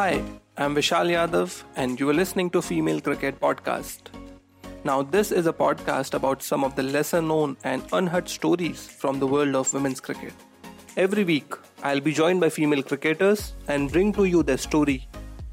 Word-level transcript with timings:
Hi, 0.00 0.22
I'm 0.56 0.74
Vishal 0.74 1.10
Yadav, 1.14 1.62
and 1.76 2.00
you 2.00 2.08
are 2.08 2.14
listening 2.14 2.48
to 2.52 2.62
Female 2.62 3.02
Cricket 3.02 3.38
Podcast. 3.38 4.06
Now, 4.82 5.02
this 5.02 5.30
is 5.30 5.46
a 5.46 5.52
podcast 5.52 6.14
about 6.14 6.42
some 6.42 6.64
of 6.64 6.74
the 6.74 6.82
lesser 6.82 7.20
known 7.20 7.58
and 7.64 7.82
unheard 7.92 8.26
stories 8.26 8.86
from 8.86 9.18
the 9.20 9.26
world 9.26 9.54
of 9.54 9.74
women's 9.74 10.00
cricket. 10.00 10.32
Every 10.96 11.22
week, 11.24 11.52
I'll 11.82 12.00
be 12.00 12.14
joined 12.14 12.40
by 12.40 12.48
female 12.48 12.82
cricketers 12.82 13.52
and 13.68 13.92
bring 13.92 14.14
to 14.14 14.24
you 14.24 14.42
their 14.42 14.56
story, 14.56 15.06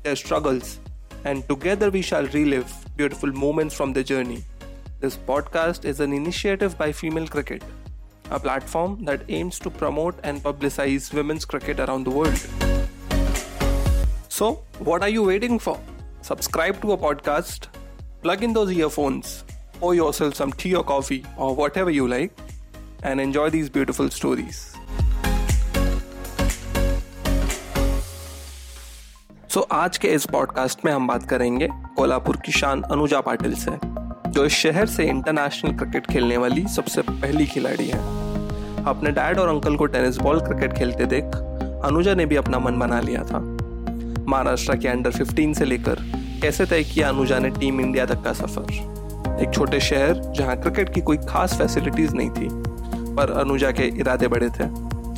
their 0.04 0.16
struggles, 0.16 0.80
and 1.26 1.46
together 1.50 1.90
we 1.90 2.02
shall 2.02 2.28
relive 2.28 2.74
beautiful 2.96 3.34
moments 3.34 3.76
from 3.76 3.92
the 3.92 4.02
journey. 4.02 4.46
This 5.02 5.18
podcast 5.18 5.84
is 5.84 6.00
an 6.00 6.14
initiative 6.14 6.78
by 6.78 6.94
Female 6.94 7.28
Cricket, 7.28 7.64
a 8.32 8.40
platform 8.40 9.04
that 9.04 9.24
aims 9.28 9.60
to 9.60 9.70
promote 9.70 10.18
and 10.24 10.42
publicize 10.42 11.14
women's 11.14 11.44
cricket 11.44 11.82
around 11.82 12.06
the 12.06 12.12
world. 12.12 12.48
So, 14.38 14.64
what 14.80 15.02
are 15.02 15.10
you 15.10 15.24
waiting 15.24 15.58
for? 15.58 15.80
Subscribe 16.22 16.80
to 16.82 16.92
a 16.92 16.98
podcast, 16.98 17.70
plug 18.22 18.44
in 18.44 18.54
those 18.54 18.72
earphones, 18.72 19.44
pour 19.74 19.96
yourself 19.96 20.36
some 20.36 20.54
tea 20.54 20.76
or 20.76 20.84
coffee 20.84 21.26
or 21.38 21.56
whatever 21.56 21.90
you 21.90 22.08
like, 22.08 22.38
and 23.02 23.20
enjoy 23.20 23.50
these 23.50 23.72
beautiful 23.72 24.12
stories. 24.12 24.60
So 29.50 29.60
so, 29.60 29.66
आज 29.72 29.98
के 29.98 30.08
इस 30.08 30.26
podcast 30.32 30.86
में 30.86 30.92
हम 30.92 31.08
बात 31.08 31.28
करेंगे 31.30 31.68
कोल्हापुर 31.98 32.38
की 32.46 32.52
शान 32.52 32.82
अनुजा 32.92 33.22
पाटिल 33.32 33.56
से 33.56 33.78
जो 34.32 34.46
इस 34.46 34.54
शहर 34.54 34.86
से 34.96 35.08
इंटरनेशनल 35.10 35.78
क्रिकेट 35.78 36.12
खेलने 36.12 36.38
वाली 36.38 36.68
सबसे 36.76 37.02
पहली 37.12 37.46
खिलाड़ी 37.56 37.88
है 37.88 38.00
अपने 38.88 39.12
डैड 39.12 39.40
और 39.40 39.50
अंकल 39.50 39.76
को 39.76 39.86
टेनिस 39.98 40.18
बॉल 40.18 40.48
क्रिकेट 40.48 40.78
खेलते 40.78 41.06
देख 41.16 41.36
अनुजा 41.86 42.16
ने 42.16 42.26
भी 42.26 42.36
अपना 42.36 42.60
मन 42.60 42.80
बना 42.80 43.00
लिया 43.02 43.24
था 43.32 43.57
महाराष्ट्र 44.30 44.76
के 44.78 44.88
अंडर 44.88 45.12
15 45.12 45.54
से 45.54 45.66
लेकर 45.66 45.98
कैसे 46.42 46.66
तय 46.66 46.84
किया 46.84 47.10
अनुजा 47.10 47.40
ने 47.40 47.50
टीम 47.50 47.80
इंडिया 47.82 48.06
तक 48.06 48.22
का 48.24 48.34
सफ़र? 48.34 49.40
एक 49.42 49.54
छोटे 49.54 49.80
शहर 49.80 50.14
जहाँ 50.38 50.56
क्रिकेट 50.62 50.94
की 50.94 51.02
कोई 51.02 51.18
खास 51.18 51.58
फैसिलिटीज़ 51.58 52.16
नहीं 52.16 52.30
थी, 52.30 52.48
पर 53.16 53.32
अनुजा 53.32 53.72
के 53.72 53.84
इरादे 54.00 54.28
बड़े 54.28 54.50
थे। 54.50 54.68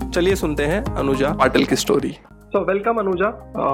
चलिए 0.09 0.35
सुनते 0.35 0.65
हैं 0.65 0.83
अनुजा 0.95 1.29
पाटिल 1.29 1.65
की 1.65 1.75
स्टोरी 1.75 2.11
सो 2.53 2.65
वेलकम 2.65 2.97
अनुजा। 2.97 3.27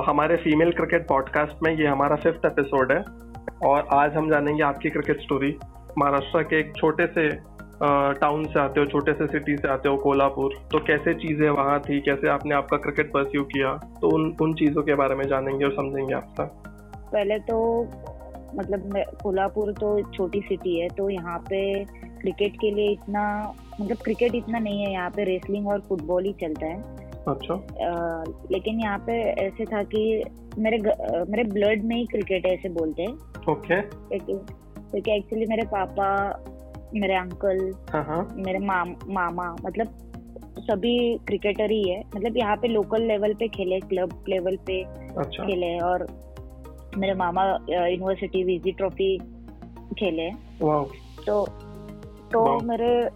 हमारे 0.08 0.36
फीमेल 0.36 0.72
क्रिकेट 0.72 1.08
पॉडकास्ट 1.08 1.64
में 1.64 1.72
ये 1.78 1.88
हमारा 1.88 2.16
फिफ्थ 2.16 2.46
एपिसोड 2.46 2.92
है 2.92 3.04
और 3.66 3.88
आज 3.94 4.16
हम 4.16 4.30
जानेंगे 4.32 4.64
आपकी 4.64 4.90
क्रिकेट 4.90 5.22
स्टोरी 5.22 5.56
महाराष्ट्र 5.98 6.42
के 6.44 6.60
एक 6.60 6.74
छोटे 6.78 7.06
से 7.08 7.55
टाउन 7.82 8.44
से 8.46 8.60
आते 8.60 8.80
हो 8.80 8.86
छोटे 8.86 9.14
से 9.14 9.26
सिटी 9.28 9.56
से 9.58 9.68
आते 9.68 9.90
हो 9.90 9.96
कोल्हापुर 9.98 10.54
तो 10.72 10.80
कैसे 10.80 11.14
चीज़ें 11.16 11.50
वहाँ 11.50 11.80
थी? 11.80 12.00
कैसे 12.02 12.30
आपने 12.30 12.56
आपका 12.56 12.78
क्रिकेट 12.78 13.12
परस्यू 13.14 13.44
किया? 13.46 13.74
तो 14.02 14.10
उन 14.10 14.36
उन 14.42 14.54
चीज़ों 14.54 14.84
के 14.84 14.96
बारे 14.96 15.16
में 15.16 15.28
जानेंगे 15.28 15.66
और 15.66 15.72
समझेंगे 15.74 16.14
आपसे। 16.14 16.46
पहले 17.12 17.40
तो 17.40 17.58
मतलब 18.56 19.04
कोल्हापुर 19.24 19.72
तो 19.74 19.90
छोटी 20.12 20.42
सिटी 20.42 20.80
है 20.80 20.88
तो 20.90 21.10
यहाँ 21.10 21.38
पे 21.50 21.84
क्रिकेट 22.22 22.56
के 22.56 22.72
लिए 22.72 22.92
इतना 22.92 23.24
मतलब 23.82 23.98
क्रिकेट 23.98 24.36
इतना 24.36 24.60
नहीं 24.60 24.86
है 24.86 24.92
यहाँ 24.92 25.10
पे 25.10 25.24
रेसलिंग 25.24 25.68
और 25.68 25.82
फुटबॉल 25.90 26.26
ही 26.26 26.34
चलता 26.42 26.66
है। 26.66 26.82
अच्छा। 27.28 27.54
आ, 27.54 28.24
लेकिन 28.52 28.80
यहाँ 28.80 28.98
पे 29.08 29.14
ऐसे 29.44 29.66
था 29.66 29.84
कि 29.84 30.24
मेरे 30.60 30.78
मेरे 31.30 31.44
ब्लड 31.44 31.84
में 31.84 31.96
ही 31.96 32.06
क्रिकेट 32.06 32.46
ऐसे 32.46 32.70
बोलते 32.70 33.04
हैं। 33.04 33.14
ओके 33.52 33.82
क्योंकि 33.82 35.12
एक्चुअली 35.12 35.46
मेरे 35.46 35.64
पापा 35.68 36.08
मेरे 36.96 37.16
अंकल 37.16 37.74
हाँ, 37.94 38.04
हाँ। 38.04 38.34
मेरे 38.36 38.60
माम, 38.60 38.96
मामा 39.10 39.56
मतलब 39.66 39.88
सभी 40.60 41.18
क्रिकेटर 41.18 41.72
ही 41.72 41.90
है। 41.90 42.04
मतलब 42.16 42.38
यहाँ 42.38 42.56
पे 42.56 42.68
लोकल 42.68 43.02
लेवल 43.02 43.34
पे 43.34 43.48
खेले 43.48 43.80
क्लब 43.80 44.26
लेवल 44.30 44.58
पे 44.58 44.82
अच्छा। 44.84 45.44
खेले 45.44 45.80
और 45.80 46.08
मेरे 46.98 47.14
मामा 47.14 47.44
यूनिवर्सिटी 47.70 48.44
वीजी 48.44 48.72
ट्रॉफी 48.72 49.18
खेले। 50.00 50.32
तो 51.26 51.46
तो 52.34 52.60
मेरे 52.60 53.10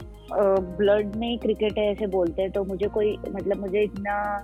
ब्लड 0.77 1.15
में 1.15 1.29
ही 1.29 1.37
क्रिकेट 1.37 1.77
है 1.77 1.91
ऐसे 1.91 2.07
बोलते 2.07 2.41
हैं 2.41 2.51
तो 2.51 2.63
मुझे 2.63 2.87
कोई 2.87 3.17
मतलब 3.29 3.57
मुझे 3.57 3.83
इतना 3.83 4.43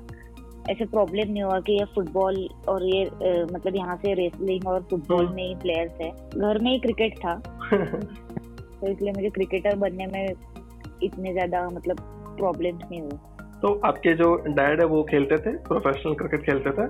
ऐसे 0.70 0.86
प्रॉब्लम 0.86 1.32
नहीं 1.32 1.44
हुआ 1.44 1.60
कि 1.60 1.74
ये 1.74 1.86
फुटबॉल 1.86 2.50
और 2.70 2.86
ये 2.86 3.04
मतलब 3.54 3.76
यहाँ 3.76 3.96
से 3.96 4.14
रेसलिंग 4.14 4.68
और 4.68 4.88
फुटबॉल 4.90 5.28
में 5.28 5.48
ही 5.48 5.56
प्लेयर्स 5.56 5.92
है। 6.02 6.12
घर 6.38 6.60
में 6.60 6.72
ही 6.72 6.80
क्रिकेट 6.80 7.18
था। 7.18 7.42
तो 8.86 8.92
इसलिए 8.92 9.12
मुझे 9.12 9.30
क्रिकेटर 9.30 9.76
बनने 9.76 10.06
में 10.08 10.26
इतने 11.04 11.32
ज़्यादा 11.34 11.68
मतलब 11.70 11.98
प्रॉब्लम 12.38 12.78
नहीं 12.82 13.02
हुई 13.02 13.18
तो 13.62 13.74
आपके 13.86 14.14
जो 14.14 14.36
डैड 14.48 14.80
है 14.82 14.86
वो 14.88 15.02
खेलते 15.04 15.38
थे? 15.38 15.52
प्रोफेशनल 15.68 16.14
क्रिकेट 16.14 16.42
खेलते 16.46 16.72
थे? 16.72 16.86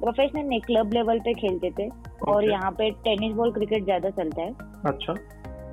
प्रोफेशनल 0.00 0.44
नहीं 0.46 0.60
क्लब 0.60 0.92
लेवल 0.92 1.18
पे 1.18 1.32
खेलते 1.34 1.70
थे। 1.70 1.88
और 2.28 2.44
यहाँ 2.44 2.70
पे 2.70 2.90
टेनिस 3.04 3.32
बॉल 3.36 3.52
क्रिकेट 3.52 3.84
ज़्यादा 3.84 4.10
चलता 4.10 4.42
है। 4.42 4.54
अच्छा। 4.86 5.12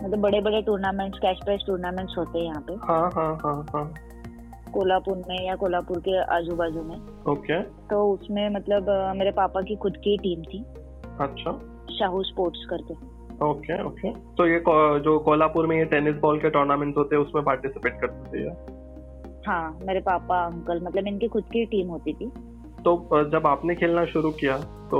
मतलब 0.03 0.19
बड़े 0.19 0.41
बड़े 0.41 0.61
टूर्नामेंट्स 0.61 1.19
कैश 1.19 1.39
प्राइज 1.43 1.65
टूर्नामेंट्स 1.67 2.17
होते 2.17 2.39
हैं 2.39 2.45
यहाँ 2.45 2.61
पे। 2.61 2.73
हाँ 2.85 3.09
हाँ 3.15 3.33
हाँ 3.43 3.65
हाँ। 3.73 3.93
कोल्हापुर 4.73 5.17
में 5.29 5.45
या 5.47 5.55
कोल्हापुर 5.55 5.99
के 5.99 6.17
आजू 6.35 6.55
बाजू 6.55 6.83
में। 6.83 6.97
ओके 7.29 7.61
तो 7.89 8.03
उसमें 8.13 8.49
मतलब 8.49 8.89
मेरे 9.17 9.31
पापा 9.31 9.61
की 9.61 9.75
खुद 9.75 9.97
की 9.97 10.17
टीम 10.17 10.43
थी। 10.43 10.63
अच्छा। 11.21 11.59
शाहू 11.99 12.23
स्पोर्ट्स 12.23 12.65
करके। 12.69 12.93
ओके 13.43 13.83
ओके 13.83 14.11
तो 14.35 14.47
ये 14.47 14.59
जो 14.99 15.17
कोल्हापुर 15.19 15.67
में 15.67 15.77
ये 15.77 15.85
टेनिस 15.85 16.15
बॉल 16.15 16.39
के 16.39 16.49
टूर्नामेंट 16.49 16.97
होते 16.97 17.15
हैं 17.15 17.23
उसमें 17.23 17.43
पार्टिसिपेट 17.43 17.99
करते 18.01 18.39
थे 18.39 18.49
हाँ 19.47 19.79
मेरे 19.87 19.99
पापा 19.99 20.37
अंकल 20.45 20.81
मतलब 20.83 21.07
इनकी 21.07 21.27
खुद 21.27 21.43
की 21.43 21.65
टीम 21.65 21.87
होती 21.87 22.13
थी। 22.13 22.25
तो 22.83 23.23
जब 23.29 23.47
आपने 23.47 23.75
खेलना 23.75 24.05
शुरू 24.05 24.31
किया 24.31 24.57
तो 24.91 24.99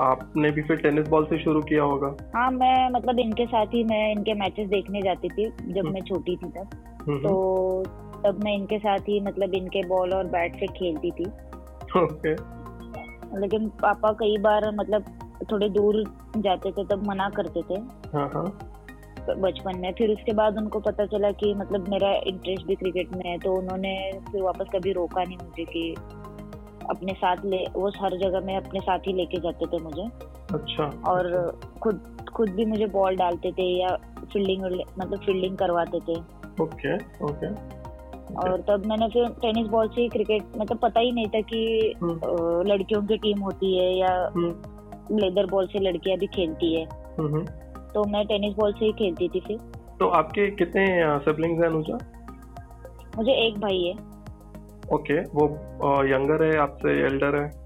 आपने 0.00 0.50
भी 0.50 0.62
फिर 0.62 0.76
टेनिस 0.76 1.08
बॉल 1.08 1.24
से 1.24 1.38
शुरू 1.38 1.60
किया 1.62 1.82
होगा? 1.82 2.14
हाँ 2.36 2.50
मैं 2.50 2.90
मतलब 2.90 3.18
इनके 3.18 3.46
साथ 3.46 3.66
ही 3.66 3.84
मैं 3.84 4.12
इनके 4.12 4.34
मैचेस 4.34 4.68
देखने 4.68 5.02
जाती 5.02 5.28
थी 5.28 5.44
जब 5.44 5.78
हम्म। 5.78 5.92
मैं 5.92 6.00
छोटी 6.00 6.36
थी 6.36 6.48
तब। 6.48 6.56
हम्म, 6.56 7.12
हम्म। 7.12 7.28
तो 7.28 7.84
तब 8.26 8.44
मैं 8.44 8.54
इनके 8.54 8.78
साथ 8.78 8.98
ही 8.98 9.20
मतलब 9.20 9.54
इनके 9.54 9.86
बॉल 9.88 10.12
और 10.12 10.24
बैट 10.26 10.58
से 10.60 10.66
खेलती 10.66 11.10
थी। 11.10 11.24
ओके 12.02 12.34
लेकिन 13.40 13.68
पापा 13.82 14.12
कई 14.12 14.36
बार 14.38 14.70
मतलब 14.74 15.04
थोड़े 15.44 15.68
दूर 15.68 16.02
जाते 16.36 16.70
थे 16.70 16.84
तब 16.84 17.06
मना 17.08 17.28
करते 17.28 17.62
थे। 17.62 17.80
हाँ, 18.14 18.30
हाँ। 18.34 18.70
बचपन 19.28 19.78
में। 19.78 19.92
फिर 19.92 20.10
उसके 20.10 20.32
बाद 20.32 20.56
उनको 20.56 20.80
पता 20.80 21.06
चला 21.06 21.30
कि 21.32 21.54
मतलब 21.54 21.88
मेरा 21.88 22.12
इंटरेस्ट 22.26 22.66
भी 22.66 22.74
क्रिकेट 22.74 23.16
में 23.16 23.24
है 23.26 23.38
तो 23.38 23.54
उन्होंने 23.54 24.12
फिर 24.32 24.42
वापस 24.42 24.66
कभी 24.74 24.92
रोका 24.92 25.22
नहीं 25.22 25.36
मुझे 25.36 25.64
कि 25.64 25.94
अपने 26.90 27.12
साथ 27.12 27.36
ले 27.44 27.64
वो 27.76 27.88
हर 27.88 28.16
जगह 28.18 28.40
में 28.40 28.56
अपने 28.56 28.80
साथ 28.80 28.98
ही 28.98 29.12
लेके 29.12 29.40
जाते 29.40 29.66
थे 29.66 29.82
मुझे। 29.82 30.02
अच्छा। 30.54 30.84
और 31.10 31.30
खुद 31.82 32.26
खुद 32.34 32.50
भी 32.50 32.64
मुझे 32.64 32.86
बॉल 32.86 33.16
डालते 33.16 33.52
थे 33.52 33.68
या 33.80 33.96
फील्डिंग 34.32 34.64
मतलब 34.98 35.18
फील्डिंग 35.18 35.56
करवाते 35.56 36.00
थे। 36.00 36.18
Okay 36.62 36.96
okay. 37.24 37.48
और 38.34 38.60
तब 38.60 38.86
मैंने 38.86 39.08
फिर 39.08 39.28
टेनिस 39.28 39.66
बॉल 39.66 39.88
से 39.88 40.08
क्रिकेट 40.08 40.42
मतलब 40.58 40.78
पता 40.78 41.00
ही 41.00 41.12
नहीं 41.12 41.26
था 41.26 41.40
कि 41.40 41.94
हम्म। 42.02 42.62
लड़कियों 42.66 43.02
की 43.02 43.16
टीम 43.16 43.40
होती 43.40 43.76
है 43.78 43.98
या 43.98 44.14
लेदर। 45.12 45.46
बॉल 45.46 45.66
से 45.66 45.78
लड़कियाँ 45.78 46.18
भी 46.18 46.26
खेलती 46.26 46.74
है 46.74 46.84
हम्म, 47.18 47.44
तो 47.94 48.04
मैं 48.04 48.26
टेनिस 48.26 48.54
बॉल 48.54 48.72
से 48.72 48.84
ही 48.84 48.92
खेलती 48.92 49.28
थी 49.28 49.40
फिर 49.40 49.58
तो 50.00 50.08
आपके 50.08 50.50
कितने 50.50 50.86
सिबलिंग्स 51.18 51.60
हैं 51.60 51.70
अनुजा 51.70 51.98
मुझे 53.16 53.32
एक 53.46 53.60
भाई 53.60 53.82
है 53.82 53.92
ओके 54.94 55.20
वो 55.20 55.46
यंगर 56.04 56.44
है 56.44 56.58
आपसे 56.58 57.06
एल्डर 57.06 57.36
है 57.36 57.64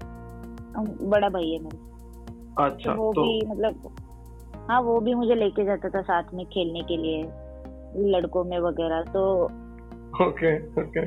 बड़ा 1.09 1.29
भाई 1.29 1.49
है 1.49 1.59
मेरा 1.59 2.65
अच्छा 2.65 2.95
तो 2.95 3.01
वो 3.01 3.13
तो... 3.13 3.21
भी 3.21 3.41
मतलब 3.47 3.95
हाँ 4.69 4.81
वो 4.81 4.99
भी 4.99 5.13
मुझे 5.13 5.35
लेके 5.35 5.65
जाता 5.65 5.89
था 5.89 6.01
साथ 6.01 6.23
में 6.33 6.45
खेलने 6.45 6.81
के 6.81 6.97
लिए 6.97 7.23
लड़कों 7.97 8.43
में 8.43 8.59
वगैरह 8.59 9.01
तो 9.01 9.43
ओके 10.25 10.81
ओके 10.81 11.01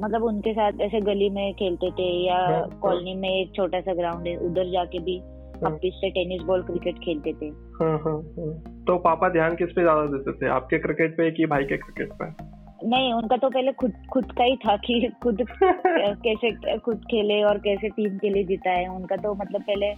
मतलब 0.00 0.24
उनके 0.24 0.52
साथ 0.52 0.72
ऐसे 0.80 1.00
गली 1.00 1.30
में 1.30 1.54
खेलते 1.54 1.90
थे 1.90 2.26
या 2.26 2.66
कॉलोनी 2.82 3.04
हाँ, 3.04 3.12
हाँ। 3.12 3.20
में 3.20 3.28
एक 3.28 3.54
छोटा 3.54 3.80
सा 3.80 3.94
ग्राउंड 3.94 4.26
है 4.26 4.36
उधर 4.36 4.70
जाके 4.70 4.98
भी। 4.98 5.20
हम 5.64 5.78
से 5.84 6.10
टेनिस 6.10 6.42
बॉल 6.42 6.62
क्रिकेट 6.62 6.94
खेलते 6.94 7.32
थे। 7.32 7.46
हाँ, 7.48 7.98
हाँ, 7.98 8.22
हाँ. 8.38 8.84
तो 8.86 8.98
पापा 8.98 9.28
ध्यान 9.28 9.56
किस 9.56 9.68
पे 9.68 9.82
ज़्यादा 9.82 10.02
देते 10.02 10.32
थे? 10.32 10.48
आपके 10.50 10.78
क्रिकेट 10.78 11.16
पे 11.16 11.30
कि 11.30 11.46
भाई 11.46 11.64
के 11.64 11.76
क्रिकेट 11.76 12.12
पे? 12.22 12.56
नहीं 12.88 13.12
उनका 13.12 13.36
तो 13.36 13.48
पहले 13.48 13.72
खुद 13.72 13.92
खुद 14.12 14.32
का 14.32 14.44
ही 14.44 14.56
था 14.56 14.76
कि 14.76 15.10
खुद 15.22 15.36
कैसे 15.62 16.76
खुद 16.78 16.96
खेले 16.96 17.42
और 17.42 17.58
कैसे 17.58 17.88
टीम 17.88 18.18
के 18.18 18.30
लिए 18.30 18.44
जीता 18.44 18.70
है 18.70 18.88
उनका 18.88 19.16
तो 19.16 19.34
मतलब 19.34 19.60
पहले 19.62 19.92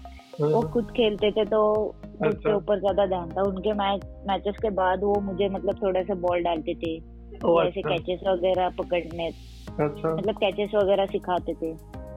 वो 0.53 0.63
खुद 0.63 0.85
खेलते 0.85 1.31
थे 1.31 1.45
तो 1.45 1.75
उसके 1.85 2.29
अच्छा। 2.29 2.55
ऊपर 2.55 2.79
ज़्यादा 2.79 3.07
ध्यान 3.07 3.29
था। 3.29 3.43
उनके 3.43 3.73
मैच 3.73 4.01
मैचेस 4.29 4.55
के 4.63 4.71
बाद 4.71 5.01
वो 5.03 5.21
मुझे 5.21 5.49
मतलब 5.49 5.75
थोड़ा 5.83 6.03
सा 6.03 6.15
बॉल 6.15 6.43
डालते 6.43 6.75
थे। 6.75 7.19
ऐसे 7.67 7.83
कैचेस 7.83 8.19
अच्छा। 8.19 8.33
वगैरह 8.33 8.69
पकड़ने 8.69 9.27
अच्छा। 9.27 10.15
मतलब 10.15 10.35
कैचेस 10.35 10.71
वगैरह 10.75 11.07
सिखाते 11.07 11.55
थे। 11.55 11.75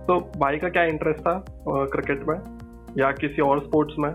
तो 0.07 0.31
भाई 0.39 0.57
का 0.57 0.69
क्या 0.69 0.83
इंटरेस्ट 0.83 1.19
था 1.19 1.45
क्रिकेट 1.69 2.27
में? 2.27 2.60
या 2.97 3.11
किसी 3.11 3.41
और 3.41 3.59
स्पोर्ट्स 3.59 3.95
में? 3.99 4.13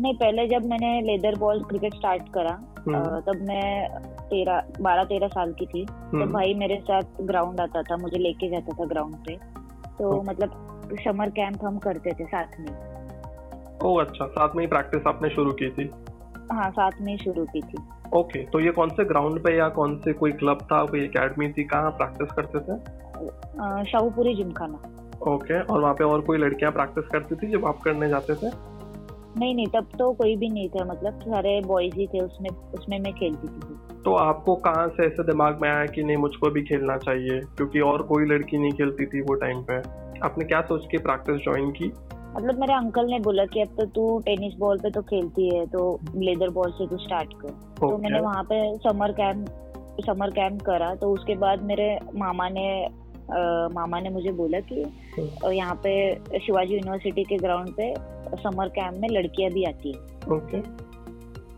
नहीं 0.00 0.14
पहले 0.14 0.46
जब 0.48 0.64
मैंने 0.66 1.00
लेदर 1.00 1.38
बॉल 1.38 1.62
क्रिकेट 1.64 1.94
स्टार्ट 1.94 2.28
करा 2.28 2.74
हम्म। 2.78 3.20
तब 3.20 3.44
मैं 3.48 3.88
तेरह 4.22 4.62
बारह 4.80 5.04
तेरह 5.04 5.28
साल 5.28 5.52
की 5.52 5.66
थी। 5.66 5.86
तो 5.86 6.16
हम्म। 6.16 6.32
भाई 6.32 6.54
मेरे 6.54 6.76
साथ 6.76 7.02
ग्राउंड 7.20 7.60
आता 7.60 7.82
था 7.82 7.96
मुझे 7.96 8.18
लेके 8.18 8.48
जाता 8.48 8.76
था 8.80 8.84
ग्राउंड 8.84 9.14
पे। 9.14 9.36
तो 9.98 10.22
मतलब 10.22 10.50
समर 11.04 11.30
कैंप 11.30 11.64
हम 11.64 11.78
करते 11.78 12.10
थे 12.10 12.24
साथ 12.24 12.60
में। 12.60 12.90
ओ 13.84 13.96
अच्छा 13.96 14.26
साथ 14.26 14.54
में 14.56 14.62
ही 14.64 14.66
प्रैक्टिस 14.66 15.06
आपने 15.06 15.28
शुरू 15.30 15.52
की 15.52 15.70
थी? 15.70 15.90
हाँ 16.52 16.70
साथ 16.70 16.90
में 17.00 17.12
ही 17.12 17.18
शुरू 17.18 17.44
की 17.44 17.60
थी। 17.60 17.78
ओके 18.14 18.44
तो 18.46 18.60
ये 18.60 18.70
कौन 18.70 18.88
से 18.88 19.04
ग्राउंड 19.04 19.44
पे 19.44 19.58
या 19.58 19.68
कौन 19.68 19.96
से 19.96 20.12
कोई 20.12 20.32
क्लब 20.32 20.58
था 20.62 20.84
कोई 20.84 21.04
एकेडमी 21.04 21.52
थी 21.52 21.64
कहाँ 21.64 21.90
प्रैक्टिस 21.90 22.32
करते 22.32 22.58
थे? 22.58 22.78
शाहूपुरी 23.90 24.34
जिमखाना 24.34 24.99
ओके 25.28 25.60
और 25.60 25.80
वहाँ 25.80 25.94
पे 25.94 26.04
और 26.04 26.20
कोई 26.20 26.38
लड़कियाँ 26.38 26.72
प्रैक्टिस 26.72 27.04
करती 27.04 27.34
थी 27.34 27.50
जब 27.50 27.66
आप 27.66 27.80
करने 27.80 28.08
जाते 28.08 28.34
थे? 28.34 28.50
नहीं 29.38 29.54
नहीं 29.54 29.66
तब 29.66 29.88
तो 29.98 30.12
कोई 30.12 30.36
भी 30.36 30.48
नहीं 30.48 30.68
था 30.68 30.84
मतलब 30.84 31.20
सारे 31.20 31.60
बॉयज़ 31.60 31.94
ही 31.94 32.06
थे 32.06 32.20
उसमें 32.20 32.50
उसमें 32.50 32.98
मैं 32.98 33.12
खेलती 33.12 33.48
थी। 33.48 33.76
तो 34.04 34.14
आपको 34.14 34.54
कहाँ 34.54 34.88
से 34.88 35.06
ऐसे 35.06 35.22
दिमाग 35.22 35.58
में 35.62 35.70
आया 35.70 35.86
कि 35.86 36.02
नहीं 36.02 36.16
मुझको 36.16 36.50
भी 36.50 36.62
खेलना 36.62 36.96
चाहिए? 36.96 37.40
क्योंकि 37.40 37.80
और 37.80 38.02
कोई 38.02 38.24
लड़की 38.24 38.58
नहीं 38.58 38.72
खेलती 38.72 39.06
थी 39.06 39.20
वो 39.20 39.34
टाइम 39.34 39.62
पे। 39.62 39.76
आपने 40.20 40.44
क्या 40.44 40.60
सोच 40.60 40.86
के 40.90 40.98
प्रैक्टिस 40.98 41.36
ज्वाइन 41.36 41.70
की? 41.70 41.92
मतलब 42.36 42.60
मेरे 42.60 42.74
अंकल 42.74 43.06
ने 43.06 43.18
बोला 43.18 43.44
कि 43.44 43.60
अब 43.60 43.68
तो 43.68 43.86
तू 43.86 44.18
टेनिस 44.18 44.54
बॉल 44.54 44.78
पे 44.78 44.90
तो 44.90 45.02
खेलती 45.02 45.56
है 45.56 45.66
तो 45.66 46.00
लेदर 46.16 46.50
बॉल 46.50 46.70
से 46.70 46.86
तू 46.86 46.96
स्टार्ट 46.96 47.32
कर। 47.32 47.48
okay. 47.48 47.80
तो 47.80 47.98
मैंने 47.98 48.20
वहाँ 48.20 48.42
पे 48.42 48.78
समर 48.78 49.12
कैंप 49.12 49.46
समर 50.06 50.30
कैंप 50.30 50.62
करा 50.62 50.94
तो 50.94 51.10
उसके 51.12 51.34
बाद 51.36 51.62
मेरे 51.62 51.98
मामा 52.14 52.48
ने 52.48 52.88
मामा 53.74 54.00
ने 54.00 54.10
मुझे 54.10 54.32
बोला 54.32 54.60
कि 54.60 54.82
हम्म। 55.18 55.52
यहाँ 55.52 55.74
पे 55.74 55.92
शिवाजी 56.38 56.74
यूनिवर्सिटी 56.74 57.24
के 57.24 57.36
ग्राउंड 57.36 57.74
पे 57.76 57.94
समर 58.42 58.68
कैंप 58.68 58.94
में 58.94 59.08
लड़कियाँ 59.08 59.50
भी 59.50 59.64
आती 59.64 59.92
है 59.92 60.08
okay. 60.36 60.62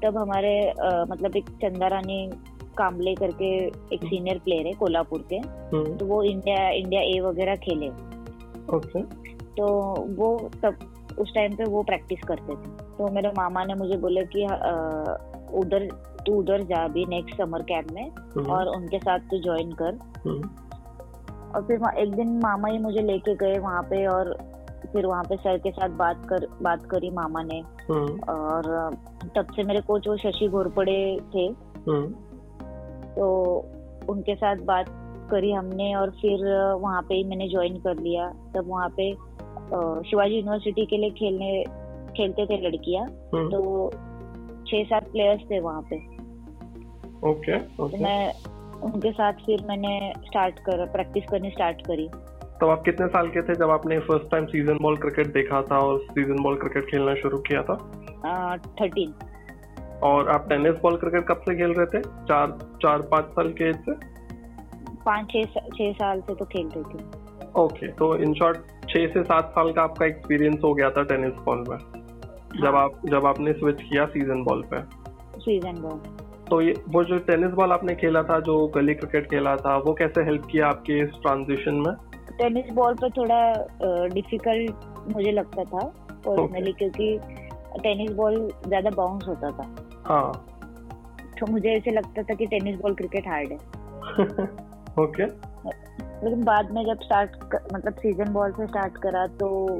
तब 0.04 0.16
हमारे 0.18 0.54
आ, 0.70 1.04
मतलब 1.04 1.36
एक 1.36 1.48
चंदा 1.62 1.86
रानी 1.86 2.30
कामले 2.78 3.14
करके 3.14 3.50
एक 3.94 4.04
सीनियर 4.04 4.36
हम्म। 4.36 4.44
प्लेयर 4.44 4.66
है 4.66 4.72
कोल्हापुर 4.72 5.26
के 5.32 5.36
हम्म। 5.36 5.96
तो 5.96 6.06
वो 6.06 6.22
इंडिया 6.22 6.68
इंडिया 6.70 7.00
ए 7.00 7.20
वगैरह 7.20 7.56
खेले 7.56 7.88
ओके 8.76 9.02
तो 9.56 9.66
वो 10.16 10.50
तब 10.64 10.78
उस 11.18 11.34
टाइम 11.34 11.54
पे 11.56 11.64
वो 11.64 11.82
प्रैक्टिस 11.82 12.20
करते 12.28 12.54
थे 12.54 12.70
तो 12.98 13.08
मेरे 13.12 13.28
मामा 13.28 13.64
ने 13.64 13.74
मुझे 13.74 13.96
बोला 13.96 14.22
कि 14.36 14.44
उधर 15.58 15.88
तू 16.26 16.34
उधर 16.34 16.62
जा 16.62 16.84
अभी 16.84 17.04
नेक्स्ट 17.04 17.36
समर 17.36 17.62
कैंप 17.62 17.90
में। 17.92 18.10
और 18.44 18.68
उनके 18.68 18.98
साथ 18.98 19.18
तू 19.18 19.38
ज्वाइन 19.38 19.72
कर 19.82 19.98
और 21.54 21.62
फिर 21.62 21.80
एक 21.98 22.14
दिन 22.14 22.38
मामा 22.38 22.68
ही 22.68 22.78
मुझे 22.78 23.02
लेके 23.02 23.34
गए 23.34 23.58
वहाँ 23.58 23.82
पे 23.82 24.06
और 24.06 24.36
फिर 24.92 25.06
वहाँ 25.06 25.24
पे 25.24 25.36
सर 25.36 25.58
के 25.58 25.70
साथ 25.70 25.88
बात 25.98 26.26
कर 26.28 26.46
बात 26.62 26.86
करी 26.86 27.10
मामा 27.10 27.42
ने 27.42 27.58
हम्म। 27.90 28.32
और 28.32 28.96
तब 29.36 29.52
से 29.56 29.62
मेरे 29.62 29.80
कोच 29.80 30.08
वो 30.08 30.16
शशि 30.16 30.48
घोरपड़े 30.48 31.00
थे 31.34 31.46
हम्म। 31.88 32.06
तो 33.14 33.28
उनके 34.08 34.34
साथ 34.34 34.64
बात 34.64 34.86
करी 35.30 35.52
हमने 35.52 35.94
और 35.94 36.10
फिर 36.20 36.46
वहाँ 36.76 37.02
पे 37.02 37.14
ही 37.14 37.24
मैंने 37.24 37.48
ज्वाइन 37.48 37.76
कर 37.80 38.00
लिया 38.00 38.28
तब 38.54 38.68
वहाँ 38.68 38.88
पे 38.96 39.12
शिवाजी 40.10 40.34
यूनिवर्सिटी 40.34 40.86
के 40.86 40.96
लिए 40.96 41.10
खेलने 41.10 41.52
खेलते 42.16 42.46
थे 42.46 42.60
लड़कियाँ 42.60 43.04
हम्म। 43.34 43.48
तो 43.50 43.90
छह 44.66 44.82
सात 44.84 45.10
प्लेयर्स 45.12 45.50
थे 45.50 45.60
वहाँ 45.60 45.82
पे 45.90 45.96
ओके, 47.22 47.56
ओके. 47.56 47.96
तो 47.96 48.02
मैं 48.04 48.32
उनके 48.82 49.10
साथ 49.12 49.32
फिर 49.46 49.64
मैंने 49.68 50.12
स्टार्ट 50.26 50.58
कर 50.60 50.84
प्रैक्टिस 50.92 51.24
करनी 51.30 51.50
स्टार्ट 51.50 51.86
करी। 51.86 52.08
तो 52.60 52.68
आप 52.68 52.82
कितने 52.84 53.06
साल 53.08 53.28
के 53.28 53.42
थे 53.42 53.54
जब 53.54 53.70
आपने 53.70 53.98
first 53.98 54.30
time 54.30 54.46
season 54.46 54.78
ball 54.82 54.96
cricket 54.96 55.32
देखा 55.34 55.62
था 55.62 55.78
और 55.78 55.98
सीज़न 56.10 56.42
बॉल 56.42 56.56
क्रिकेट 56.56 56.84
खेलना 56.90 57.14
शुरू 57.14 57.38
किया 57.48 57.62
था? 57.62 57.76
थर्टीन 58.80 59.14
और 60.02 60.28
आप 60.28 60.48
टेनिस 60.48 60.76
बॉल 60.82 60.96
क्रिकेट 60.96 61.26
कब 61.28 61.40
से 61.40 61.56
खेल 61.56 61.72
रहे 61.72 61.86
थे? 61.86 62.00
चार 62.00 62.58
चार 62.82 63.02
पाँच 63.12 63.24
साल 63.30 63.52
के 63.52 63.68
एज 63.68 63.76
से? 63.88 63.92
पाँच 65.04 65.30
छः 65.30 65.60
छः 65.76 65.92
साल 65.92 66.20
से 66.20 66.34
तो 66.34 66.44
खेल 66.44 66.68
रहे 66.76 66.94
थे। 66.94 67.60
ओके 67.60 67.88
तो 67.92 68.16
इन 68.16 68.34
शॉर्ट 68.34 68.58
छः 68.88 69.06
से 69.06 69.22
सात 69.22 69.50
साल 69.50 69.72
का 69.72 69.82
आपका 69.82 70.06
एक्सपीरियंस 70.06 70.60
हो 70.64 70.74
गया 70.74 70.90
था 70.90 71.02
टेनिस 71.04 71.32
बॉल 71.46 71.64
में 71.68 71.76
हाँ. 71.76 72.60
जब 72.62 72.76
आप 72.76 73.00
जब 73.06 73.26
आपने 73.26 73.52
स्विच 73.52 73.82
किया 73.82 74.04
सीज़न 74.06 74.42
बॉल 74.44 74.62
पे। 74.72 74.80
सीज़न 75.40 75.82
बॉल 75.82 76.00
तो 76.52 76.60
ये 76.60 76.74
वो 76.88 77.04
जो 77.04 77.18
टेनिस 77.18 77.50
बॉल 77.50 77.72
आपने 77.72 77.94
खेला 77.94 78.22
था 78.22 78.40
जो 78.40 78.66
गली 78.66 78.94
क्रिकेट 78.94 79.30
खेला 79.30 79.56
था 79.56 79.76
वो 79.76 79.92
कैसे 79.92 80.22
हेल्प 80.22 80.42
किया 80.50 80.66
आपके 80.66 81.02
इस 81.02 81.08
ट्रांजिशन 81.08 81.74
में? 81.74 81.94
टेनिस 82.38 82.70
बॉल 82.72 82.94
पर 82.94 83.10
थोड़ा 83.10 83.52
डिफ़िकल्ट 84.06 84.74
मुझे 85.14 85.32
लगता 85.32 85.64
था 85.64 85.84
पर्सनली 86.12 86.72
क्योंकि 86.72 87.20
टेनिस 87.82 88.10
बॉल 88.10 88.48
ज़्यादा 88.66 88.90
बाउंस 88.90 89.24
होता 89.28 89.50
था। 89.50 89.76
हाँ। 90.06 90.32
तो 91.40 91.46
मुझे 91.46 91.68
ऐसे 91.68 91.90
लगता 91.90 92.22
था 92.22 92.34
कि 92.34 92.46
टेनिस 92.46 92.76
बॉल 92.80 92.94
क्रिकेट 92.94 93.28
हार्ड 93.28 93.52
है। 93.52 93.56
Okay 93.56 95.26
okay. 95.26 95.34
लेकिन 96.24 96.44
बाद 96.44 96.70
में 96.70 96.84
जब 96.84 97.00
स्टार्ट 97.02 97.30
मतलब 97.74 97.94
सीज़न 97.94 98.32
बॉल 98.32 98.52
से 98.52 98.66
स्टार्ट 98.66 98.98
करा 98.98 99.26
तो 99.26 99.76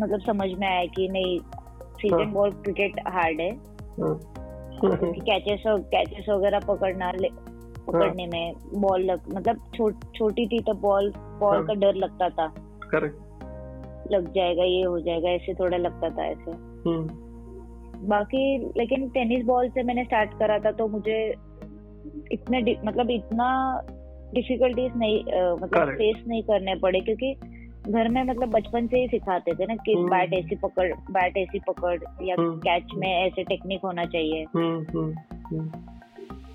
मतलब 0.00 0.20
समझ 0.20 0.58
में 0.58 0.68
आया 0.68 0.84
कि 0.84 1.08
नहीं 1.08 1.38
सीज़न 1.92 2.32
बॉल 2.32 2.50
क्रिकेट 2.50 3.00
हार्ड 3.08 3.40
है। 3.40 3.50
कैचेस 5.20 5.62
कैचेस 5.66 6.28
वगैरह 6.28 6.58
पकड़ना 6.58 7.12
पकड़ने 7.86 8.26
में 8.26 8.52
बॉल 8.74 9.02
लग 9.02 9.20
मतलब 9.34 9.56
छोटी 10.18 10.46
थी 10.46 10.58
तो 10.58 10.74
बॉल 10.74 11.12
बॉल 11.16 11.56
हाँ। 11.56 11.66
का 11.66 11.74
डर 11.74 11.94
लगता 11.94 12.28
था। 12.28 12.46
करेक्ट 12.82 13.16
लग 14.12 14.32
जाएगा 14.32 14.64
ये 14.64 14.82
हो 14.82 15.00
जाएगा 15.00 15.28
ऐसे 15.28 15.54
थोड़ा 15.54 15.76
लगता 15.76 16.10
था 16.10 16.26
ऐसे। 16.26 16.50
हम्म। 16.50 17.08
बाकी 18.08 18.58
लेकिन 18.76 19.08
टेनिस 19.08 19.44
बॉल 19.44 19.68
से 19.68 19.82
मैंने 19.82 20.04
स्टार्ट 20.04 20.30
करा 20.38 20.58
था 20.58 20.72
तो 20.72 20.88
मुझे 20.88 21.34
इतने 22.32 22.76
मतलब 22.84 23.10
इतना 23.10 23.80
डिफिकल्टीज 24.34 24.92
नहीं 24.96 25.24
मतलब 25.62 25.90
फेस 25.90 26.24
नहीं 26.28 26.42
करने 26.42 26.74
पड़े 26.74 27.00
क्योंकि 27.00 27.34
घर 27.88 28.08
में 28.08 28.22
मतलब 28.22 28.48
बचपन 28.48 28.86
से 28.86 28.98
ही 28.98 29.08
सिखाते 29.08 29.54
थे 29.54 29.66
ना 29.66 29.74
कि 29.74 29.94
बैट 29.96 30.28
हम्म। 30.28 30.38
ऐसी 30.38 30.56
पकड़ 30.56 30.92
बैट 31.10 31.36
ऐसी 31.36 31.58
पकड़ 31.58 31.94
या 32.22 32.36
कैच 32.38 32.82
हम्म। 32.82 33.00
में 33.00 33.26
ऐसे 33.26 33.44
टेक्निक 33.44 33.80
होना 33.84 34.04
चाहिए। 34.04 34.44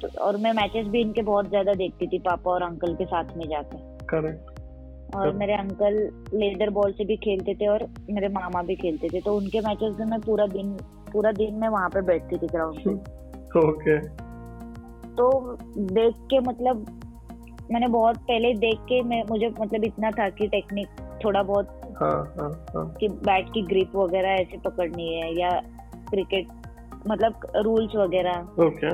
तो 0.01 0.07
और 0.21 0.37
मैं 0.37 0.53
मैचेस 0.53 0.87
भी 0.87 1.01
इनके 1.01 1.21
बहुत 1.21 1.49
ज़्यादा 1.49 1.73
देखती 1.73 2.07
थी 2.07 2.19
पापा 2.19 2.51
और 2.51 2.61
अंकल 2.61 2.95
के 2.95 3.05
साथ 3.05 3.37
में 3.37 3.47
जाकर 3.49 4.05
करेक्ट 4.05 5.15
और 5.15 5.31
मेरे 5.33 5.53
अंकल 5.53 5.93
लेदर 6.33 6.69
बॉल 6.69 6.91
से 6.91 7.05
भी 7.05 7.15
खेलते 7.17 7.55
थे 7.55 7.67
और 7.67 7.87
मेरे 8.09 8.27
मामा 8.27 8.61
भी 8.61 8.75
खेलते 8.75 9.07
थे। 9.07 9.21
तो 9.21 9.35
उनके 9.35 9.59
मैचेस 9.59 9.95
में 9.99 10.05
मैं 10.05 10.19
पूरा 10.21 10.47
दिन 10.47 10.77
पूरा 11.11 11.31
दिन 11.31 11.53
में 11.53 11.67
वहाँ 11.67 11.89
पे 11.89 12.01
बैठती 12.01 12.37
थी 12.37 12.47
ग्राउंड 12.47 12.79
पे। 12.79 12.93
ओके 13.59 13.99
तो 15.15 15.57
देख 15.77 16.15
के 16.15 16.39
मतलब 16.39 16.85
मैंने 17.71 17.87
बहुत 17.87 18.17
पहले 18.17 18.53
देख 18.53 18.79
के 18.79 19.01
मैं 19.01 19.23
मुझे 19.29 19.49
मतलब 19.61 19.83
इतना 19.83 20.11
था 20.11 20.29
कि 20.29 20.47
टेक्निक 20.47 20.87
थोड़ा 21.25 21.43
बहुत 21.43 21.81
हाँ, 22.01 22.33
हाँ, 22.39 22.65
हाँ. 22.75 22.93
कि 22.99 23.07
बैट 23.07 23.49
की 23.53 23.61
ग्रिप 23.61 23.95
वगैरह 23.95 24.29
ऐसे 24.29 24.57
पकड़नी 24.57 25.13
है 25.13 25.39
या 25.39 25.49
क्रिकेट 26.09 26.47
मतलब 27.09 27.33
रूल्स 27.55 27.95
वगैरह। 27.95 28.65
ओके 28.65 28.87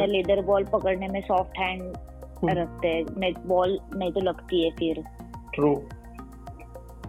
या 0.00 0.06
लेदर 0.06 0.42
बॉल 0.42 0.64
पकड़ने 0.64 1.08
में 1.08 1.20
सॉफ्ट 1.20 1.58
हैंड 1.58 1.82
हम्म। 1.82 2.48
रखते 2.48 2.88
हैं 2.88 3.04
नहीं 3.18 3.34
बॉल 3.46 3.78
नहीं 3.96 4.12
तो 4.12 4.20
लगती 4.20 4.64
है 4.64 4.70
फिर। 4.70 5.04
ट्रू 5.54 5.74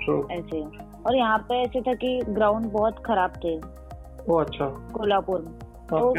ट्रू 0.03 0.27
ऐसे। 0.31 0.61
और 1.07 1.15
यहाँ 1.15 1.37
पे 1.37 1.61
ऐसे 1.61 1.81
था 1.81 1.93
कि 1.93 2.21
ग्राउंड 2.29 2.65
बहुत 2.65 3.03
खराब 3.05 3.33
थे। 3.43 3.57
ओ 4.33 4.35
अच्छा। 4.35 4.65
कोल्हापुर 4.65 5.41
में। 5.41 5.59
तो 5.59 6.13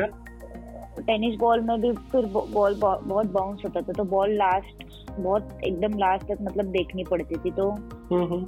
टेनिस 1.00 1.37
बॉल 1.37 1.61
में 1.61 1.80
भी 1.80 1.92
फिर 1.92 2.26
बॉल 2.26 2.75
बहुत 2.80 3.26
बाउंस 3.26 3.62
होता 3.64 3.80
था 3.80 3.92
तो 3.92 4.04
बॉल 4.04 4.35
लास्ट 4.37 4.85
बहुत 5.21 5.59
एकदम 5.64 5.99
लास्ट 5.99 6.26
तक 6.26 6.38
मतलब 6.42 6.66
देखनी 6.66 7.04
पड़ती 7.04 7.37
थी 7.37 7.50
तो 7.50 7.71
हम्म, 7.71 8.25
हम्म। 8.25 8.47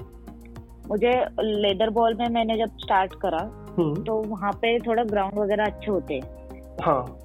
मुझे 0.88 1.12
लेदर 1.40 1.90
बॉल 1.90 2.14
में 2.14 2.28
मैंने 2.28 2.56
जब 2.56 2.78
स्टार्ट 2.78 3.14
करा 3.14 3.38
तो 3.78 4.23
वहाँ 4.23 4.52
पे 4.52 4.78
थोड़ा 4.78 5.04
ग्राउंड 5.04 5.38
वगैरह 5.38 5.64
अच्छे 5.64 5.90
होते। 5.90 6.21
हाँ। 6.82 7.18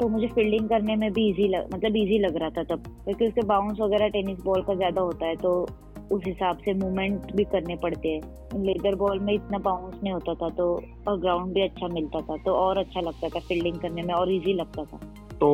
तो 0.00 0.08
मुझे 0.08 0.26
फील्डिंग 0.26 0.68
करने 0.68 0.96
में 0.96 1.12
भी 1.12 1.28
इजी 1.28 1.48
लग 1.48 1.74
मतलब 1.74 1.96
इजी 1.96 2.18
लग 2.18 2.36
रहा 2.36 2.50
था 2.50 2.62
तब 2.62 2.82
क्योंकि 3.04 3.26
उसके 3.26 3.46
बाउंस 3.46 3.80
वगैरह 3.80 4.08
टेनिस 4.08 4.38
बॉल 4.44 4.62
का 4.62 4.74
ज़्यादा 4.74 5.00
होता 5.00 5.26
है 5.26 5.36
तो 5.36 5.68
उस 6.12 6.22
हिसाब 6.26 6.58
से 6.58 6.74
मूवमेंट 6.74 7.32
भी 7.36 7.44
करने 7.44 7.76
पड़ते 7.82 8.08
हैं। 8.08 8.62
लेदर 8.62 8.94
बॉल 8.94 9.18
में 9.18 9.32
इतना 9.34 9.58
बाउंस 9.60 10.00
नहीं 10.02 10.12
होता 10.12 10.34
था 10.34 10.48
तो 10.50 10.66
और 11.08 11.18
ग्राउंड 11.20 11.54
भी 11.54 11.62
अच्छा 11.62 11.88
मिलता 11.88 12.20
था 12.20 12.36
तो 12.36 12.54
और 12.54 12.78
अच्छा 12.78 13.00
लगता 13.00 13.28
था 13.28 13.40
फील्डिंग 13.40 13.76
करने 13.76 14.02
में 14.02 14.14
और 14.14 14.32
इजी 14.32 14.54
लगता 14.54 14.84
था। 14.84 14.98
तो 15.36 15.48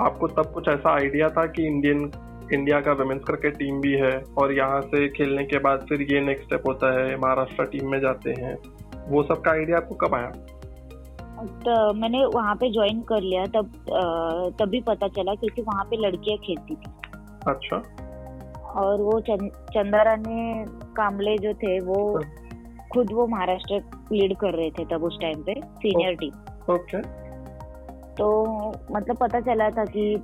आपको 0.00 0.28
तब 0.28 0.52
कुछ 0.54 0.68
ऐसा 0.68 0.94
आइडिया 0.94 1.28
था 1.28 1.46
कि 1.46 1.66
इंडियन 1.66 2.10
इंडिया 2.54 2.80
का 2.80 2.92
वुमेन्स 2.92 3.22
क्रिकेट 3.24 3.56
टीम 3.56 3.80
भी 3.80 3.92
है 3.92 4.12
और 4.38 4.52
यहाँ 4.52 4.80
से 4.80 5.08
खेलने 5.08 5.44
के 5.44 5.58
बाद 5.58 5.86
फिर 5.88 6.02
ये 6.02 6.20
नेक्स्ट 6.20 6.44
स्टेप 6.44 6.66
होता 6.66 6.92
है 6.92 7.16
महाराष्ट्र 7.16 7.64
टीम 7.66 7.90
में 7.90 7.98
जाते 8.00 8.34
हैं? 8.38 8.56
वो 9.08 9.22
सब 9.22 9.40
का 9.40 9.50
आइडिया 9.50 9.76
आपको 9.76 9.94
कब 9.96 10.14
आया? 10.14 10.30
तो 11.64 11.92
मैंने 11.92 12.24
वहाँ 12.26 12.54
पे 12.54 12.70
ज्वाइन 12.72 13.00
कर 13.02 13.20
लिया 13.20 13.44
तब 13.54 13.72
तभी 14.60 14.80
पता 14.80 15.08
चला 15.08 15.34
क्योंकि 15.34 15.62
वहाँ 15.62 15.84
पे 15.84 15.96
लड़कियाँ 15.96 16.38
खेलती 16.38 16.74
थी। 16.74 16.90
अच्छा। 17.48 17.82
और 18.76 19.00
वो 19.02 19.20
चंद्रानी 19.20 20.64
कामले 20.96 21.36
जो 21.38 21.52
थे 21.54 21.78
वो 21.80 22.16
हाँ। 22.16 22.30
खुद 22.92 23.12
वो 23.12 23.26
महाराष्ट्र 23.26 23.74
लीड 24.12 24.36
कर 24.36 24.54
रहे 24.54 24.70
थे 24.70 24.84
तब 24.84 25.04
उस 25.04 25.18
टाइम 25.20 25.42
पे 25.42 25.54
सीनियर 25.60 26.14
टीम 26.14 26.74
ओके। 26.74 27.00
तो 28.14 28.28
मतलब 28.92 29.16
पता 29.16 29.40
चला 29.40 29.70
था 29.70 29.84
कि 29.84 30.22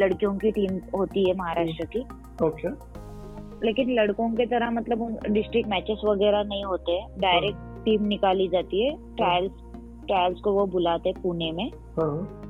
लड़कियों 0.00 0.34
की 0.38 0.50
टीम 0.50 0.98
होती 0.98 1.28
है 1.28 1.36
महाराष्ट्र 1.36 1.86
की। 1.86 2.00
ओके। 2.46 2.68
लेकिन 3.66 3.90
लड़कों 3.90 4.28
के 4.30 4.46
तरह 4.46 4.70
मतलब 4.70 5.18
डिस्ट्रिक्ट 5.30 5.70
मैचेस 5.70 6.00
वगैरह 6.04 6.42
नहीं 6.42 6.64
होते। 6.64 7.00
डायरेक्ट 7.18 7.56
हाँ। 7.56 7.82
टीम 7.84 8.04
निकाली 8.04 8.48
जाती 8.48 8.84
है। 8.86 8.96
ट्रायल्स 9.16 9.52
ट्रायल्स 10.06 10.40
को 10.40 10.52
वो 10.52 10.66
बुलाते 10.66 11.12
पुणे 11.12 11.52
में। 11.52 11.70
हाँ। 11.98 12.40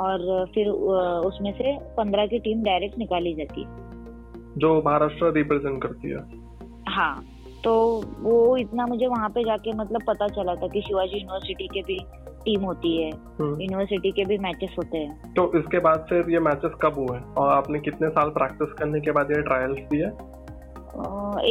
और 0.00 0.46
फिर 0.54 0.68
उसमें 0.68 1.52
से 1.52 1.76
पंद्रह 1.96 2.26
की 2.26 2.38
टीम 2.38 2.62
डायरेक्ट 2.62 2.98
निकाली 2.98 3.34
जाती 3.34 3.62
है। 3.62 3.89
जो 4.58 4.82
महाराष्ट्र 4.86 5.32
रिप्रेजेंट 5.32 5.82
करती 5.82 6.10
है। 6.10 6.22
हाँ 6.88 7.24
तो 7.64 7.72
वो 8.18 8.56
इतना 8.56 8.86
मुझे 8.86 9.06
वहाँ 9.06 9.28
पे 9.28 9.42
जाके 9.44 9.72
मतलब 9.72 10.02
पता 10.06 10.28
चला 10.28 10.54
था 10.54 10.68
कि 10.68 10.80
शिवाजी 10.80 11.18
यूनिवर्सिटी 11.18 11.66
के 11.66 11.80
भी 11.80 11.98
टीम 12.44 12.62
होती 12.64 12.96
है। 13.02 13.08
यूनिवर्सिटी 13.08 14.08
हम्म। 14.08 14.16
के 14.16 14.24
भी 14.24 14.38
मैचेस 14.38 14.74
होते 14.78 14.98
हैं। 14.98 15.34
तो 15.34 15.58
इसके 15.58 15.78
बाद 15.78 16.06
फिर 16.08 16.30
ये 16.30 16.40
मैचेस 16.40 16.72
कब 16.82 16.94
हुए? 16.98 17.18
और 17.38 17.52
आपने 17.52 17.80
कितने 17.80 18.08
साल 18.08 18.28
प्रैक्टिस 18.28 18.72
करने 18.72 19.00
के 19.00 19.10
बाद 19.10 19.30
ये 19.30 19.42
ट्रायल्स 19.42 19.78
दिए? 19.78 20.06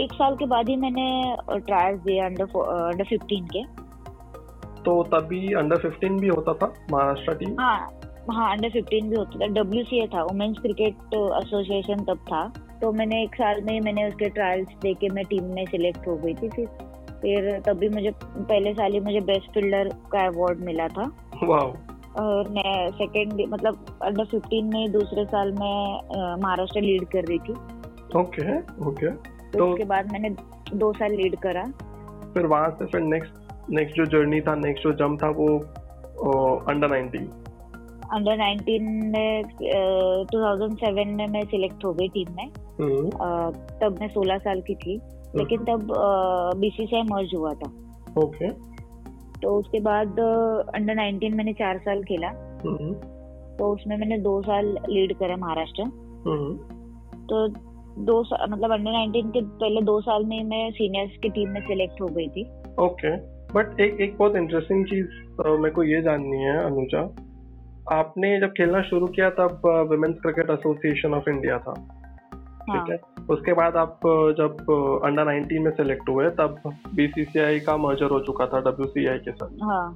एक 0.03 0.13
साल 0.13 0.35
के 0.35 0.45
बाद 0.45 0.69
ही 0.69 0.75
मैंने 0.75 1.35
ट्रायल्स 1.59 2.01
दिए 2.01 2.19
अंडर 2.19 2.43
अंडर 2.43 3.03
फिफ्टीन 3.03 3.45
के। 3.45 3.63
तो 4.83 5.03
तभी 5.03 5.53
अंडर 5.53 5.77
फिफ्टीन 5.77 6.17
भी 6.17 6.27
होता 6.27 6.53
था 6.53 6.73
महाराष्ट्र 6.91 7.33
टीम 7.33 7.55
हाँ 7.59 7.79
हाँ 8.31 8.51
अंडर 8.51 8.69
फिफ्टीन 8.69 9.09
भी 9.09 9.15
होता 9.15 9.39
था। 9.39 9.47
डब्ल्यू 9.53 9.83
सी 9.83 10.03
ए 10.03 10.07
था 10.07 10.23
वुमेन्स 10.23 10.57
क्रिकेट 10.57 10.93
एसोसिएशन 11.13 12.03
तब 12.03 12.17
था। 12.17 12.41
तो 12.81 12.91
मैंने 12.91 13.21
एक 13.23 13.35
साल 13.35 13.61
में 13.63 13.79
मैंने 13.81 14.07
उसके 14.07 14.29
ट्रायल्स 14.29 14.69
दे 14.81 14.93
के 14.93 15.09
मैं 15.09 15.25
टीम 15.25 15.43
में 15.55 15.65
सिलेक्ट 15.65 16.07
हो 16.07 16.15
गई 16.17 16.33
थी 16.33 16.49
फिर। 16.49 16.67
फिर 17.21 17.59
तभी 17.61 17.89
मुझे 17.89 18.11
पहले 18.25 18.73
साल 18.73 18.93
ही 18.93 18.99
मुझे 18.99 19.19
बेस्ट 19.21 19.53
फील्डर 19.53 19.89
का 20.11 20.25
अवार्ड 20.27 20.59
मिला 20.65 20.87
था। 20.87 21.11
और 22.19 22.49
मैं 22.49 22.89
सेकेंड 22.91 23.41
मतलब 23.49 23.85
अंडर 24.03 24.25
फिफ्टीन 24.25 24.65
में 24.65 24.91
दूसरे 24.91 25.25
साल 25.25 25.51
में 25.51 26.37
महाराष्ट्र 26.41 26.81
लीड 26.81 27.05
कर 27.07 27.25
रही 27.25 27.39
थी। 27.39 27.53
ओके 28.19 28.57
ओके 28.87 29.11
तो 29.51 29.67
उसके 29.67 29.85
बाद 29.85 30.11
मैंने 30.11 30.29
दो 30.75 30.91
साल 30.93 31.11
लीड 31.11 31.35
करा। 31.39 31.63
फिर 32.33 32.45
वहाँ 32.45 32.69
से 32.69 32.85
फिर 32.85 33.01
नेक्स्ट 33.03 33.69
नेक्स्ट 33.71 33.97
जो 33.97 34.05
जर्नी 34.07 34.41
था 34.41 34.55
नेक्स्ट 34.55 34.83
जो 34.83 34.93
जम 34.97 35.17
था 35.17 35.29
वो 35.31 35.47
अंडर 36.69 36.89
नाइनटीन 36.89 37.29
अंडर 38.13 38.37
नाइनटीन 38.37 39.11
में 39.17 39.43
टू 40.31 40.41
थाउज़ेंड 40.41 40.77
सेवन 40.77 41.07
में 41.07 41.27
मैं 41.27 41.41
सिलेक्ट 41.41 41.85
हो 41.85 41.93
गई 41.93 42.07
टीम 42.07 42.33
में। 42.35 42.45
हम्म। 42.81 43.09
तब 43.81 43.95
मैं 44.01 44.07
सोलह 44.07 44.37
साल 44.37 44.61
की 44.61 44.75
थी। 44.75 45.01
लेकिन 45.35 45.59
हम्म। 45.59 45.81
तब 45.81 45.87
बीसीसीआई 46.57 47.01
मर्ज 47.01 47.31
हुआ 47.35 47.53
था। 47.53 47.71
ओके। 48.17 48.49
तो 49.41 49.59
उसके 49.59 49.79
बाद 49.79 50.19
अंडर 50.75 50.95
नाइनटीन 50.95 51.35
मैंने 51.35 51.53
चार 51.53 51.77
साल 51.77 52.03
खेला। 52.03 52.27
हम्म। 52.65 52.93
तो 53.57 53.73
उसमें 53.73 53.97
मैंने 53.97 54.17
दो 54.17 54.41
साल 54.41 54.65
लीड 54.89 55.13
करा 55.13 55.35
महाराष्ट्र। 55.35 55.83
तो 57.29 57.47
दो 58.01 58.23
साल 58.23 58.49
मतलब 58.49 58.71
अंडर 58.71 58.91
नाइनटीन 58.91 59.29
के 59.29 59.41
पहले 59.41 59.81
दो 59.81 60.01
साल 60.01 60.25
में 60.25 60.43
मैं 60.43 60.71
सीनियर्स 60.71 61.11
की 61.23 61.29
टीम 61.29 61.49
में 61.49 61.61
सिलेक्ट 61.61 62.01
हो 62.01 62.07
गई 62.07 62.27
थी। 62.27 62.49
ओके। 62.79 63.39
बट 63.53 63.79
एक 63.79 64.01
एक 64.01 64.17
बहुत 64.17 64.35
इंटरेस्टिंग 64.35 64.85
चीज़ 64.85 65.07
मेरे 65.47 65.69
को 65.69 65.83
ये 65.83 66.01
जाननी 66.01 66.37
है 66.37 66.65
अनुजा। 66.65 67.15
आपने 67.91 68.39
जब 68.39 68.47
खेलना 68.47 68.81
शुरू 68.81 69.07
किया 69.07 69.29
तब 69.29 69.61
women's 69.89 70.17
cricket 70.21 70.49
association 70.49 71.13
of 71.13 71.29
India 71.29 71.57
था। 71.57 71.73
हाँ. 72.69 72.85
ठीक 72.85 72.91
है? 72.91 73.23
उसके 73.29 73.53
बाद 73.53 73.75
आप 73.75 73.99
जब 74.37 74.51
अंडर 75.05 75.25
19 75.25 75.59
में 75.59 75.71
सिलेक्ट 75.71 76.09
हुए 76.09 76.29
तब 76.29 76.61
बीसीसीआई 76.95 77.59
का 77.59 77.77
मर्जर 77.77 78.05
हो 78.05 78.19
चुका 78.19 78.45
था 78.45 78.59
डब्ल्यू 78.59 79.03
के 79.19 79.31
साथ। 79.31 79.49
हाँ. 79.63 79.95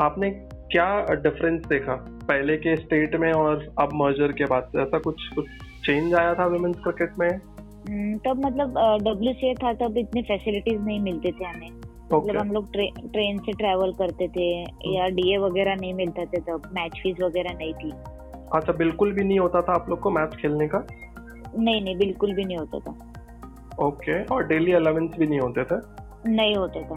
आपने 0.00 0.30
क्या 0.72 1.14
डिफरेंस 1.14 1.66
देखा? 1.66 1.94
पहले 2.28 2.56
के 2.56 2.76
स्टेट 2.76 3.16
में 3.16 3.32
और 3.32 3.74
अब 3.80 3.88
मर्जर 3.94 4.32
के 4.32 4.44
बाद? 4.44 4.70
ऐसा 4.76 4.98
कुछ 4.98 5.28
कुछ 5.28 5.46
चेंज 5.86 6.14
आया 6.14 6.34
था 6.34 6.46
वुमेन्स 6.46 6.78
क्रिकेट 6.78 7.10
में? 7.18 7.30
हम्म, 7.88 8.18
तब 8.18 8.46
मतलब 8.46 8.70
डब्ल्यू 9.02 9.54
था 9.54 9.72
तब 9.72 9.96
इतनी 9.98 10.22
फैसिलिटीज़ 10.22 10.80
नहीं 10.80 11.00
मिलते 11.00 11.32
थे 11.32 11.44
हमें। 11.44 11.70
Okay. 12.12 12.28
मतलब 12.28 12.40
हम 12.40 12.52
लोग 12.52 12.72
ट्रे, 12.72 12.90
ट्रेन 13.12 13.38
से 13.38 13.52
ट्रेवल 13.52 13.92
करते 13.92 14.28
थे 14.28 14.48
hmm. 14.64 14.94
या 14.94 15.08
डीए 15.08 15.36
वगैरह 15.38 15.74
नहीं 15.74 15.94
मिलता 15.94 16.24
थे 16.24 16.40
तब 16.40 16.70
मैच 16.72 17.00
फ़ीस 17.02 17.16
वगैरह 17.22 17.56
नहीं 17.58 17.74
थी। 17.74 17.90
अच्छा 18.54 18.72
बिल्कुल 18.72 19.12
भी 19.12 19.24
नहीं 19.24 19.38
होता 19.38 19.60
था 19.60 19.72
आप 19.72 19.88
लोग 19.90 20.00
को 20.00 20.10
मैच 20.10 20.36
खेलने 20.36 20.68
का? 20.68 20.86
नहीं 21.58 21.82
नहीं 21.82 21.96
बिल्कुल 21.96 22.34
भी 22.34 22.44
नहीं 22.44 22.56
होता 22.56 22.78
था। 22.78 22.90
Okay 23.78 24.22
okay. 24.22 24.32
और 24.32 24.46
डेली 24.46 24.72
अलावेंस 24.72 25.10
भी 25.18 25.26
नहीं 25.26 25.40
होते 25.40 25.64
थे? 25.64 25.76
नहीं 26.30 26.54
होता 26.56 26.82
था। 26.82 26.96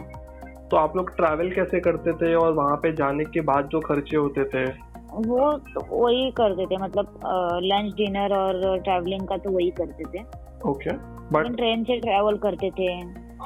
तो 0.72 0.78
आप 0.78 0.96
लोग 0.98 1.16
ट्रैवल 1.16 1.50
कैसे 1.52 1.80
करते 1.80 2.14
थे 2.14 2.34
और 2.36 2.54
वहाँ 2.54 2.76
पे 2.76 2.92
जाने 2.94 3.24
के 3.24 3.42
बाद 3.42 3.68
जो 3.68 3.80
खर्चे 3.80 4.18
होते 4.18 4.44
थे? 4.44 4.66
वो 5.28 5.52
तो 5.52 5.82
वही 5.92 6.32
करते 6.32 6.66
थे 6.66 6.78
मतलब 6.78 7.20
लंच 7.64 7.94
डिनर 7.94 8.34
और 8.36 8.80
ट्रैवलिंग 8.80 9.28
का 9.28 9.38
तो 9.38 9.50
वही 9.50 9.70
करते 9.72 10.04
थे। 10.04 10.24
ओके 10.70 10.90
बट 11.34 11.56
ट्रेन 11.56 11.84
से 11.84 12.00
ट्रैवल 12.00 12.38
करते 12.38 12.70
थे। 12.70 12.88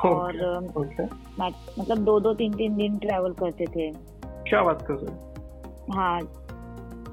और 0.06 0.40
okay. 0.78 1.06
मतलब 1.40 1.98
दो 1.98 2.20
दो 2.20 2.34
तीन 2.34 2.54
तीन 2.54 2.76
दिन 2.76 2.98
ट्रैवल 2.98 3.34
करते 3.34 3.66
थे। 3.66 3.92
क्या 4.50 4.62
बात 4.64 4.82
कर 4.82 4.94
रहे 4.94 5.96
हाँ? 5.96 6.20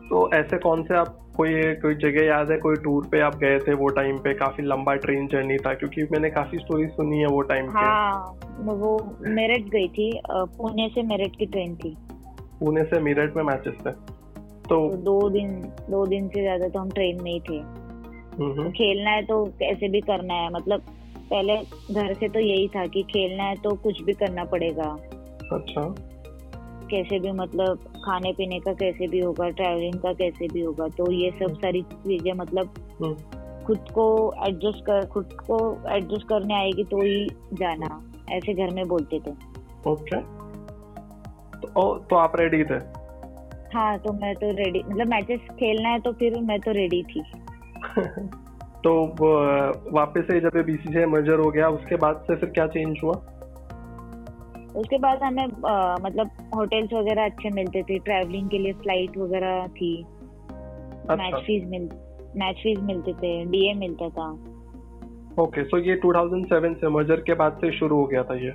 तो 0.09 0.31
ऐसे 0.35 0.59
कौन 0.59 0.83
से 0.83 0.95
आप 0.95 1.19
कोई 1.37 1.75
कोई 1.75 1.95
जगह 1.95 2.25
याद 2.27 2.51
है 2.51 2.57
कोई 2.59 2.77
टूर 2.77 3.07
पे 3.13 3.21
आप 3.21 3.37
गए 3.37 3.59
थे 3.59 3.75
वो 3.75 3.89
टाइम 3.91 4.19
पे? 4.19 4.35
काफ़ी 4.35 4.65
लंबा 4.65 4.95
ट्रेन 4.95 5.27
जर्नी 5.27 5.57
था 5.57 5.75
क्योंकि 5.75 6.03
मैंने 6.13 6.31
काफ़ी 6.31 6.59
स्टोरी 6.59 6.87
सुनी 6.89 7.19
है 7.19 7.27
वो 7.27 7.41
टाइम 7.43 7.67
पे। 7.67 7.79
हाँ 7.79 8.39
वो 8.61 8.97
मेरठ 9.29 9.69
गई 9.71 9.89
थी 9.89 10.11
पुणे 10.31 10.89
से 10.89 11.03
मेरठ 11.03 11.37
की 11.37 11.47
ट्रेन 11.47 11.75
थी। 11.77 11.97
पुणे 12.61 12.85
से 12.85 13.01
मेरठ 13.01 13.37
में 13.37 13.43
मैचेस 13.43 13.75
थे 13.87 13.91
तो, 13.91 14.89
तो 14.89 14.97
दो 14.97 15.29
दिन 15.31 15.49
दो 15.91 16.05
दिन 16.07 16.29
से 16.29 16.41
ज़्यादा 16.41 16.69
तो 16.69 16.79
हम 16.79 16.91
ट्रेन 16.91 17.23
में 17.23 17.31
ही 17.33 17.41
थे। 17.41 17.59
तो 18.35 18.71
खेलना 18.71 19.11
है 19.11 19.23
तो 19.23 19.45
कैसे 19.59 19.89
भी 19.89 20.01
करना 20.01 20.35
है 20.35 20.53
मतलब 20.53 20.83
पहले 21.31 21.57
घर 21.95 22.15
से 22.15 22.29
तो 22.29 22.41
यही 22.41 22.69
था 22.69 22.87
कि 22.87 23.03
खेलना 23.03 23.45
है 23.45 23.55
तो 23.55 23.75
कुछ 23.75 24.03
भी 24.03 24.13
करना 24.13 24.45
पड़ेगा। 24.45 24.97
अच्छा। 25.53 25.95
कैसे 26.91 27.19
भी 27.19 27.33
मतलब 27.33 27.79
खाने 28.05 28.33
पीने 28.33 28.59
का 28.59 28.73
कैसे 28.73 29.07
भी 29.07 29.21
होगा 29.21 29.49
ट्रैवलिंग 29.49 29.95
का 29.95 30.13
कैसे 30.13 30.49
भी 30.49 30.61
होगा 30.61 30.89
तो 30.89 31.11
ये 31.13 31.31
सब 31.31 31.45
हम्म। 31.45 31.55
सारी 31.55 31.83
चीज़ें 31.83 32.33
मतलब 32.33 32.75
हम्म। 33.03 33.17
खुद 33.65 33.79
को 33.79 34.33
एडजस्ट 34.49 34.85
कर 34.85 35.07
खुद 35.07 35.29
को 35.33 35.59
एडजस्ट 35.91 36.29
करने 36.29 36.55
आएगी 36.55 36.85
तो 36.85 36.97
ही 36.97 37.27
जाना। 37.53 38.11
ऐसे 38.31 38.55
घर 38.55 38.75
में 38.75 38.89
बोलते 38.89 39.19
थे। 39.19 39.31
ओके 39.91 40.21
तो, 40.21 41.81
ओ, 41.81 41.99
तो 41.99 42.17
आप 42.17 42.33
रेडी 42.37 42.65
थे? 42.65 42.79
हाँ 43.75 43.99
तो 43.99 44.13
मैं 44.13 44.35
तो 44.35 44.51
रेडी 44.51 44.83
मतलब 44.87 45.07
मैचेस 45.07 45.41
खेलना 45.41 45.89
है 45.89 45.99
तो 45.99 46.13
फिर 46.13 46.41
मैं 46.41 46.61
तो 46.61 46.71
रेडी 46.71 47.03
थी। 47.03 47.23
तो 48.87 49.05
वापस 49.93 50.21
से 50.21 50.41
जब 50.41 50.63
बीसीसीआई 50.67 51.05
मर्जर 51.05 51.39
हो 51.39 51.51
गया 51.51 51.69
उसके 51.69 51.97
बाद 51.97 52.25
से 52.27 52.37
फिर 52.37 52.49
क्या 52.49 52.67
चेंज 52.67 52.97
हुआ? 53.05 53.15
उसके 54.77 54.99
बाद 54.99 55.23
हमें 55.23 55.45
आ, 55.45 55.97
मतलब 56.03 56.31
होटल्स 56.57 56.93
वगैरह 56.93 57.25
अच्छे 57.25 57.51
मिलते 57.51 57.83
थे 57.83 57.99
ट्रैवलिंग 57.99 58.51
के 58.51 58.59
लिए 58.59 58.73
फ़्लाइट 58.73 59.19
वगैरह 59.19 59.67
थी। 59.67 60.03
अच्छा। 61.11 61.15
मैच 61.15 61.35
फ़ीस 61.35 61.65
मिल 61.67 61.83
मैच 62.37 62.57
फ़ीस 62.57 62.79
मिलते 62.79 63.13
थे 63.13 63.45
डीए 63.45 63.75
मिलता 63.75 64.09
था। 64.09 64.31
ओके 65.43 65.65
सो 65.65 65.79
ये 65.79 65.97
2007 65.97 66.77
से 66.81 66.89
मर्जर 66.89 67.21
के 67.21 67.35
बाद 67.35 67.53
से 67.53 67.79
शुरू 67.79 67.97
हो 67.97 68.07
गया 68.07 68.23
था 68.23 68.35
ये? 68.35 68.53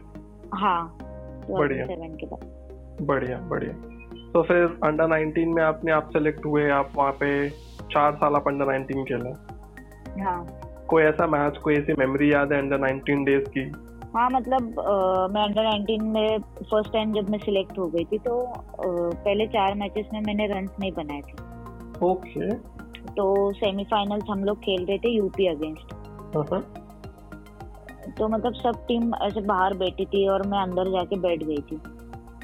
हाँ 0.54 0.98
बढ़िया। 1.52 1.86
के 1.90 2.26
बाद। 2.26 2.40
बढ़िया 3.02 3.38
बढ़िया। 3.38 3.74
तो 4.34 4.44
फिर 4.44 4.80
अंडर 4.84 5.08
19 5.08 5.56
में 5.56 5.64
आपने 5.64 5.92
आप 5.92 6.10
सेलेक्ट 6.10 6.46
हुए 6.46 6.70
आप 6.70 6.92
वहाँ 6.96 7.12
पे 7.12 7.50
चार 7.84 8.16
साल 8.16 8.36
आप 8.36 8.48
अंडर 8.48 8.66
19 8.66 9.04
खेले। 9.04 9.59
हाँ। 10.18 10.60
कोई 10.88 11.04
ऐसा 11.04 11.28
मैच 11.28 11.58
कोई 11.58 11.76
ऐसी 11.76 11.94
मेमोरी 11.94 12.34
याद 12.34 12.54
है 12.54 12.60
अंडर 12.60 12.78
19 12.78 13.26
डेज़ 13.26 13.50
की? 13.50 13.72
हाँ 14.16 14.30
मतलब 14.30 14.80
आ, 14.80 15.28
मैं 15.28 15.44
अंडर 15.44 15.96
19 15.96 16.02
में 16.02 16.40
फ़र्स्ट 16.40 16.94
टाइम 16.94 17.14
जब 17.14 17.30
मैं 17.30 17.40
सिलेक्ट 17.40 17.80
हो 17.80 17.88
गई 17.88 18.04
थी 18.04 18.18
तो 18.18 18.46
आ, 18.46 18.54
पहले 19.24 19.48
चार 19.48 19.76
मैचेस 19.76 20.06
में 20.14 20.22
मैंने 20.22 20.48
रन 20.48 20.68
नहीं 20.80 20.92
बनाए 20.92 21.22
थे। 21.22 21.50
ओके 22.06 22.54
तो 23.10 23.54
सेमीफाइनल्स 23.54 24.24
हम 24.30 24.44
लोग 24.44 24.58
खेल 24.58 24.86
रहे 24.86 24.98
थे 24.98 25.10
यूपी 25.10 25.48
अगेंस्ट 25.48 25.94
uh-huh. 26.38 26.62
तो 28.18 28.28
मतलब 28.28 28.54
सब 28.54 28.86
टीम 28.88 29.12
ऐसे 29.16 29.42
बाहर 29.42 29.74
बैठी 29.74 30.06
थी 30.06 30.28
और 30.28 30.48
मैं 30.48 30.60
अंदर 30.60 30.92
जाके 30.92 31.16
बैठ 31.20 31.44
गई 31.44 31.58
थी। 31.58 31.78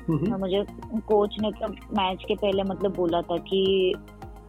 तो 0.09 0.37
मुझे 0.37 0.65
कोच 1.07 1.37
ने 1.41 1.51
तो 1.51 1.67
मैच 1.67 2.25
के 2.27 2.35
पहले 2.35 2.63
मतलब 2.63 2.95
बोला 2.95 3.21
था 3.21 3.37
कि 3.37 3.93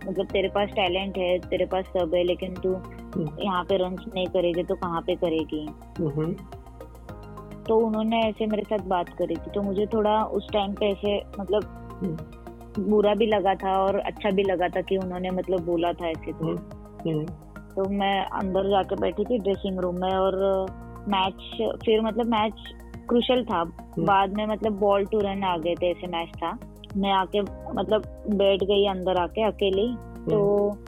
मतलब 0.08 0.26
तेरे 0.26 0.48
पास 0.48 0.68
टैलेंट 0.68 1.18
है 1.18 1.38
तेरे 1.38 1.66
पास 1.66 1.84
सब 1.84 2.14
है 2.14 2.22
लेकिन 2.24 2.54
तू 2.54 2.74
हम्म। 2.74 3.42
यहाँ 3.42 3.64
पे 3.64 3.76
रन 3.76 3.96
नहीं 4.14 4.26
करेगी 4.26 4.62
तो 4.62 4.74
कहाँ 4.74 5.00
पे 5.00 5.14
करेगी? 5.14 5.66
तो 7.68 7.76
उन्होंने 7.76 8.20
ऐसे 8.20 8.46
मेरे 8.46 8.62
साथ 8.62 8.78
बात 8.78 9.08
करी 9.08 9.34
थी 9.34 9.50
तो 9.50 9.62
मुझे 9.62 9.86
थोड़ा 9.86 10.22
उस 10.24 10.48
टाइम 10.52 10.72
पे 10.72 10.86
ऐसे 10.86 11.16
मतलब 11.40 11.64
हम्म। 12.02 12.90
बुरा 12.90 13.14
भी 13.14 13.26
लगा 13.26 13.54
था 13.54 13.72
और 13.82 13.98
अच्छा 13.98 14.30
भी 14.30 14.42
लगा 14.42 14.68
था 14.68 14.80
कि 14.80 14.96
उन्होंने 14.96 15.30
मतलब 15.30 15.64
बोला 15.64 15.92
था 15.92 16.08
ऐसे 16.08 16.32
तो। 16.32 16.56
तो 17.74 17.88
मैं 17.90 18.24
अंदर 18.24 18.70
जाके 18.70 18.94
बैठी 18.94 19.24
थी 19.24 19.38
ड्रेसिंग 19.38 19.80
रूम 19.80 19.94
में 19.94 20.12
और 20.12 20.36
मैच 21.08 21.56
फिर 21.84 22.00
मतलब 22.00 22.26
मैच 22.26 22.52
क्रुशल 23.08 23.44
था। 23.44 23.58
हम्म। 23.58 24.04
बाद 24.04 24.36
में 24.36 24.46
मतलब 24.46 24.78
बॉल 24.78 25.04
टू 25.04 25.18
रन 25.18 25.44
आ 25.44 25.56
गए 25.56 25.74
थे 25.74 25.90
ऐसे 25.90 26.06
मैच 26.06 26.28
था। 26.36 26.58
मैं 26.96 27.12
आके 27.12 27.40
मतलब 27.74 28.02
बैठ 28.28 28.64
गई 28.64 28.86
अंदर 28.86 29.16
आके 29.16 29.42
अकेले 29.42 29.86
तो 30.30 30.70
हम्म। 30.70 30.84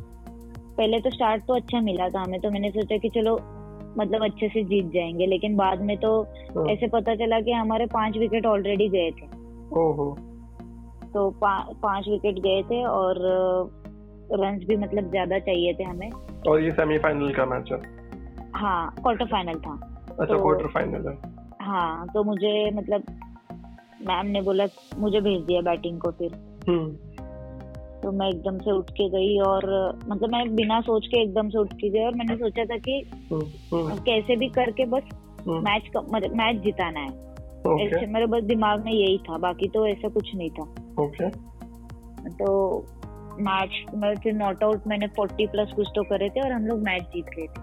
पहले 0.77 1.01
तो 1.01 1.11
स्टार्ट 1.11 1.43
तो 1.45 1.55
अच्छा 1.55 1.81
मिला 1.81 2.09
था 2.09 2.21
हमें 2.21 2.41
तो 2.41 2.51
मैंने 2.51 2.71
सोचा 2.71 2.97
कि 2.97 3.09
चलो 3.09 3.35
मतलब 3.99 4.25
अच्छे 4.25 4.49
से 4.49 4.65
जीत 4.65 4.87
जाएँगे 4.87 5.27
लेकिन 5.27 5.57
बाद 5.57 5.81
में 5.81 5.97
तो 5.97 6.23
हाँ। 6.23 6.67
ऐसे 6.67 6.87
पता 6.87 7.15
चला 7.15 7.41
कि 7.41 7.53
हमारे 7.53 7.87
पाँच 7.87 8.19
विकेट 8.19 8.47
ऑलरेडी 8.47 8.89
गए 8.89 9.11
थे। 9.11 9.27
तो 11.13 11.31
पा, 11.31 11.59
पाँच 11.83 12.09
विकेट 12.09 12.39
गए 12.39 12.63
थे 12.63 12.85
और 12.85 13.15
रन 14.33 14.59
भी 14.69 14.77
मतलब 14.77 15.11
ज़्यादा 15.11 15.39
चाहिए 15.39 15.75
थे 15.75 15.83
हमें। 15.83 16.11
और 16.49 16.61
ये 16.61 16.71
सेमीफाइनल 16.71 17.33
का 17.33 17.47
मैच 17.47 17.73
है। 17.73 17.79
हाँ 18.55 18.95
क्वार्टर 19.03 19.25
फाइनल 19.25 19.55
था। 19.55 19.73
अच्छा 20.21 20.37
क्वार्टर 20.37 20.63
तो, 20.63 20.69
फाइनल 20.69 21.09
है। 21.09 21.19
हाँ 21.63 22.07
तो 22.15 22.25
मुझे 22.25 22.71
मतलब 22.71 23.03
मैम 24.07 24.27
ने 24.27 24.41
बोला 24.43 24.67
मुझे 24.99 25.21
भेज 25.21 25.43
दिया 25.43 25.61
बैटिंग 25.61 26.01
को 26.01 26.11
फिर। 26.11 26.35
हम्म। 26.69 26.97
तो 28.01 28.13
मैं 28.13 28.29
एकदम 28.29 28.59
से 28.59 28.73
उठ 28.73 28.91
के 28.91 29.09
गई 29.09 29.39
और 29.39 29.65
मतलब 30.09 30.33
मैं 30.33 30.55
बिना 30.55 30.81
सोच 30.81 31.07
के 31.07 31.23
एकदम 31.23 31.49
से 31.49 31.59
उठ 31.59 31.73
के 31.73 31.89
गई 31.89 32.05
और 32.05 32.15
मैंने 32.15 32.37
सोचा 32.37 32.65
था 32.65 32.77
कि 32.77 33.11
हम्म, 33.33 33.47
हम्म। 33.73 33.97
कैसे 33.97 34.37
भी 34.37 34.49
करके 34.49 34.85
बस 34.85 35.03
मैच 35.49 35.91
मतलब 36.13 36.35
मैच 36.35 36.57
जिताना 36.57 37.01
है। 37.01 37.29
ऐसे 37.87 38.07
मेरे 38.07 38.27
बस 38.27 38.43
दिमाग 38.43 38.85
में 38.85 38.93
यही 38.93 39.19
था 39.19 39.39
बाकी 39.39 39.69
तो 39.69 39.87
ऐसा 39.87 40.09
कुछ 40.09 40.35
नहीं 40.35 40.51
था। 40.51 40.65
तो 42.29 42.79
मैच 43.41 43.85
में 43.95 44.15
फिर 44.15 44.33
नॉट 44.33 44.65
आउट 44.65 44.87
मैंने 44.87 45.07
फोर्टी 45.07 45.47
प्लस 45.47 45.73
कुछ 45.77 45.89
तो 45.95 46.03
करे 46.03 46.29
थे 46.29 46.41
और 46.41 46.53
हम 46.53 46.67
लोग 46.67 46.79
मैच 46.79 47.03
जीत 47.03 47.25
गए 47.25 47.47
थे। 47.47 47.61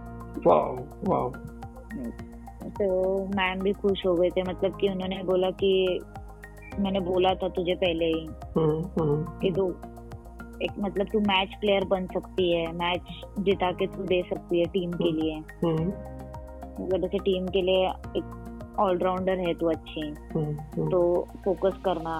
तो 2.69 3.25
मैम 3.25 3.59
भी 3.59 3.73
खुश 3.73 4.05
हो 4.05 4.15
गए 4.15 4.29
थे 4.29 4.41
मतलब 4.41 4.77
कि 4.81 4.89
उन्होंने 4.89 5.23
बोला 5.23 5.49
कि 5.49 5.99
मैंने 6.79 6.99
बोला 6.99 7.33
था 7.33 7.49
तुझे 7.49 7.75
पहले 7.75 8.05
ही 8.05 8.25
हम्म, 8.57 9.39
कि 9.41 9.51
तू 9.51 9.67
एक 10.63 10.71
मतलब 10.79 11.07
तू 11.13 11.19
मैच 11.19 11.55
प्लेयर 11.61 11.85
बन 11.85 12.05
सकती 12.05 12.51
है 12.51 12.71
मैच 12.73 13.01
जिता 13.39 13.71
के 13.71 13.87
तू 13.87 14.03
दे 14.03 14.21
सकती 14.29 14.59
है 14.59 14.65
टीम 14.65 14.91
के 14.91 15.11
लिए। 15.11 15.37
मतलब 15.37 17.01
जैसे 17.01 17.17
टीम 17.17 17.47
के 17.47 17.61
लिए 17.61 17.87
एक 18.17 18.75
ऑलराउंडर 18.79 19.39
है 19.39 19.53
तू 19.53 19.67
अच्छी। 19.67 20.11
तो 20.91 21.27
फोकस 21.45 21.77
करना 21.85 22.15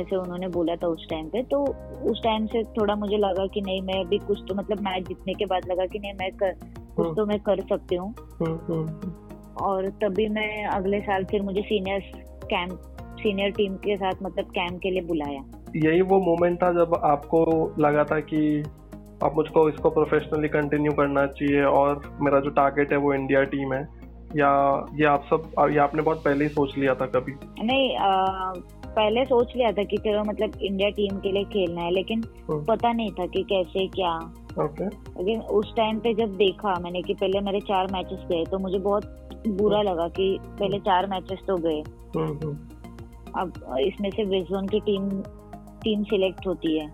ऐसे 0.00 0.16
उन्होंने 0.16 0.48
बोला 0.48 0.76
था 0.76 0.86
उस 0.86 1.06
टाइम 1.10 1.28
पे। 1.28 1.42
तो 1.42 1.62
उस 2.10 2.22
टाइम 2.24 2.46
से 2.46 2.62
थोड़ा 2.62 2.94
मुझे 2.94 3.16
लगा 3.16 3.46
कि 3.46 3.60
नहीं 3.60 3.80
मैं 3.82 4.00
अभी 4.04 4.18
कुछ 4.18 4.42
तो 4.48 4.54
मतलब 4.54 4.80
मैच 4.80 5.08
जीतने 5.08 5.34
के 5.34 5.46
बाद 5.46 5.68
लगा 5.70 5.86
कि 5.86 5.98
नहीं 5.98 6.12
मैं 6.12 6.30
कर 6.32 6.52
कुछ 6.96 7.16
तो 7.16 7.26
मैं 7.26 7.40
कर 7.40 7.60
सकती 7.60 7.94
हूँ। 7.94 8.12
और 9.62 9.88
तभी 10.02 10.28
मैं 10.28 10.64
अगले 10.66 11.00
साल 11.00 11.24
फिर 11.24 11.42
मुझे 11.42 11.60
सीनियर 11.60 12.00
कैंप 12.44 12.80
सीनियर 13.18 13.50
टीम 13.50 13.74
के 13.76 13.96
साथ 13.96 14.22
मतलब 14.22 14.50
कैंप 14.50 14.78
के 14.82 14.90
लिए 14.90 15.02
बुलाया। 15.02 15.44
यही 15.76 16.00
वो 16.02 16.18
मोमेंट 16.20 16.62
था 16.62 16.72
जब 16.72 17.00
आपको 17.04 17.44
लगा 17.78 18.04
था 18.04 18.20
कि 18.32 18.62
अब 19.22 19.32
मुझको 19.36 19.68
इसको 19.68 19.90
प्रोफेशनली 19.90 20.48
कंटिन्यू 20.48 20.92
करना 20.92 21.26
चाहिए 21.26 21.62
और 21.64 22.02
मेरा 22.20 22.40
जो 22.40 22.50
टारगेट 22.50 22.92
है 22.92 22.98
वो 22.98 23.14
इंडिया 23.14 23.42
टीम 23.54 23.72
है। 23.74 23.86
या 24.36 24.50
ये 24.94 25.04
आप 25.06 25.22
सब 25.24 25.52
ये 25.72 25.78
आपने 25.78 26.02
बहुत 26.02 26.24
पहले 26.24 26.44
ही 26.44 26.50
सोच 26.50 26.76
लिया 26.78 26.94
था 26.94 27.06
कभी? 27.06 27.32
नहीं 27.64 27.96
आ, 27.96 28.52
पहले 28.88 29.24
सोच 29.24 29.52
लिया 29.56 29.70
था 29.72 29.82
कि 29.82 29.96
चलो 29.96 30.22
मतलब 30.24 30.52
इंडिया 30.62 30.88
टीम 30.90 31.18
के 31.18 31.32
लिए 31.32 31.44
खेलना 31.44 31.80
है 31.80 31.90
लेकिन 31.90 32.24
हम्म। 32.50 32.64
पता 32.64 32.92
नहीं 32.92 33.10
था 33.10 33.26
कि 33.26 33.42
कैसे 33.42 33.86
क्या। 33.86 34.14
ओके 34.64 34.86
लेकिन 34.86 35.40
उस 35.58 35.72
टाइम 35.76 35.98
पे 35.98 36.14
जब 36.14 36.36
देखा 36.36 36.74
मैंने 36.80 37.02
कि 37.02 37.14
पहले 37.14 37.40
मेरे 37.40 37.60
चार 37.60 37.86
मैचेस 37.92 38.26
गए 38.30 38.44
तो 38.44 38.58
मुझे 38.58 38.78
बहुत 38.78 39.04
बुरा 39.48 39.78
हम्म। 39.78 39.88
लगा 39.88 40.08
कि 40.08 40.38
पहले 40.60 40.78
चार 40.80 41.06
मैचेस 41.06 41.38
तो 41.48 41.56
गए। 41.58 41.80
हम्म, 42.16 42.56
अब 43.38 43.52
इसमें 43.80 44.10
से 44.10 44.24
विजोन 44.24 44.66
की 44.66 44.80
टीम 44.80 45.10
टीम 45.82 46.02
सिलेक्ट 46.04 46.46
होती 46.46 46.78
है 46.78 46.86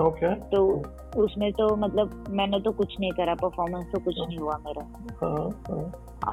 ओके 0.00 0.26
okay. 0.26 0.32
तो 0.44 0.82
उसमें 1.22 1.50
तो 1.52 1.76
मतलब 1.76 2.24
मैंने 2.30 2.60
तो 2.60 2.72
कुछ 2.72 2.96
नहीं 3.00 3.10
करा 3.10 3.34
परफॉर्मेंस 3.34 3.86
तो 3.92 4.00
कुछ 4.00 4.14
नहीं 4.18 4.38
हुआ 4.38 4.56
मेरा 4.66 4.82
हाँ, 5.22 5.50
हाँ. 5.68 5.84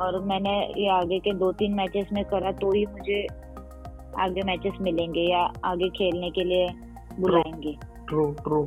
और 0.02 0.20
मैंने 0.24 0.56
ये 0.78 0.90
आगे 0.90 1.20
के 1.20 1.34
दो 1.34 1.52
तीन 1.52 1.74
मैचेस 1.74 2.08
में 2.14 2.24
करा 2.26 2.52
तो 2.52 2.72
ही 2.72 2.86
मुझे 2.86 3.26
आगे 4.20 4.42
मैचेस 4.42 4.74
मिलेंगे 4.82 5.22
या 5.22 5.42
आगे 5.66 5.90
खेलने 5.90 6.30
के 6.30 6.44
लिए 6.44 6.68
बुलाएँगे 7.20 7.78
ट्रू 8.08 8.26
ट्रू 8.44 8.64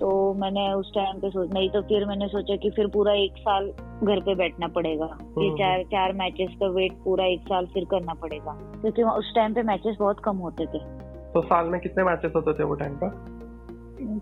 तो 0.00 0.34
मैंने 0.34 0.72
उस 0.72 0.94
टाइम 0.94 1.20
पे 1.20 1.30
सोच 1.30 1.52
नहीं 1.52 1.68
तो 1.70 1.82
फिर 1.82 2.06
मैंने 2.06 2.28
सोचा 2.28 2.56
कि 2.56 2.70
फिर 2.70 2.86
पूरा 2.86 3.12
एक 3.12 3.32
साल 3.38 3.66
घर 4.02 4.20
पे 4.20 4.34
बैठना 4.34 4.66
पड़ेगा। 4.66 5.06
ये 5.38 5.46
हम्म। 5.46 5.56
चार 5.56 5.82
चार 5.82 6.12
मैचेस 6.12 6.50
का 6.60 6.66
वेट 6.66 6.92
पूरा 7.04 7.24
एक 7.24 7.40
साल 7.40 7.66
फिर 7.66 7.84
करना 7.84 8.14
पड़ेगा। 8.14 8.52
क्योंकि 8.80 9.02
उस 9.02 9.34
टाइम 9.34 9.54
पे 9.54 9.62
मैचेस 9.62 9.96
बहुत 9.98 10.20
कम 10.20 10.36
होते 10.36 10.66
थे। 10.66 10.78
तो 11.32 11.42
साल 11.42 11.66
में 11.66 11.80
कितने 11.80 12.04
मैचेस 12.04 12.32
होते 12.36 12.52
थे 12.52 12.64
वो 12.64 12.74
टाइम 12.74 12.94
पर 12.94 13.34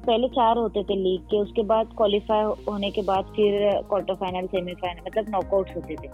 पहले 0.06 0.28
चार 0.28 0.56
होते 0.56 0.82
थे 0.82 0.96
लीग 0.96 1.20
के 1.20 1.40
उसके 1.40 1.62
बाद 1.62 1.86
क्वालिफाई 1.96 2.42
होने 2.68 2.90
के 2.90 3.02
बाद 3.02 3.24
फिर 3.24 3.70
क्वार्टर 3.82 4.14
फाइनल 4.14 4.46
सेमीफाइनल 4.46 5.00
मतलब 5.06 5.24
नॉकआउट 5.28 5.68
होते 5.76 5.94
थे। 5.94 6.08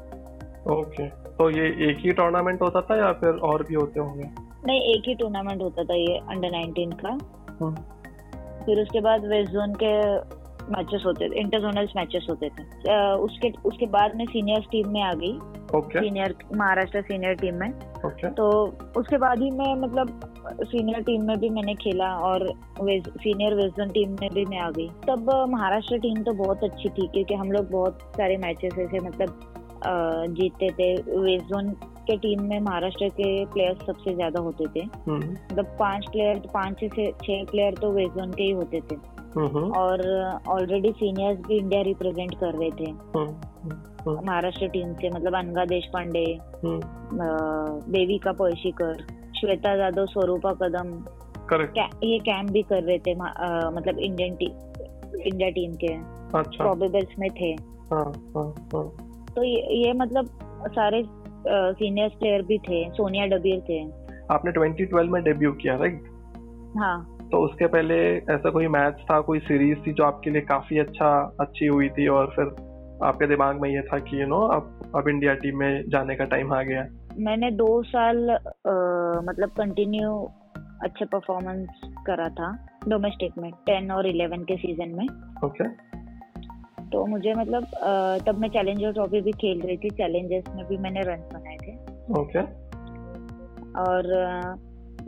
ओके 0.73 1.07
तो 1.09 1.51
ये 1.51 1.91
एक 1.91 1.99
ही 1.99 2.13
टूर्नामेंट 2.13 2.63
होता 2.63 2.81
था 2.81 2.97
या 2.97 3.13
फिर 3.13 3.31
और 3.31 3.63
भी 3.63 3.75
होते 3.75 4.01
होंगे? 4.01 4.25
नहीं 4.67 4.81
एक 4.81 5.03
ही 5.07 5.15
टूर्नामेंट 5.15 5.63
होता 5.63 5.85
था 5.85 5.95
ये 5.95 6.19
अंडर 6.29 6.51
नाइनटीन 6.51 6.93
का। 6.93 7.19
हम्म। 7.61 7.75
फिर 8.69 8.81
उसके 8.83 9.01
बाद 9.01 9.27
वेस्ट 9.27 9.53
जोन 9.53 9.75
के 9.83 9.93
मैचेस 10.73 11.03
होते 11.07 11.29
थे 11.29 11.39
इंटरजोनल 11.41 11.87
मैचेस 11.97 12.27
होते 12.31 12.49
थे। 12.49 12.63
उसके 13.19 13.51
उसके 13.65 13.87
बाद 13.93 14.17
में 14.17 14.25
सीनियर 14.27 14.67
टीम 14.73 14.91
में 14.93 15.03
आ 15.03 15.13
गई। 15.13 15.39
Okay. 15.69 16.01
Senior 16.01 16.35
Maharashtra 16.57 17.01
senior 17.03 17.35
team 17.35 17.55
में। 17.55 17.69
Okay. 18.07 18.31
तो 18.37 18.47
उसके 18.97 19.19
बाद 19.19 19.43
ही 19.43 19.51
मैं 19.51 19.75
मतलब 19.77 20.21
सीनियर 20.63 21.03
टीम 21.03 21.25
में 21.27 21.37
भी 21.41 21.49
मैंने 21.51 21.75
खेला 21.75 22.13
और 22.29 22.47
सीनियर 22.81 23.55
वेस्टर्न 23.55 23.91
टीम 23.91 24.17
में 24.21 24.29
भी 24.35 24.45
मैं 24.45 24.59
आ 24.59 24.71
गई। 24.71 24.89
तब 25.09 25.31
महाराष्ट्र 25.51 25.99
टीम 25.99 26.23
तो 26.23 26.33
बहुत 26.35 26.65
अच्छी 26.65 26.89
थी 26.89 27.07
क्योंकि 27.07 27.35
हम 27.35 27.53
लोग 27.53 27.71
बहुत 27.71 27.99
सारे 28.17 28.37
मैचेस 28.37 28.79
ऐसे 28.79 29.01
मतलब 29.01 30.35
जीतते 30.39 30.71
थे। 30.71 30.95
वेस्ट 31.21 31.47
जोन 31.47 31.75
के 32.11 32.17
टीम 32.17 32.43
में 32.43 32.59
महाराष्ट्र 32.61 33.09
के 33.11 33.29
प्लेयर्स 33.45 33.87
सबसे 33.87 34.15
ज़्यादा 34.15 34.41
होते 34.41 34.67
थे 34.77 34.85
हम्म। 35.07 35.31
मतलब 35.31 35.77
पाँच 35.79 36.07
प्लेयर 36.13 36.39
पाँच 36.55 36.85
से 36.85 37.11
छह 37.23 37.45
प्लेयर 37.51 37.75
तो 37.75 37.91
वेस्ट 37.93 38.19
जोन 38.19 38.33
के 38.33 38.43
ही 38.43 38.51
होते 38.51 38.81
थे 38.81 38.97
हम्म। 39.37 39.65
और 39.73 40.03
ऑलरेडी 40.49 40.93
सीनियर्स 40.93 41.39
भी 41.39 41.57
इंडिया 41.57 41.83
रिप्रेजेंट 41.83 42.35
कर 42.35 42.55
रहे 42.55 42.71
थे 42.71 42.91
हम्म। 43.17 44.27
महाराष्ट्र 44.27 44.69
टीम 44.69 44.95
से 44.95 45.11
मतलब 45.11 45.35
अनगा 45.35 45.65
देश 45.65 45.89
पांडे 45.93 46.25
देविका 47.91 48.33
पळशीकर 48.33 49.05
श्वेता 49.41 49.77
जाधव 49.77 50.07
स्वरूपा 50.07 50.53
कदम 50.63 50.95
ये 52.05 52.19
कैंप 52.19 52.51
भी 52.51 52.63
कर 52.63 52.83
रहे 52.83 52.99
थे 52.99 53.13
आ, 53.13 53.71
मतलब 53.71 53.99
इंडियन 53.99 54.35
टीम 54.37 54.67
इंडिया 55.21 55.49
टीम 55.51 55.75
के 55.75 55.95
अच्छा। 56.39 56.65
प्रोबेबल्स 56.65 57.19
में 57.19 57.31
थे 57.31 57.53
हाँ, 57.93 58.05
हाँ, 58.37 58.55
हाँ. 58.75 58.85
तो 59.37 59.43
ये, 59.43 59.61
ये 59.77 59.93
मतलब 59.93 60.29
सारे 60.69 61.03
सीनियर 61.49 62.09
प्लेयर 62.09 62.43
भी 62.43 62.59
थे 62.59 62.91
सोनिया 62.91 63.27
डबीर 63.27 63.61
थे। 63.61 64.09
आपने 64.35 64.53
2012 64.53 65.11
में 65.11 65.25
डेब्यू 65.25 65.53
किया 65.53 65.77
राइट 65.77 66.03
हाँ। 66.77 67.19
तो 67.33 67.39
उसके 67.39 67.67
पहले 67.67 68.17
ऐसा 68.17 68.51
कोई 68.51 68.67
मैच 68.67 68.95
था 69.11 69.21
कोई 69.21 69.39
सीरीज़ 69.39 69.79
थी 69.79 69.93
जो 69.93 70.05
आपके 70.05 70.31
लिए 70.31 70.43
काफ़ी 70.43 70.79
अच्छा 70.79 71.37
अच्छी 71.41 71.67
हुई 71.67 71.89
थी 71.89 72.09
और 72.09 72.27
फिर 72.27 72.45
आपके 73.03 73.27
दिमाग 73.27 73.61
में 73.61 73.71
ये 73.71 73.83
था 73.83 73.99
कि 73.99 74.23
यू 74.23 74.27
नो 74.27 74.41
अब 74.41 74.93
अब 74.95 75.09
इंडिया 75.09 75.35
टीम 75.35 75.59
में 75.59 75.85
जाने 75.89 76.15
का 76.15 76.25
टाइम 76.25 76.53
आ 76.53 76.63
गया। 76.63 76.87
मैंने 77.19 77.51
दो 77.51 77.83
साल 77.83 78.31
आ, 78.31 78.37
मतलब 79.21 79.49
कंटिन्यू 79.49 80.31
अच्छे 80.83 81.05
परफॉर्मेंस 81.05 81.69
करा 82.07 82.29
था 82.29 82.69
डोमेस्टिक 82.89 83.33
में 83.39 83.51
टेन 83.53 83.91
और 83.91 84.07
इलेवन 84.07 84.43
के 84.43 84.57
सीज़न 84.57 84.89
में। 84.89 85.07
Okay 85.45 85.65
okay. 85.65 85.88
तो 86.93 87.07
मुझे 87.07 87.33
मतलब 87.35 87.65
तब 88.27 88.39
मैं 88.39 88.49
चैलेंजर 88.49 88.93
ट्रॉफी 88.93 89.21
भी 89.21 89.33
खेल 89.33 89.61
रही 89.61 89.77
थी। 89.77 89.91
चैलेंजर्स 89.91 90.57
में 90.57 90.67
भी 90.67 90.77
मैंने 90.77 91.01
रन 91.01 91.21
बनाए 91.35 91.57
थे। 91.57 91.73
ओके 92.21 92.41
और 93.81 94.03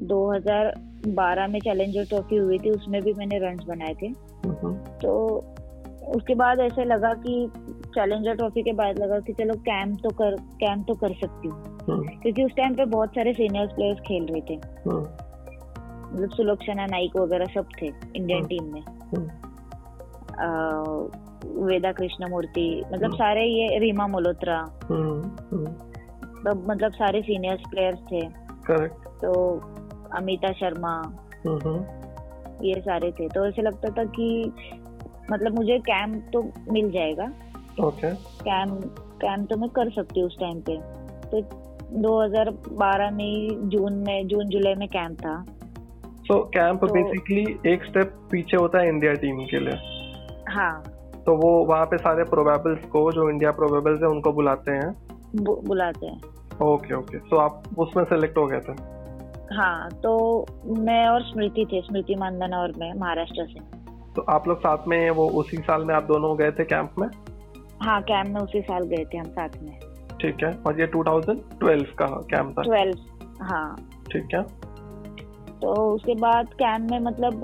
2012 0.02 1.46
में 1.46 1.60
चैलेंजर 1.60 2.04
ट्रॉफी 2.04 2.36
हुई 2.36 2.58
थी 2.58 2.70
उसमें 2.70 3.02
भी 3.02 3.12
मैंने 3.12 3.38
रन 3.38 3.56
बनाए 3.68 3.94
थे। 4.02 4.06
हम्म। 4.46 4.74
तो 4.74 5.26
उसके 6.16 6.34
बाद 6.34 6.60
ऐसे 6.60 6.84
लगा 6.84 7.12
कि 7.14 7.50
चैलेंजर 7.86 8.34
ट्रॉफी 8.34 8.62
के 8.62 8.72
बाद 8.72 8.98
लगा 8.98 9.20
कि 9.20 9.32
चलो 9.32 9.54
कैंप 9.54 9.98
तो 10.02 10.08
कर 10.08 10.36
कैंप 10.36 10.84
तो 10.88 10.94
कर 10.94 11.08
सकती 11.08 11.48
हूँ। 11.48 11.62
हम्म। 11.62 12.02
क्योंकि 12.02 12.44
उस 12.44 12.52
टाइम 12.56 12.74
पे 12.74 12.84
बहुत 12.84 13.08
सारे 13.08 13.32
सीनियर 13.32 13.66
प्लेयर्स 13.66 14.00
खेल 14.00 14.26
रहे 14.26 14.40
थे। 14.40 14.54
हम्म। 14.54 15.00
मतलब 16.14 16.30
सुलोक्षणा 16.30 16.86
नाइक 16.86 17.16
वगैरह 17.16 17.44
सब 17.44 17.66
थे 17.82 17.86
इंडियन 18.16 18.44
टीम 18.44 18.64
में। 18.64 18.82
वेदा 21.46 21.92
कृष्ण 21.92 22.30
मूर्ति 22.30 22.82
मतलब 22.86 23.04
हम्म। 23.04 23.16
सारे 23.16 23.44
ये 23.44 23.78
रीमा 23.78 24.06
मल्होत्रा. 24.06 24.62
तो 26.44 26.54
मतलब 26.68 26.92
सारे 26.92 27.22
सीनियर 27.22 27.56
प्लेयर्स 27.70 27.98
थे. 27.98 28.20
करेक्ट 28.66 28.94
तो 28.94 29.32
अमिता 30.16 30.52
शर्मा. 30.52 30.94
ये 32.62 32.80
सारे 32.80 33.12
थे. 33.12 33.28
तो 33.28 33.46
ऐसे 33.46 33.62
लगता 33.62 33.88
था 33.88 34.04
कि 34.04 34.52
मतलब 35.32 35.54
मुझे 35.54 35.78
कैंप 35.78 36.30
तो 36.32 36.52
मिल 36.72 36.90
जाएगा. 36.90 37.32
ओके 37.86 38.14
कैंप 38.14 38.80
कैंप 38.98 39.48
तो 39.50 39.56
मैं 39.56 39.70
कर 39.70 39.90
सकती 39.90 40.20
हूँ 40.20 40.28
उस 40.28 40.38
टाइम 40.40 40.60
पे. 40.60 40.76
तो 41.30 41.42
2012 42.02 43.10
में 43.10 43.68
जून 43.68 43.92
में 43.92 44.26
जून 44.26 44.48
जुलाई 44.48 44.74
में 44.74 44.88
कैंप 44.88 45.20
था. 45.20 45.44
तो 46.28 46.38
कैंप 46.38 46.84
बेसिकली 46.84 47.72
एक 47.72 47.84
स्टेप 47.84 48.14
पीछे 48.30 48.56
होता 48.56 48.78
है 48.78 48.88
इंडिया 48.88 49.12
टीम 49.12 49.44
के 49.44 49.60
लिए. 49.60 49.78
हाँ. 50.48 50.82
तो 51.30 51.34
वो 51.36 51.50
वहाँ 51.64 51.84
पे 51.86 51.96
सारे 51.98 52.22
प्रोबेबल्स 52.24 52.84
को 52.84 53.00
जो 53.12 53.28
इंडिया 53.30 53.50
प्रोबेबल्स 53.50 54.00
है 54.02 54.08
उनको 54.08 54.32
बुलाते 54.32 54.72
हैं। 54.72 54.88
बुलाते 55.66 56.06
हैं। 56.06 56.20
ओके 56.62 56.94
ओके 56.94 57.18
तो 57.18 57.36
आप 57.36 57.62
उसमें 57.78 58.04
सेलेक्ट 58.04 58.38
हो 58.38 58.46
गए 58.46 58.60
थे? 58.60 58.72
हाँ 59.54 59.90
तो 59.90 60.46
मैं 60.78 61.06
और 61.08 61.22
स्मृति 61.22 61.66
थे 61.72 61.80
स्मृति 61.80 62.14
मानदना 62.14 62.58
और 62.58 62.72
मैं 62.78 62.92
महाराष्ट्र 63.00 63.46
से। 63.46 63.60
तो 64.16 64.22
आप 64.28 64.48
लोग 64.48 64.58
साथ 64.58 64.88
में 64.88 65.10
वो 65.10 65.28
उसी 65.30 65.56
साल 65.56 65.84
में 65.84 65.94
आप 65.94 66.02
दोनों 66.02 66.36
गए 66.38 66.50
थे 66.50 66.64
कैंप 66.64 66.94
में? 66.98 67.08
हाँ 67.82 68.00
कैंप 68.02 68.28
में 68.28 68.40
उसी 68.40 68.60
साल 68.60 68.84
गए 68.84 69.04
थे 69.04 69.18
हम 69.18 69.30
साथ 69.30 69.62
में। 69.62 69.78
ठीक 70.20 70.44
है 70.44 70.52
और 70.66 70.80
ये 70.80 70.86
2012 70.86 71.94
का 71.98 72.06
कैंप 72.06 72.58
था? 72.58 72.62
12 72.62 72.96
हाँ। 73.42 73.76
ठीक 74.12 74.34
है। 74.34 74.42
तो 75.60 75.94
उसके 75.94 76.14
बाद 76.14 76.46
कैंप 76.46 76.90
में 76.90 76.98
मतलब 76.98 77.42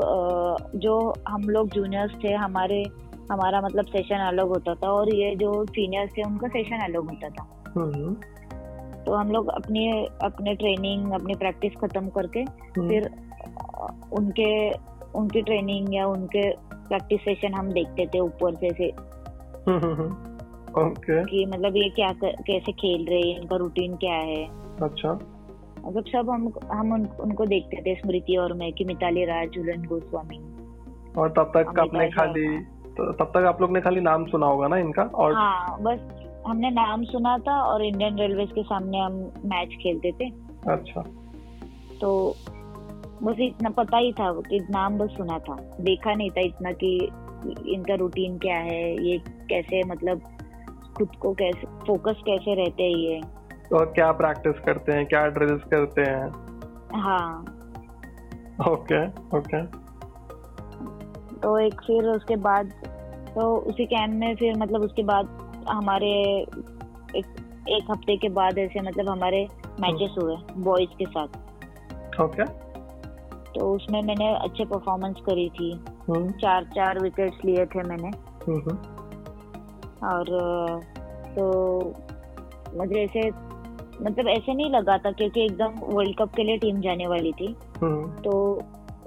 जो 0.74 1.14
हम 1.28 1.42
लोग 1.42 1.68
जूनियर्स 1.68 2.12
थे 2.24 2.32
हमारे 2.32 2.84
हमारा 3.32 3.60
मतलब 3.60 3.84
सेशन 3.84 4.16
अलग 4.16 4.48
होता 4.48 4.74
था 4.74 4.88
और 4.88 5.14
ये 5.14 5.36
जो 5.36 5.66
सीनियर्स 5.66 6.12
थे 6.18 6.22
उनका 6.22 6.48
सेशन 6.48 6.76
अलग 6.76 6.96
होता 6.96 7.28
था। 7.28 7.64
हम्म। 7.76 8.14
तो 9.04 9.14
हम 9.14 9.30
लोग 9.30 9.48
अपनी 9.48 10.06
अपने 10.22 10.54
ट्रेनिंग 10.54 11.12
अपनी 11.12 11.34
प्रैक्टिस 11.34 11.72
खत्म 11.72 12.08
करके 12.08 12.40
हम्म। 12.40 12.88
फिर 12.88 13.10
उनके 14.12 14.70
उनकी 15.18 15.42
ट्रेनिंग 15.42 15.94
या 15.94 16.06
उनके 16.06 16.50
प्रैक्टिस 16.74 17.20
सेशन 17.20 17.54
हम 17.54 17.72
देखते 17.72 18.06
थे 18.06 18.20
ऊपर 18.20 18.54
से 18.54 18.70
से। 18.70 18.88
ओके 20.76 21.24
कि 21.24 21.46
मतलब 21.46 21.76
ये 21.76 21.88
क्या 21.88 22.12
कैसे 22.24 22.72
खेल 22.72 23.06
रहे 23.06 23.20
हैं 23.20 23.40
इनका 23.40 23.56
रूटीन 23.56 23.96
क्या 23.96 24.14
है। 24.14 24.44
अच्छा। 24.82 25.12
मतलब 25.86 26.04
सब 26.04 26.30
हम 26.30 26.52
हम 26.72 26.92
उन, 26.92 27.06
उनको 27.06 27.46
देखते 27.46 27.76
थे 27.76 27.94
स्मृति 27.94 28.36
और 28.36 28.52
मैं 28.52 28.72
कि 28.72 28.84
मिताली 28.84 29.24
राज 29.24 29.48
झूलन 29.48 29.84
गोस्वामी। 29.84 30.38
और 31.20 31.28
तब 31.28 31.52
तक 31.56 31.78
आपने 31.78 32.10
खाली 32.10 32.75
तो 32.96 33.12
तब 33.12 33.24
तक 33.24 33.46
आप 33.46 33.60
लोग 33.60 33.72
ने 33.72 33.80
खाली 33.80 34.00
नाम 34.00 34.26
सुना 34.26 34.46
होगा 34.46 34.68
ना 34.68 34.76
इनका? 34.76 35.02
और 35.02 35.34
हाँ 35.34 35.78
बस 35.80 35.98
हमने 36.46 36.70
नाम 36.70 37.04
सुना 37.04 37.38
था 37.38 37.60
और 37.62 37.84
इंडियन 37.84 38.18
रेलवे 38.18 38.46
के 38.46 38.62
सामने 38.62 38.98
हम 38.98 39.12
मैच 39.44 39.68
खेलते 39.82 40.12
थे। 40.12 40.30
अच्छा। 40.72 41.00
तो 42.00 42.36
बस 43.22 43.36
इतना 43.40 43.70
पता 43.70 43.98
ही 43.98 44.12
था 44.12 44.32
कि 44.40 44.60
नाम 44.70 44.98
बस 44.98 45.10
सुना 45.10 45.38
था। 45.38 45.56
देखा 45.80 46.14
नहीं 46.14 46.30
था 46.30 46.40
इतना 46.40 46.72
कि 46.72 46.96
इनका 47.74 47.94
रूटीन 47.94 48.38
क्या 48.38 48.56
है 48.56 49.06
ये 49.06 49.18
कैसे 49.28 49.82
मतलब 49.82 50.20
खुद 50.98 51.16
को 51.20 51.32
कैसे 51.32 51.66
फोकस 51.86 52.22
कैसे 52.26 52.54
रहते 52.54 52.82
हैं 52.82 52.96
ये। 52.96 53.20
और 53.76 53.84
क्या 53.84 54.12
प्रैक्टिस 54.12 54.60
करते 54.64 54.92
हैं 54.92 55.06
क्या 55.06 55.26
ड्रिल्स 55.26 55.62
करते 55.64 56.02
हैं? 56.02 56.28
हाँ। 57.00 57.44
ओके 58.70 59.06
ओके 59.38 59.85
तो 61.42 61.58
एक 61.58 61.80
फिर 61.80 62.08
उसके 62.08 62.36
बाद 62.36 62.72
तो 63.34 63.56
उसी 63.56 63.86
कैंप 63.86 64.14
में 64.14 64.34
फिर 64.36 64.54
मतलब 64.58 64.82
उसके 64.82 65.02
बाद 65.02 65.28
हमारे 65.68 66.12
एक 67.16 67.26
एक 67.68 67.90
हफ़्ते 67.90 68.16
के 68.16 68.28
बाद 68.28 68.58
ऐसे 68.58 68.80
मतलब 68.80 69.08
हमारे 69.08 69.48
मैचेस 69.80 70.10
हम्म। 70.10 70.26
हुए 70.26 70.36
बॉयज़ 70.56 70.96
के 71.02 71.04
साथ। 71.06 72.20
ओके 72.20 72.44
तो 73.52 73.74
उसमें 73.74 74.02
मैंने 74.02 74.34
अच्छे 74.34 74.64
परफॉर्मेंस 74.64 75.16
करी 75.26 75.48
थी। 75.48 75.72
हम्म। 76.08 76.30
चार 76.30 76.64
चार 76.64 76.98
विकेट्स 76.98 77.44
लिए 77.44 77.66
थे 77.66 77.82
मैंने। 77.82 78.08
हम्म, 78.46 78.76
और 80.06 80.24
तो 81.36 81.44
मुझे 82.74 83.04
ऐसे 83.04 83.28
मतलब 84.02 84.28
ऐसे 84.28 84.54
नहीं 84.54 84.70
लगा 84.70 84.98
था 84.98 85.10
क्योंकि 85.10 85.44
एकदम 85.44 85.74
वर्ल्ड 85.82 86.16
कप 86.18 86.34
के 86.34 86.44
लिए 86.44 86.56
टीम 86.56 86.80
जाने 86.80 87.06
वाली 87.06 87.32
थी। 87.32 87.56
तो 88.24 88.62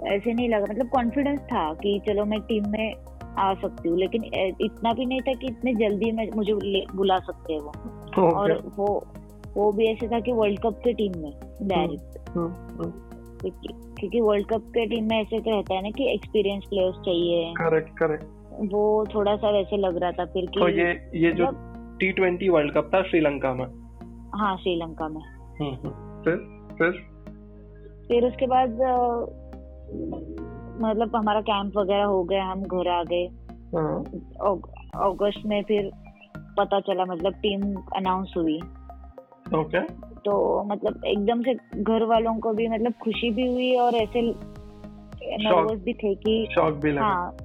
ऐसे 0.08 0.34
नहीं 0.34 0.50
लगा 0.50 0.66
मतलब 0.70 0.90
कॉन्फिडेंस 0.90 1.40
था 1.40 1.74
कि 1.74 2.02
चलो 2.08 2.26
मैं 2.26 2.40
टीम 2.40 2.64
में 2.68 2.94
आ 3.38 3.54
सकती 3.54 3.90
हूँ 3.90 3.98
लेकिन 3.98 4.24
इतना 4.62 4.94
भी 4.94 5.06
नहीं 5.06 5.20
था 5.20 5.32
कि 5.32 5.48
इतने 5.48 5.74
जल्दी 5.74 6.12
में 6.12 6.30
मुझे 6.36 6.54
बुला 6.96 7.18
सकते 7.18 7.54
हैं 7.54 7.60
वो। 7.60 7.72
okay. 7.72 8.34
और 8.34 8.52
वो 8.76 9.08
वो 9.58 9.72
भी 9.72 9.86
ऐसे 9.86 10.08
था 10.08 10.20
कि 10.20 10.32
वर्ल्ड 10.32 10.60
कप 10.60 10.74
के 10.84 10.94
टीम 10.94 11.12
में 11.22 11.32
डायरेक्ट 11.62 12.38
हम्म, 12.38 12.48
हम्म, 12.48 12.84
हम्म। 12.84 13.94
क्योंकि 13.96 14.22
वर्ल्ड 14.22 14.48
कप 14.48 14.62
के 14.62 14.86
टीम 14.86 15.08
में 15.10 15.22
ऐसे 15.22 15.40
तो 15.40 15.52
रहता 15.52 15.76
है 15.76 15.82
ना 15.82 15.90
कि 15.90 16.14
एक्सपीरियंस 16.14 16.64
प्लेयर्स 16.70 16.96
चाहिए। 16.96 17.54
करेक्ट 17.58 17.90
करेक्ट 17.90 18.24
वो 18.74 19.06
थोड़ा 19.16 19.36
सा 19.36 19.50
वैसे 19.50 19.78
लग 19.78 19.98
रहा 19.98 20.12
था 20.12 20.26
फिर 20.26 20.46
कि 20.46 20.60
तो 20.60 20.70
ये 20.70 20.92
ये 21.26 21.32
जो 21.32 21.46
टी 22.00 22.12
ट्वेंटी 22.12 22.50
वर्ल्ड 22.50 22.74
कप 22.74 22.92
था 22.94 23.02
श्रीलंका 23.02 23.54
में? 23.54 23.66
हाँ 24.36 24.58
श्रीलंका 24.58 25.08
में। 25.08 25.22
फिर 26.24 26.36
फिर? 26.78 26.92
फिर 28.08 28.26
उसके 28.26 28.48
बाद 28.48 28.78
मतलब 30.82 31.16
हमारा 31.16 31.42
कैंप 31.42 31.78
वगैरह 31.78 32.04
हो 32.04 32.24
गया 32.24 32.46
हम 32.46 32.62
घर 32.62 32.90
आ 32.90 33.04
गए। 33.04 33.26
हाँ। 33.76 34.04
अगस्त 35.10 35.46
में 35.46 35.62
फिर 35.64 35.92
पता 36.58 36.80
चला 36.80 37.06
मतलब 37.06 37.34
टीम 37.34 37.62
अनाउंस 37.96 38.34
हुई। 38.38 38.60
ओके 39.60 39.82
तो 40.26 40.64
मतलब 40.64 41.06
एकदम 41.06 41.42
से 41.42 41.54
घर 41.84 42.04
वालों 42.04 42.40
को 42.40 42.54
भी 42.54 42.68
मतलब 42.68 42.94
खुशी 42.94 43.30
भी 43.32 43.48
हुई 43.54 43.76
और 43.76 43.96
ऐसे 43.96 44.22
नर्वस 45.44 45.80
भी 45.80 45.94
थे 45.94 46.16
कि 46.16 46.48
शॉक 46.52 46.74
भी 46.74 46.92
लगा। 46.92 47.06
हाँ 47.06 47.38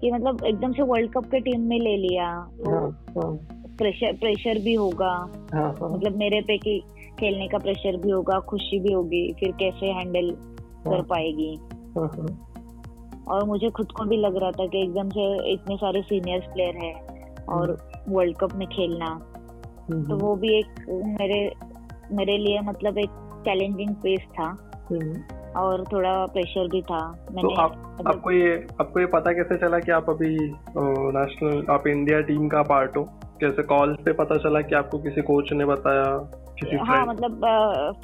कि 0.00 0.10
मतलब 0.12 0.44
एकदम 0.44 0.72
से 0.72 0.82
वर्ल्ड 0.82 1.12
कप 1.12 1.24
के 1.24 1.40
टीम 1.40 1.60
में 1.60 1.78
ले 1.78 1.96
लिया। 1.96 2.42
तो 2.42 3.32
प्रेशर 3.78 4.06
हाँ, 4.06 4.14
प्रेशर 4.14 4.50
हाँ। 4.50 4.64
भी 4.64 4.74
होगा। 4.74 5.24
मतलब 5.94 6.16
मेरे 6.16 6.40
पे 6.40 6.58
कि 6.58 6.82
खेलने 7.20 7.48
का 7.48 7.58
प्रेशर 7.58 7.96
भी 7.96 8.10
होगा 8.10 8.38
खुशी 8.40 8.78
भी 8.78 8.92
होगी 8.92 9.32
फिर 9.32 9.52
कैसे 9.52 9.86
हैंडल 9.86 10.36
कर 10.86 11.02
पाएगी। 11.02 11.58
और 13.28 13.44
मुझे 13.44 13.70
खुद 13.70 13.92
को 13.92 14.04
भी 14.04 14.16
लग 14.16 14.36
रहा 14.36 14.50
था 14.50 14.66
कि 14.66 14.82
एकदम 14.82 15.08
से 15.08 15.52
इतने 15.52 15.76
सारे 15.76 16.02
सीनियर्स 16.02 16.44
प्लेयर 16.44 16.76
है 16.76 16.94
और 17.48 17.90
वर्ल्ड 18.08 18.36
कप 18.36 18.54
में 18.54 18.68
खेलना। 18.68 19.32
तो 20.02 20.16
वो 20.16 20.36
भी 20.36 20.58
एक 20.58 20.66
मेरे 21.20 21.52
मेरे 22.12 22.38
लिए 22.38 22.60
मतलब 22.60 22.98
एक 22.98 23.10
चैलेंजिंग 23.44 23.94
फेस 23.94 24.20
था। 24.20 24.62
और 25.56 25.84
थोड़ा 25.92 26.26
प्रेशर 26.26 26.68
भी 26.68 26.82
था। 26.82 27.26
मैंने 27.32 27.42
तो 27.42 27.60
आप, 27.60 27.96
मतलब, 28.00 28.08
आपको 28.08 28.30
ये 28.30 28.66
आपको 28.80 29.00
ये 29.00 29.06
पता 29.06 29.32
कैसे 29.32 29.56
चला 29.56 29.78
कि 29.78 29.92
आप 29.92 30.10
अभी 30.10 30.36
नेशनल 30.78 31.66
आप 31.70 31.86
इंडिया 31.86 32.20
टीम 32.20 32.48
का 32.48 32.62
पार्ट 32.62 32.96
हो? 32.96 33.02
कैसे 33.40 33.62
कॉल 33.62 33.94
पे 33.94 34.12
पता 34.12 34.34
चला 34.34 34.60
कि 34.60 34.74
आपको 34.74 34.98
किसी 34.98 35.22
कोच 35.22 35.52
ने 35.52 35.64
बताया? 35.64 36.30
हाँ 36.64 37.06
मतलब 37.06 37.40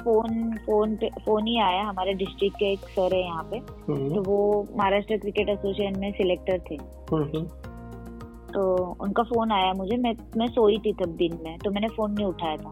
फ़ोन 0.03 0.57
फ़ोन 0.57 0.95
पे 0.95 1.09
फ़ोन 1.25 1.47
ही 1.47 1.59
आया 1.59 1.83
हमारे 1.83 2.13
डिस्ट्रिक्ट 2.13 2.57
के 2.57 2.65
एक 2.65 2.79
सर 2.79 3.15
है 3.15 3.21
यहाँ 3.23 3.43
पे। 3.43 3.57
हम्म। 3.57 4.15
तो 4.15 4.21
वो 4.21 4.67
महाराष्ट्र 4.77 5.17
क्रिकेट 5.17 5.49
एसोसिएशन 5.49 5.99
में 5.99 6.11
सिलेक्टर 6.11 6.59
थे। 6.71 6.75
हम्म। 7.13 7.43
तो 8.53 8.95
उनका 9.01 9.23
फ़ोन 9.23 9.51
आया 9.51 9.73
मुझे 9.73 9.97
मैं 9.97 10.15
मैं 10.37 10.47
सोई 10.47 10.77
थी 10.77 10.93
तब 10.93 11.09
दिन 11.09 11.39
में 11.43 11.57
तो 11.57 11.71
मैंने 11.71 11.87
फ़ोन 11.87 12.11
नहीं 12.11 12.25
उठाया 12.25 12.57
था। 12.57 12.71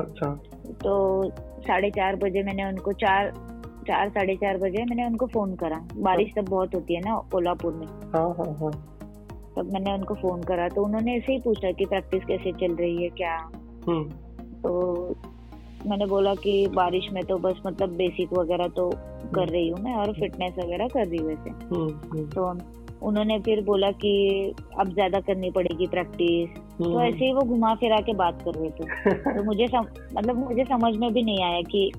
अच्छा। 0.00 0.40
तो 0.72 1.30
साढ़े 1.60 1.90
चार 1.90 2.16
बजे 2.16 2.42
मैंने 2.42 2.64
उनको 2.64 2.92
चार 2.92 3.32
चार 3.86 4.08
साढ़े 4.08 4.36
चार 4.36 4.56
बजे 4.56 4.84
मैंने 4.84 5.06
उनको 5.06 5.26
फ़ोन 5.26 5.54
करा। 5.54 5.88
बारिश 5.96 6.32
तब 6.36 6.44
बहुत 6.48 6.74
होती 6.74 6.94
है 6.94 7.00
ना 7.00 7.22
कोल्हापुर 7.32 7.72
में। 7.72 7.86
हाँ 7.86 8.34
हाँ 8.34 8.54
हाँ। 8.54 8.70
तब 9.56 9.70
मैंने 9.72 9.94
उनको 9.94 10.14
फ़ोन 10.14 10.42
करा 10.42 10.68
तो 10.68 10.84
उन्होंने 10.84 11.16
ऐसे 11.16 11.32
ही 11.32 11.40
पूछा 11.40 11.72
कि 11.72 11.86
प्रैक्टिस 11.86 12.24
कैसे 12.24 12.52
चल 12.52 12.74
रही 12.74 13.02
है 13.02 13.08
क्या? 13.08 13.50
हम्म। 13.88 14.10
तो 14.62 15.14
मैंने 15.86 16.06
बोला 16.06 16.34
कि 16.34 16.66
बारिश 16.68 17.08
में 17.12 17.24
तो 17.24 17.38
बस 17.38 17.60
मतलब 17.66 17.88
बेसिक 17.88 18.32
वगैरह 18.32 18.68
तो 18.68 18.90
कर 19.34 19.48
रही 19.48 19.68
हूँ 19.68 19.80
मैं 19.80 19.94
और 19.94 20.12
फिटनेस 20.12 20.54
वगैरह 20.58 20.88
कर 20.88 21.06
रही 21.06 21.18
हूँ 21.18 21.28
वैसे। 21.28 21.50
हम्म, 21.50 22.26
तो 22.26 22.58
उन्होंने 23.06 23.38
फिर 23.38 23.64
बोला 23.64 23.90
कि 23.90 24.12
अब 24.78 24.92
ज़्यादा 24.92 25.20
करनी 25.20 25.50
पड़ेगी 25.50 25.86
प्रैक्टिस 25.86 26.48
तो 26.78 27.00
ऐसे 27.02 27.24
ही 27.24 27.32
वो 27.32 27.40
घुमा 27.40 27.74
फिरा 27.74 28.00
के 28.00 28.12
बात 28.14 28.42
कर 28.42 28.54
रहे 28.54 28.70
थे। 28.70 29.14
तो 29.36 29.42
मुझे 29.44 29.66
सम, 29.66 29.86
मतलब 30.18 30.36
मुझे 30.36 30.64
समझ 30.64 30.96
में 30.96 31.12
भी 31.12 31.22
नहीं 31.22 31.44
आया 31.44 31.60
कि 31.60 31.92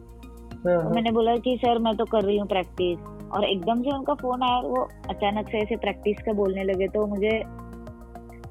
हाँ, 0.67 0.83
तो 0.83 0.89
मैंने 0.89 1.11
बोला 1.11 1.35
कि 1.37 1.57
सर 1.57 1.79
मैं 1.79 1.95
तो 1.95 2.05
कर 2.05 2.23
रही 2.23 2.37
हूँ 2.37 2.47
प्रैक्टिस 2.47 2.99
और 3.31 3.43
एकदम 3.43 3.81
से 3.81 3.95
उनका 3.95 4.13
फ़ोन 4.13 4.43
आया 4.43 4.59
वो 4.59 4.89
अचानक 5.09 5.49
से 5.49 5.57
ऐसे 5.57 5.75
प्रैक्टिस 5.75 6.17
का 6.25 6.33
बोलने 6.33 6.63
लगे 6.63 6.87
तो 6.87 7.07
मुझे 7.07 7.39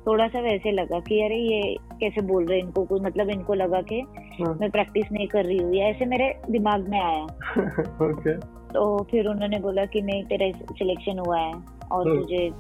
थोड़ा 0.06 0.28
सा 0.28 0.40
वैसे 0.40 0.72
लगा 0.72 1.00
कि 1.00 1.20
अरे 1.22 1.36
ये 1.36 1.76
कैसे 2.00 2.22
बोल 2.26 2.46
रहे 2.46 2.58
इनको 2.58 2.84
कोई 2.84 3.00
मतलब 3.00 3.30
इनको 3.30 3.54
लगा 3.54 3.80
कि 3.82 4.00
हाँ। 4.40 4.54
मैं 4.60 4.70
प्रैक्टिस 4.70 5.12
नहीं 5.12 5.26
कर 5.28 5.44
रही 5.44 5.58
हूँ 5.58 5.74
या 5.74 5.86
ऐसे 5.86 6.06
मेरे 6.06 6.32
दिमाग 6.50 6.88
में 6.88 7.00
आया 7.00 7.26
okay. 8.06 8.36
तो 8.74 8.82
फिर 9.10 9.26
उन्होंने 9.26 9.58
बोला 9.58 9.84
कि 9.84 10.00
नहीं 10.02 10.24
तेरा 10.24 10.50
सिलेक्शन 10.72 11.18
हुआ 11.18 11.38
है 11.38 11.52
और 11.92 12.08
हाँ। 12.08 12.16
तुझे 12.16 12.50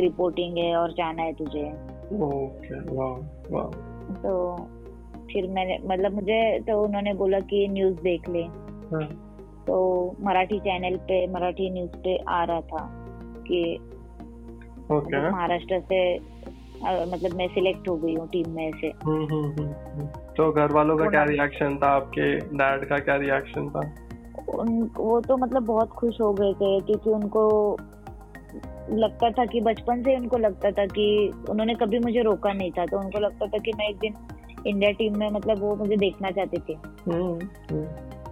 रिपोर्टिंग 0.00 0.58
है 0.58 0.74
और 0.76 0.92
जाना 0.92 1.22
है 1.22 1.32
तुझे 1.32 1.64
okay. 2.12 2.80
wow. 2.90 3.12
Wow. 3.50 3.68
तो 4.22 4.56
फिर 5.32 5.46
मैंने 5.48 5.78
मतलब 5.84 6.14
मुझे 6.14 6.40
तो 6.60 6.80
उन्होंने 6.82 7.14
बोला 7.14 7.40
कि 7.40 7.66
न्यूज़ 7.68 8.00
देख 8.02 8.28
ले 8.28 8.42
हाँ. 8.92 9.06
तो 9.66 9.76
मराठी 10.20 10.58
चैनल 10.58 10.96
पे 11.08 11.26
मराठी 11.26 11.70
न्यूज़ 11.70 11.96
पे 11.96 12.16
आ 12.28 12.42
रहा 12.44 12.60
था 12.60 12.84
कि 13.48 13.62
okay. 14.92 15.32
महाराष्ट्र 15.32 15.80
से 15.80 16.02
मतलब 16.84 17.36
मैं 17.36 17.48
सिलेक्ट 17.48 17.88
हो 17.88 17.96
गई 17.96 18.14
हूँ 18.14 18.28
टीम 18.28 18.50
में 18.50 18.72
से 18.80 18.86
हम्म, 18.86 19.24
हम्म, 19.24 19.44
हम्म, 19.44 20.06
तो 20.06 20.52
घर 20.52 20.72
वालों 20.72 20.98
का 20.98 21.06
क्या 21.06 21.24
रिएक्शन 21.24 21.76
था? 21.76 21.86
आपके 21.86 22.36
डैड 22.36 22.84
का 22.88 22.98
क्या 22.98 23.16
रिएक्शन 23.16 23.68
था? 23.68 23.94
उन 24.54 24.90
वो 24.96 25.20
तो 25.20 25.36
मतलब 25.36 25.62
बहुत 25.62 25.88
खुश 25.88 26.20
हो 26.20 26.32
गए 26.32 26.52
थे 26.52 26.80
क्योंकि 26.80 27.10
उनको 27.10 27.76
लगता 28.90 29.30
था 29.30 29.44
कि 29.44 29.60
बचपन 29.60 30.02
से 30.02 30.16
उनको 30.16 30.36
लगता 30.36 30.70
था 30.70 30.86
कि 30.86 31.32
उन्होंने 31.50 31.74
कभी 31.74 31.98
मुझे 31.98 32.22
रोका 32.22 32.52
नहीं 32.52 32.70
था। 32.70 32.86
तो 32.86 32.98
उनको 32.98 33.18
लगता 33.18 33.46
था 33.46 33.58
कि 33.58 33.72
मैं 33.78 33.88
एक 33.88 33.96
दिन 33.96 34.14
इंडिया 34.66 34.90
टीम 34.90 35.18
में 35.18 35.30
मतलब 35.30 35.58
वो 35.58 35.76
मुझे 35.76 35.96
देखना 35.96 36.30
चाहते 36.30 36.56
थे। 36.56 36.74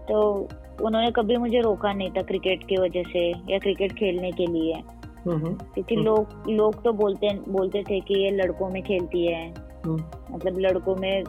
तो 0.08 0.48
उन्होंने 0.82 1.10
कभी 1.10 1.36
मुझे 1.36 1.60
रोका 1.60 1.92
नहीं 1.92 2.10
था 2.10 2.22
क्रिकेट 2.22 2.64
की 2.64 2.76
वजह 2.76 3.02
से 3.02 3.30
या 3.30 3.58
क्रिकेट 3.58 3.92
खेलने 3.92 4.32
के 4.32 4.46
लिए। 4.46 4.82
क्योंकि 5.74 5.96
लोग 5.96 6.50
लोग 6.50 6.82
तो 6.82 6.92
बोलते 6.92 7.28
बोलते 7.48 7.82
थे 7.82 8.00
कि 8.00 8.14
ये 8.14 8.30
लड़कों 8.30 8.68
में 8.70 8.82
खेलती 8.82 9.32
है। 9.32 9.50
मतलब 10.32 10.58
लड़कों 10.58 10.96
में 10.96 11.22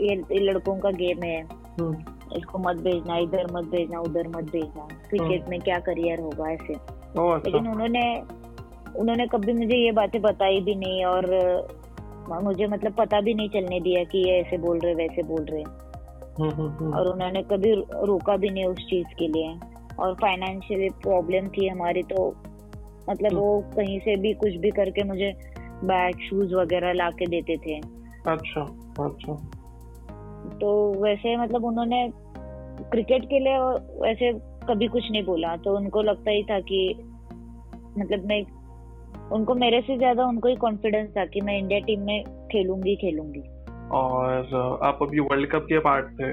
ये 0.00 0.38
लड़कों 0.38 0.78
का 0.78 0.90
गेम 0.90 1.22
है। 1.22 1.40
इसको 2.36 2.58
मत 2.58 2.76
भेजना 2.76 3.16
इधर 3.16 3.46
मत 3.52 3.64
भेजना 3.64 4.00
उधर 4.00 4.28
मत 4.28 4.44
भेजना। 4.52 4.88
क्रिकेट 5.08 5.48
में 5.48 5.60
क्या 5.60 5.78
करियर 5.78 6.20
होगा 6.20 6.50
ऐसे। 6.52 6.74
लेकिन 7.36 7.68
उन्होंने 7.72 8.22
उन्होंने 8.96 9.26
कभी 9.26 9.52
मुझे 9.52 9.76
ये 9.76 9.92
बातें 9.92 10.22
बताई 10.22 10.60
भी 10.60 10.74
नहीं 10.74 11.04
और 11.04 11.24
मुझे 12.42 12.66
मतलब 12.66 12.92
पता 12.92 13.20
भी 13.20 13.34
नहीं 13.34 13.48
चलने 13.48 13.80
दिया 13.80 14.04
कि 14.04 14.18
ये 14.18 14.40
ऐसे 14.40 14.58
बोल 14.58 14.78
रहे 14.78 14.94
वैसे 14.94 15.22
बोल 15.22 15.44
रहे। 15.44 15.62
हम्म, 15.62 16.50
हम्म, 16.50 16.70
हम्म। 16.70 16.94
और 16.94 17.12
उन्होंने 17.12 17.42
कभी 17.42 17.74
रोका 17.80 18.36
भी 18.36 18.48
नहीं 18.48 18.64
उस 18.64 18.78
चीज़ 18.78 19.14
के 19.18 19.28
लिए। 19.28 19.54
और 20.00 20.14
फाइनेंशियली 20.14 20.88
प्रॉब्लम 20.88 21.48
थी 21.48 21.68
हमारी 21.68 22.02
तो 22.02 22.34
मतलब 23.10 23.38
वो 23.38 23.58
कहीं 23.76 23.98
से 24.00 24.16
भी 24.16 24.32
कुछ 24.34 24.56
भी 24.56 24.70
करके 24.70 25.04
मुझे 25.04 25.32
बैग 25.84 26.18
शूज़ 26.20 26.54
वगैरह 26.54 26.92
ला 26.92 27.08
के 27.10 27.26
देते 27.26 27.56
थे। 27.56 27.78
अच्छा 28.26 28.62
अच्छा। 29.00 29.34
तो 30.60 30.70
वैसे 31.02 31.36
मतलब 31.36 31.64
उन्होंने 31.64 32.08
क्रिकेट 32.92 33.24
के 33.24 33.38
लिए 33.38 33.58
वैसे 34.02 34.32
कभी 34.68 34.86
कुछ 34.88 35.10
नहीं 35.10 35.22
बोला। 35.24 35.56
तो 35.56 35.76
उनको 35.76 36.02
लगता 36.02 36.30
ही 36.30 36.42
था 36.42 36.58
कि 36.60 36.80
मतलब 37.98 38.26
मैं 38.26 38.42
उनको 39.32 39.54
मेरे 39.54 39.80
से 39.80 39.96
ज़्यादा 39.98 40.24
उनको 40.24 40.48
ही 40.48 40.56
कॉन्फिडेंस 40.56 41.08
था 41.16 41.24
कि 41.24 41.40
मैं 41.40 41.58
इंडिया 41.58 41.80
टीम 41.80 42.00
में 42.00 42.22
खेलूँगी 42.52 42.94
खेलूँगी। 42.96 43.42
और 43.92 44.78
आप 44.84 44.98
अभी 45.02 45.20
वर्ल्ड 45.20 45.50
कप 45.50 45.66
के 45.68 45.78
पार्ट 45.78 46.06
थे। 46.20 46.30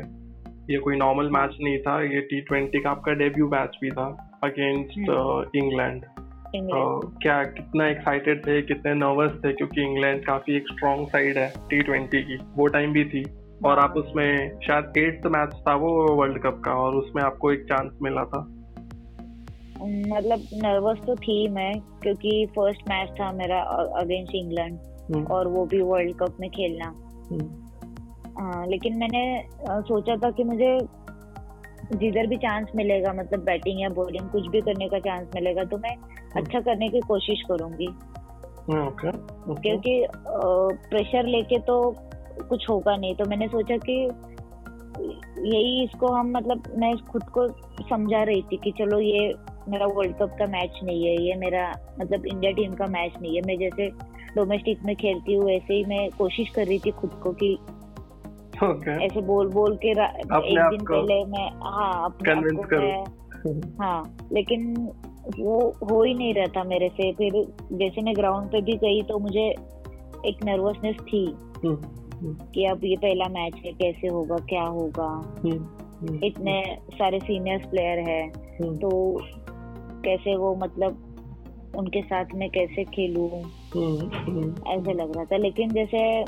ये 0.74 0.78
कोई 0.78 0.96
नॉर्मल 0.96 1.30
मैच 1.30 1.58
नहीं 1.62 1.78
था। 1.78 2.02
ये 2.04 2.22
टी 2.22 2.42
ट्वेंटी 2.42 2.80
का 2.80 2.90
आपका 2.90 3.14
डेब्यू 3.14 3.48
मैच 3.48 3.78
भी 3.82 3.90
था 3.92 4.06
अगेंस्ट 4.44 4.98
इंग्लैंड 5.56 6.02
uh, 6.02 6.27
क्या 7.22 7.44
कितना 7.44 7.88
एक्साइटेड 7.88 8.48
थे 8.48 8.62
कितने 8.62 8.94
नर्वस 8.94 9.32
थे 9.46 9.54
क्योंकि 9.54 9.82
इंग्लैंड 9.82 10.26
काफ़ी 10.26 10.56
एक 10.56 10.64
स्ट्रॉन्ग 10.72 11.08
साइड 11.08 11.38
है 11.38 11.54
टी 11.70 11.82
ट्वेंटी 11.82 12.24
की। 12.24 12.38
वो 12.58 12.68
टाइम 12.68 12.92
भी 12.92 13.06
थी। 13.06 13.26
और 13.66 13.80
आप 13.80 13.94
उसमें 13.98 14.60
शायद 14.60 14.94
एट्थ 14.98 15.28
मैच 15.28 15.50
था 15.68 15.76
वो 15.76 16.16
वर्ल्ड 16.16 16.44
कप 16.44 16.62
का 16.66 16.72
और 16.72 16.96
उसमें 16.96 17.24
आपको 17.24 17.52
एक 17.52 17.64
चांस 17.64 17.92
मिला 18.02 18.24
था। 18.24 18.40
मतलब 20.18 20.40
नर्वस 20.54 20.98
तो 21.08 21.16
थी 21.16 21.48
मैं 21.48 21.80
क्योंकि 21.80 22.46
फ़र्स्ट 22.46 22.82
मैच 22.90 23.10
था 23.10 23.32
मेरा 23.32 23.62
अगेंस्ट 24.00 24.32
इंग्लैंड 24.36 24.80
और 25.32 25.48
वो 25.48 25.66
भी 25.66 25.82
वर्ल्ड 25.82 26.16
कप 26.16 26.38
में 26.40 26.50
खेलना। 26.50 26.88
आ, 28.40 28.66
लेकिन 28.66 28.98
मैंने 28.98 29.44
सोचा 29.70 30.16
था 30.16 30.32
कि 30.32 30.44
मुझे 30.44 30.80
जिधर 31.96 32.28
भी 32.28 32.38
चांस 32.38 32.68
मिलेगा 32.76 33.14
मतलब 33.14 33.40
बैटिंग 33.40 33.82
या 33.82 33.90
बॉलिंग 33.90 34.30
कुछ 34.30 34.48
भी 34.48 34.62
करने 34.62 34.88
का 34.88 35.00
चांस 35.00 35.28
मिलेगा 35.36 35.64
तो 35.64 35.78
मैं 35.78 35.96
हम्म। 35.96 36.17
अच्छा 36.36 36.60
करने 36.60 36.88
की 36.88 37.00
कोशिश 37.00 37.42
करूँगी। 37.42 37.88
Okay, 37.88 39.10
okay. 39.52 39.62
क्योंकि 39.62 40.08
प्रेशर 40.90 41.26
लेके 41.26 41.60
तो 41.60 41.96
कुछ 42.50 42.70
होगा 42.70 42.96
नहीं। 42.96 43.16
तो 43.16 43.26
मैंने 43.26 43.48
सोचा 43.48 43.78
कि 43.78 44.10
यही 45.50 45.84
इसको 45.84 46.08
हम 46.08 46.32
मतलब 46.32 46.64
मैं 46.78 46.98
खुद 46.98 47.24
को 47.24 47.48
समझा 47.90 48.24
रही 48.24 48.42
थी 48.42 48.58
कि 48.58 48.72
चलो 48.72 49.00
ये 49.00 49.34
मेरा 49.70 49.86
वर्ल्ड 49.86 50.16
कप 50.16 50.36
का 50.40 50.46
मैच 50.46 50.80
नहीं 50.84 51.06
है 51.06 51.24
ये 51.24 51.36
मेरा 51.36 51.74
मतलब 52.00 52.26
इंडिया 52.26 52.52
टीम 52.52 52.74
का 52.74 52.86
मैच 52.86 53.14
नहीं 53.22 53.36
है। 53.36 53.42
मैं 53.42 53.58
जैसे 53.58 53.90
डोमेस्टिक 54.36 54.84
में 54.84 54.96
खेलती 54.96 55.34
हूँ 55.34 55.46
वैसे 55.46 55.74
ही 55.74 55.86
मैं 55.86 56.10
कोशिश 56.10 56.50
कर 56.50 56.66
रही 56.66 56.80
थी 56.80 56.92
खुद 56.92 57.10
को 57.10 57.32
कि 57.32 57.58
okay. 58.64 59.02
ऐसे 59.02 59.22
बोल 59.22 59.48
बोल 59.48 59.76
के 59.76 59.90
एक 59.90 60.70
दिन 60.70 60.86
पहले 60.86 61.26
मैं 61.26 61.50
हाँ 61.72 62.06
अपने 62.06 62.32
आप 62.32 62.44
को 62.46 63.84
हाँ 63.84 64.18
लेकिन 64.34 64.74
वो 65.40 65.74
हो 65.92 66.04
ही 66.04 66.14
नहीं 66.14 66.34
रहा 66.34 66.46
था 66.46 66.64
मेरे 66.64 66.90
से। 66.90 67.12
फिर 67.12 67.54
जैसे 67.74 68.02
मैं 68.02 68.16
ग्राउंड 68.16 68.52
पे 68.52 68.62
भी 68.62 68.74
गई 68.74 69.02
तो 69.02 69.20
मुझे 69.20 69.56
एक 70.26 70.46
नर्वसनेस 70.46 70.96
थी 70.96 71.26
हम्म। 71.66 72.34
कि 72.34 72.66
अब 72.66 72.84
ये 72.84 72.96
पहला 72.96 73.26
मैच 73.26 73.56
है 73.66 73.72
कैसे 73.72 74.08
होगा 74.08 74.36
क्या 74.36 74.64
होगा? 74.64 75.40
हम्म, 75.46 75.66
हम्म, 76.00 76.20
इतने 76.24 76.78
सारे 76.94 77.20
सीनियर्स 77.20 77.66
प्लेयर 77.66 78.00
है। 78.00 78.30
तो 78.62 79.22
कैसे 80.04 80.36
वो 80.36 80.56
मतलब 80.56 81.04
उनके 81.78 82.02
साथ 82.02 82.26
में 82.36 82.50
कैसे 82.50 82.84
खेलू? 82.84 83.28
ऐसे 84.68 84.94
लग 84.94 85.16
रहा 85.16 85.26
था। 85.26 85.38
लेकिन 85.38 85.70
जैसे 85.70 86.24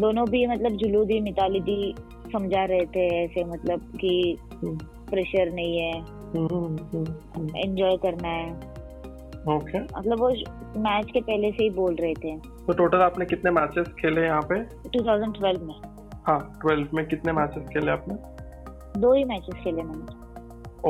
दोनों 0.00 0.28
भी 0.28 0.46
मतलब 0.46 0.72
जुलू 0.72 1.04
दी 1.04 1.20
मिताली 1.20 1.60
दी 1.60 1.94
समझा 2.32 2.64
रहे 2.64 2.86
थे 2.86 3.24
ऐसे 3.24 3.44
मतलब 3.44 3.80
कि 3.80 4.38
प्रेशर 5.10 5.52
नहीं 5.52 5.78
है। 5.78 6.23
एंजॉय 6.34 7.96
करना 8.04 8.28
है। 8.28 8.50
ओके 9.48 9.80
मतलब 9.80 10.20
वो 10.20 10.28
मैच 10.82 11.10
के 11.10 11.20
पहले 11.20 11.50
से 11.50 11.62
ही 11.62 11.70
बोल 11.70 11.94
रहे 11.94 12.14
थे। 12.14 12.36
तो 12.38 12.72
टोटल 12.74 13.02
आपने 13.02 13.24
कितने 13.26 13.50
मैचेस 13.50 13.88
खेले 13.98 14.22
यहाँ 14.22 14.42
पे? 14.52 14.60
2012 14.90 15.62
में। 15.62 15.74
हाँ 16.26 16.38
12 16.60 16.94
में 16.94 17.06
कितने 17.06 17.32
मैचेस 17.32 17.68
खेले 17.68 17.90
आपने? 17.90 18.14
दो 19.00 19.12
ही 19.12 19.24
मैचेस 19.24 19.62
खेले 19.64 19.82
मैंने। 19.82 20.22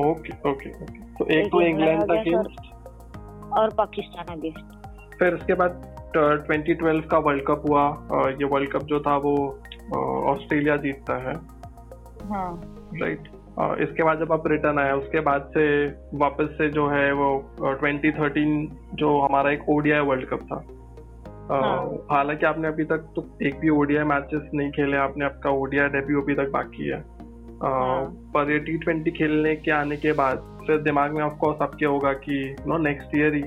ओके 0.01 0.33
ओके 0.51 0.71
ओके 0.73 1.01
तो 1.15 1.27
एक 1.33 1.47
तो 1.47 1.61
इंग्लैंड 1.63 2.03
अगेंस्ट 2.03 3.53
और 3.53 3.75
पाकिस्तान 3.79 4.35
अगेंस्ट 4.37 5.19
फिर 5.19 5.35
उसके 5.35 5.55
बाद 5.55 5.83
2012 6.17 7.07
का 7.11 7.19
वर्ल्ड 7.19 7.45
कप 7.47 7.63
हुआ 7.69 7.85
ये 8.31 8.45
वर्ल्ड 8.45 8.73
कप 8.73 8.83
जो 8.85 9.01
था 9.01 9.17
वो 9.25 9.35
ऑस्ट्रेलिया 10.33 10.77
जीतता 10.79 11.17
है। 11.23 11.35
हाँ। 12.29 12.51
राइट 12.95 13.29
इसके 13.61 14.03
बाद 14.03 14.19
जब 14.19 14.33
आप 14.33 14.47
रिटर्न 14.47 14.79
आए 14.79 14.93
उसके 14.93 15.21
बाद 15.21 15.51
से 15.55 15.87
वापस 16.15 16.49
से 16.59 16.69
जो 16.69 16.89
है 16.89 17.13
वो 17.13 17.51
2013 17.61 18.69
जो 18.95 19.21
हमारा 19.21 19.51
एक 19.51 19.69
ओडिया 19.69 20.03
वर्ल्ड 20.03 20.29
कप 20.29 20.41
था। 20.41 20.65
हाँ। 21.53 22.07
हालाँकि 22.11 22.47
आपने 22.47 22.69
अभी 22.69 22.85
तक 22.85 22.97
तो 22.97 23.39
एक 23.43 23.59
भी 23.61 23.69
ओडिया 23.69 24.05
मैचेस 24.05 24.51
नहीं 24.55 24.71
खेले 24.71 24.97
आपने 24.97 25.25
आपका 25.25 25.51
ओडिया 25.51 25.87
डेब्यू 25.87 26.23
अभी 26.23 26.35
तक 26.35 26.51
बाकी 26.51 26.89
है। 26.89 26.99
हाँ। 27.63 28.05
पर 28.05 28.51
ये 28.51 28.59
टी 28.59 28.79
ट्वेंटी 28.79 29.11
खेलने 29.11 29.57
के 29.57 29.71
आने 29.71 29.97
के 29.97 30.13
बाद 30.13 30.65
फिर 30.67 30.79
दिमाग 30.79 31.13
में 31.13 31.23
ऑफकोर्स 31.23 31.63
आपके 31.63 31.87
होगा 31.87 32.13
कि 32.13 32.57
नो 32.67 32.79
नेक्स्ट 32.79 33.17
ईयर 33.17 33.35
ही 33.35 33.43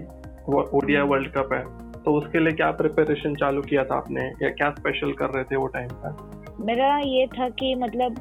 ओडिया 0.54 1.04
वर्ल्ड 1.04 1.32
कप 1.32 1.54
है। 1.54 1.88
तो 2.04 2.14
उसके 2.14 2.40
लिए 2.40 2.54
क्या 2.54 2.72
प्रिपरेशन 2.72 3.36
चालू 3.36 3.62
किया 3.62 3.84
था 3.84 3.96
आपने? 3.96 4.22
या 4.22 4.50
क्या 4.50 4.70
स्पेशल 4.70 5.12
कर 5.12 5.26
रहे 5.26 5.44
थे 5.44 5.56
वो 5.56 5.68
टाइम 5.68 5.88
पर? 5.88 6.37
मेरा 6.60 6.98
ये 7.00 7.26
था 7.28 7.50
कि 7.50 7.74
मतलब 7.76 8.16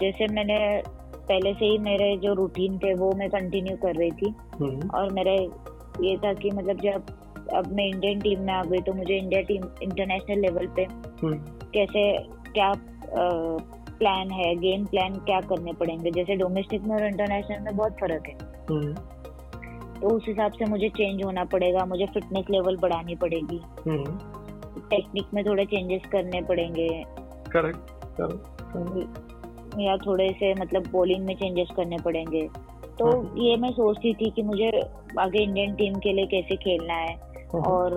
जैसे 0.00 0.26
मैंने 0.34 0.58
पहले 1.28 1.52
से 1.54 1.64
ही 1.64 1.78
मेरे 1.78 2.16
जो 2.16 2.32
रूटीन 2.34 2.78
थे 2.78 2.94
वो 2.94 3.12
मैं 3.12 3.28
कंटिन्यू 3.30 3.76
कर 3.76 3.94
रही 3.94 4.10
थी 4.10 4.34
हम्म। 4.60 4.88
और 4.88 5.12
मेरे 5.12 5.36
ये 6.02 6.16
था 6.16 6.32
कि 6.32 6.50
मतलब 6.50 6.80
जब 6.80 7.06
अब 7.54 7.72
मैं 7.72 7.84
इंडियन 7.84 8.20
टीम 8.20 8.40
में 8.40 8.52
आ 8.54 8.62
गई 8.62 8.80
तो 8.80 8.92
मुझे 8.92 9.16
इंडिया 9.18 9.40
टीम 9.42 9.62
इंटरनेशनल 9.82 10.40
लेवल 10.40 10.66
पे 10.66 10.82
हम्म। 11.22 11.38
कैसे 11.74 12.02
क्या 12.52 12.72
प्लान 13.98 14.30
है 14.30 14.54
गेम 14.56 14.84
प्लान 14.86 15.14
क्या 15.24 15.40
करने 15.40 15.72
पड़ेंगे 15.72 16.10
जैसे 16.10 16.36
डोमेस्टिक 16.36 16.82
में 16.82 16.96
और 16.96 17.06
इंटरनेशनल 17.06 17.60
में 17.60 17.76
बहुत 17.76 17.92
फ़र्क 17.92 18.26
है 18.26 18.36
हम्म। 18.70 18.94
तो 20.00 20.08
उस 20.08 20.24
हिसाब 20.28 20.52
से 20.52 20.64
मुझे 20.64 20.88
चेंज 20.88 21.24
होना 21.24 21.44
पड़ेगा 21.44 21.84
मुझे 21.84 22.06
फिटनेस 22.06 22.50
लेवल 22.50 22.76
बढ़ानी 22.76 23.14
पड़ेगी 23.14 23.60
टेक्निक। 24.90 25.34
में 25.34 25.44
थोड़े 25.46 25.64
चेंजेस 25.64 26.02
करने 26.12 26.40
पड़ेंगे 26.42 26.88
करेक्ट 27.52 27.90
या 29.80 29.96
थोड़े 29.96 30.28
से 30.32 30.54
मतलब 30.54 30.86
बॉलिंग 30.92 31.24
में 31.26 31.34
चेंजेस 31.34 31.68
करने 31.76 31.96
पड़ेंगे। 31.98 32.48
तो 32.98 33.08
ये 33.42 33.56
मैं 33.56 33.70
सोचती 33.70 34.14
थी 34.14 34.30
कि 34.30 34.42
मुझे 34.42 34.70
आगे 35.18 35.42
इंडियन 35.42 35.74
टीम 35.74 35.94
के 35.94 36.12
लिए 36.12 36.26
कैसे 36.26 36.56
खेलना 36.56 36.94
है 36.94 37.16
और 37.54 37.96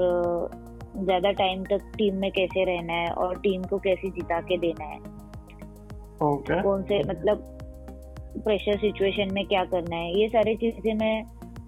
ज़्यादा 0.98 1.32
टाइम 1.32 1.64
तक 1.64 1.92
टीम 1.98 2.16
में 2.16 2.32
कैसे 2.32 2.64
रहना 2.64 2.94
है 2.94 3.10
और 3.14 3.38
टीम 3.40 3.64
को 3.64 3.78
कैसे 3.78 4.10
जिता 4.10 4.42
के 4.42 4.58
देना 4.58 4.86
है। 4.86 5.00
Okay. 6.20 6.64
कौन 6.64 6.84
से 6.84 7.00
मतलब 7.00 7.44
प्रेशर 8.38 8.78
सिचुएशन 8.78 9.34
में 9.34 9.46
क्या 9.46 9.64
करना 9.66 9.96
है 9.96 10.20
ये 10.20 10.28
सारी 10.28 10.56
चीज़ें 10.56 10.94
मैं 10.94 11.24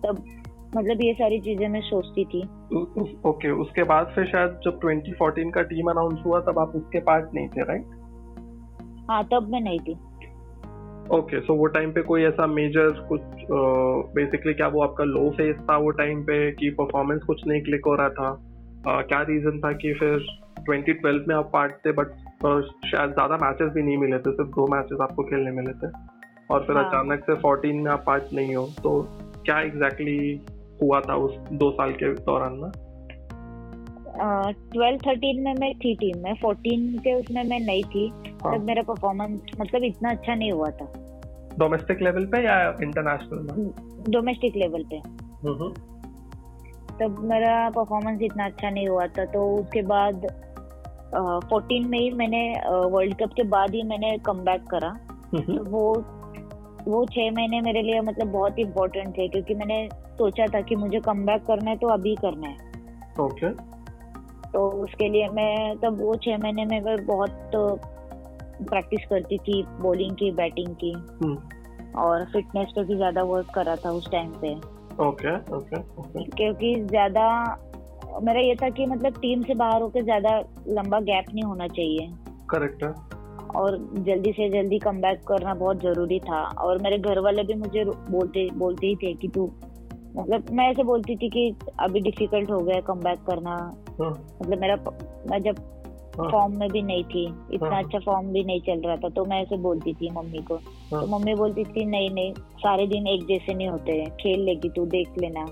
तब 0.06 0.24
मतलब 0.78 1.02
ये 1.02 1.14
सारी 1.14 1.40
चीज़ें 1.40 1.68
मैं 1.70 1.82
सोचती 1.82 2.26
थी। 2.26 2.42
ओके 2.42 3.30
okay, 3.30 3.52
उसके 3.62 3.84
बाद 3.84 4.12
फिर 4.16 4.26
शायद 4.26 4.60
जब 4.66 4.80
2014 4.80 5.52
का 5.56 5.62
टीम 5.62 5.90
अनाउंस 5.90 6.20
हुआ 6.26 6.40
तब 6.40 6.60
आप 6.60 6.76
उसके 6.76 7.00
पार्ट 7.00 7.34
नहीं 7.34 7.48
थे 7.48 7.62
राइट 7.62 7.86
हाँ 9.10 9.24
तब 9.24 9.50
मैं 9.52 9.62
नहीं 9.62 9.80
थी। 9.80 9.94
ओके 11.18 11.40
सो 11.42 11.54
वो 11.54 11.66
टाइम 11.66 11.92
पे 11.92 12.02
कोई 12.02 12.24
ऐसा 12.24 12.48
मेजर 12.48 12.90
कुछ 13.10 13.22
बेसिकली 14.16 14.54
क्या 14.54 14.68
वो 14.68 14.82
आपका 14.84 15.04
लो 15.04 15.30
फ़ेज़ 15.30 15.58
था 15.58 15.78
वो 15.78 15.90
टाइम 15.90 16.24
पे 16.24 16.52
कि 16.52 16.70
परफॉर्मेंस 16.70 17.22
कुछ 17.24 17.42
नहीं 17.48 17.62
क्लिक 17.62 17.86
हो 17.86 17.96
रहा 17.96 18.10
था? 18.10 18.30
क्या 18.88 19.22
रीजन 19.22 19.60
था 19.60 19.72
कि 19.72 19.94
फिर 19.94 20.26
2012 20.70 21.28
में 21.28 21.36
आप 21.36 21.50
पार्ट 21.54 21.72
थे 21.86 21.92
बट 21.92 22.08
शायद 22.86 23.10
ज़्यादा 23.10 23.38
मैचेस 23.38 23.74
भी 23.74 23.82
नहीं 23.82 23.98
मिले 23.98 24.18
थे 24.18 24.32
सिर्फ़ 24.32 24.50
दो 24.50 24.68
मैचेस 24.76 25.02
आपको 25.02 25.24
खेलने 25.24 25.52
मिले 25.52 25.74
थे? 25.74 25.92
और 26.52 26.64
फिर 26.64 26.78
हाँ. 26.78 26.86
अचानक 26.86 27.24
से 27.24 27.36
14 27.42 27.84
में 27.84 27.92
आप 27.92 28.04
पार्ट 28.08 28.24
नहीं 28.34 28.56
हो 28.56 28.66
तो 28.84 29.02
क्या 29.46 29.60
एग्जैक्टली 29.60 30.18
exactly 30.38 30.61
हुआ 30.84 31.00
था 31.02 31.16
उस 31.16 31.38
दो 31.52 31.72
साल 31.72 31.92
के 31.92 32.14
दौरान 32.14 32.54
में 32.54 32.72
ट्वेल्व 34.72 34.98
uh, 34.98 35.08
थर्टीन 35.08 35.42
में 35.44 35.54
मैं 35.54 35.74
थी 35.74 35.96
टीम 35.96 36.24
में 36.24 36.34
फोर्टीन 36.42 36.98
के 36.98 37.14
उसमें 37.14 37.44
मैं 37.44 37.60
नहीं 37.60 37.84
थी 37.84 38.08
हाँ. 38.44 38.58
तब 38.58 38.64
मेरा 38.64 38.82
परफॉर्मेंस 38.82 39.42
मतलब 39.60 39.84
इतना 39.84 40.10
अच्छा 40.10 40.36
नहीं 40.36 40.52
हुआ 40.52 40.70
था। 40.70 40.86
डोमेस्टिक 41.60 42.02
लेवल 42.02 42.26
पे 42.26 42.44
या 42.46 42.78
इंटरनेशनल 42.84 43.40
में? 43.40 43.72
डोमेस्टिक 44.10 44.56
लेवल 44.56 44.84
पे। 44.84 45.00
तब 47.00 47.20
मेरा 47.24 47.70
परफॉर्मेंस 47.70 48.22
इतना 48.22 48.46
अच्छा 48.46 48.70
नहीं 48.70 48.88
हुआ 48.88 49.08
था 49.08 49.26
तो 49.26 49.56
उसके 49.56 49.82
बाद 49.82 50.16
फोर्टीन 51.50 51.84
uh, 51.84 51.90
में 51.90 52.00
ही 52.00 52.12
मैंने 52.12 52.44
वर्ल्ड 52.68 53.14
uh, 53.14 53.22
कप 53.22 53.34
के 53.36 53.44
बाद 53.44 53.76
ही 53.76 53.84
मैंने 53.84 54.18
कम 54.18 54.44
करा। 54.72 54.90
तो 55.36 55.64
वो 55.72 55.94
वो 56.88 57.06
छह 57.06 57.32
महीने 57.32 57.62
मेरे 57.62 57.82
लिए 57.82 58.02
मतलब 58.02 58.28
बहुत 58.28 58.60
इम्पोर्टेंट 58.60 59.18
थे 59.18 59.28
क्योंकि 59.28 59.56
मैंने 59.56 59.88
सोचा 60.18 60.46
था 60.46 60.62
कि 60.62 60.76
मुझे 60.76 61.00
कम 61.00 61.26
बैक 61.26 61.46
करना 61.46 61.70
है 61.70 61.78
तो 61.78 61.88
अभी 61.88 62.16
करना 62.16 62.48
है। 62.48 62.56
Okay 63.20 63.48
okay. 63.48 63.62
तो 64.54 64.70
उसके 64.84 65.10
लिए 65.10 65.28
मैं 65.28 65.78
तब 65.78 66.02
वो 66.02 66.16
छह 66.16 66.38
महीने 66.38 66.66
में 66.66 66.82
मैं 66.82 67.06
बहुत 67.06 67.52
प्रैक्टिस 67.56 69.06
करती 69.10 69.38
थी 69.38 69.64
बॉलिंग 69.82 70.16
की 70.16 70.32
बैटिंग 70.32 70.76
की। 70.76 70.92
हम्म। 70.92 71.38
और 72.00 72.26
फिटनेस 72.26 72.72
पे 72.76 72.84
भी 72.84 72.96
ज़्यादा 72.96 73.24
वर्क 73.24 73.48
करा 73.56 73.76
था 73.76 73.92
उस 73.92 74.12
टाइम 74.12 74.32
पे। 74.32 74.54
ओके 75.06 75.36
ओके 75.56 75.80
ओके 75.80 76.24
क्योंकि 76.24 76.76
ज़्यादा 76.82 77.28
मेरा 78.24 78.40
ये 78.40 78.56
था 78.56 78.70
कि 78.70 78.86
मतलब 78.86 79.14
टीम 79.14 79.44
से 79.44 79.54
बाहर 79.54 79.82
होकर 79.82 80.04
ज़्यादा 80.04 80.38
लंबा 80.68 81.00
गैप 81.00 81.26
नहीं 81.34 81.44
होना 81.44 81.68
चाहिए। 81.68 82.14
करेक्ट 82.50 82.84
है। 82.84 83.21
और 83.56 83.78
जल्दी 84.00 84.32
से 84.32 84.50
जल्दी 84.50 84.80
कम 84.80 85.02
बैक 85.02 85.22
करना 85.28 85.54
बहुत 85.54 85.82
ज़रूरी 85.82 86.20
था। 86.20 86.42
और 86.60 86.82
मेरे 86.82 86.98
घर 87.00 87.20
वाले 87.20 87.44
भी 87.44 87.54
मुझे 87.54 87.84
बोलते 87.86 88.48
बोलते 88.56 88.88
ही 88.88 88.96
थे 88.96 89.14
कि 89.14 89.28
तू 89.28 89.52
मतलब 90.18 90.46
मैं 90.52 90.70
ऐसे 90.70 90.84
बोलती 90.84 91.16
थी 91.16 91.30
कि 91.30 91.54
अभी 91.80 92.00
डिफ़िकल्ट 92.00 92.50
हो 92.52 92.58
गया 92.60 92.80
कम 92.82 93.00
बैक 93.00 93.20
करना। 93.28 93.52
हाँ। 94.02 94.10
मतलब 94.42 94.60
मेरा 94.60 94.76
मैं 95.32 95.40
जब 95.42 95.56
फॉर्म 96.18 96.52
हाँ। 96.52 96.60
में 96.60 96.70
भी 96.70 96.82
नहीं 96.82 97.04
थी 97.04 97.24
इतना 97.54 97.70
हाँ। 97.70 97.84
अच्छा 97.84 98.00
फॉर्म 98.00 98.28
भी 98.28 98.44
नहीं 98.44 98.62
चल 98.62 98.82
रहा 98.86 98.96
था 98.96 99.10
तो 99.10 99.26
मैं 99.26 99.42
ऐसे 99.42 99.58
बोलती 99.58 99.94
थी 99.94 100.10
मम्मी 100.10 100.42
को। 100.42 100.58
तो 100.92 101.06
मम्मी 101.08 101.36
बोलती 101.36 101.64
थी 101.64 101.86
नहीं 101.86 102.10
नहीं 102.10 102.34
सारे 102.60 102.88
दिन 102.88 103.08
एक 103.08 103.26
जैसे 103.28 103.54
नहीं 103.54 103.68
होते 103.68 103.92
हैं 103.92 104.10
खेल 104.16 104.40
लेगी 104.40 104.70
तू 104.70 104.86
देख 104.86 105.18
लेना। 105.20 105.46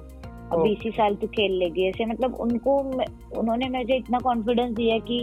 अब 0.53 0.65
इसी 0.65 0.89
साल 0.91 1.15
तू 1.15 1.27
खेल 1.27 1.51
लेगी। 1.53 1.87
ऐसे 1.89 2.05
मतलब 2.05 2.35
उनको 2.41 2.77
उन्होंने 3.39 3.69
मुझे 3.69 3.95
इतना 3.95 4.19
कॉन्फिडेंस 4.19 4.75
दिया 4.75 4.97
कि 4.99 5.19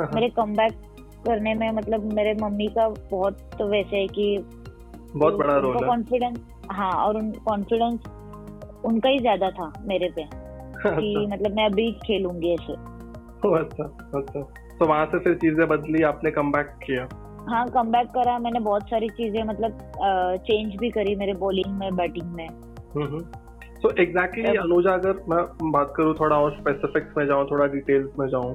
मेरे 0.00 0.28
कम 0.28 0.54
करने 1.26 1.54
में 1.54 1.70
मतलब 1.70 2.12
मेरे 2.12 2.34
मम्मी 2.42 2.66
का 2.66 2.88
बहुत 2.88 3.38
तो 3.58 3.68
वैसे 3.68 3.96
है 3.96 4.06
कि 4.06 4.44
बहुत 5.16 5.34
बड़ा 5.34 5.56
रोल 5.56 5.76
है। 5.76 5.88
कॉन्फिडेंस 5.88 6.38
हाँ 6.70 6.92
और 6.92 7.16
उन 7.16 7.32
कॉन्फिडेंस 7.32 8.00
उनका 8.84 9.08
ही 9.08 9.18
ज़्यादा 9.18 9.50
था 9.50 9.72
मेरे 9.80 10.08
पे 10.08 10.22
कि 10.22 11.14
अच्छा। 11.14 11.36
मतलब 11.36 11.56
मैं 11.56 11.66
अभी 11.66 11.92
खेलूँगी 11.92 12.54
ऐसे। 12.54 12.72
अच्छा 13.58 13.84
अच्छा। 14.18 14.40
तो 14.78 14.86
वहाँ 14.86 15.06
से 15.06 15.18
फिर 15.18 15.34
चीज़ें 15.34 15.68
बदली 15.68 16.02
आपने 16.02 16.30
कम 16.30 16.52
किया? 16.56 17.08
हाँ 17.48 17.68
कम 17.68 17.92
करा 17.92 18.38
मैंने 18.38 18.60
बहुत 18.60 18.82
सारी 18.82 19.08
चीज़ें 19.08 19.42
मतलब 19.44 19.78
चेंज 20.36 20.76
भी 20.76 20.90
करी 20.90 21.14
मेरे 21.16 21.32
बॉलिंग 21.32 21.78
में 21.78 21.96
बैटिंग 21.96 22.32
में। 22.32 22.48
तो 23.82 24.02
एग्जैक्टली 24.02 24.56
अनुजा 24.56 24.92
अगर 24.92 25.12
मैं 25.28 25.70
बात 25.72 25.94
करूँ 25.96 26.14
थोड़ा 26.14 26.36
और 26.36 26.52
स्पेसिफिक्स 26.52 27.16
में 27.16 27.26
जाऊँ 27.26 27.46
थोड़ा 27.50 27.66
डिटेल्स 27.66 28.10
में 28.18 28.28
जाऊँ 28.28 28.54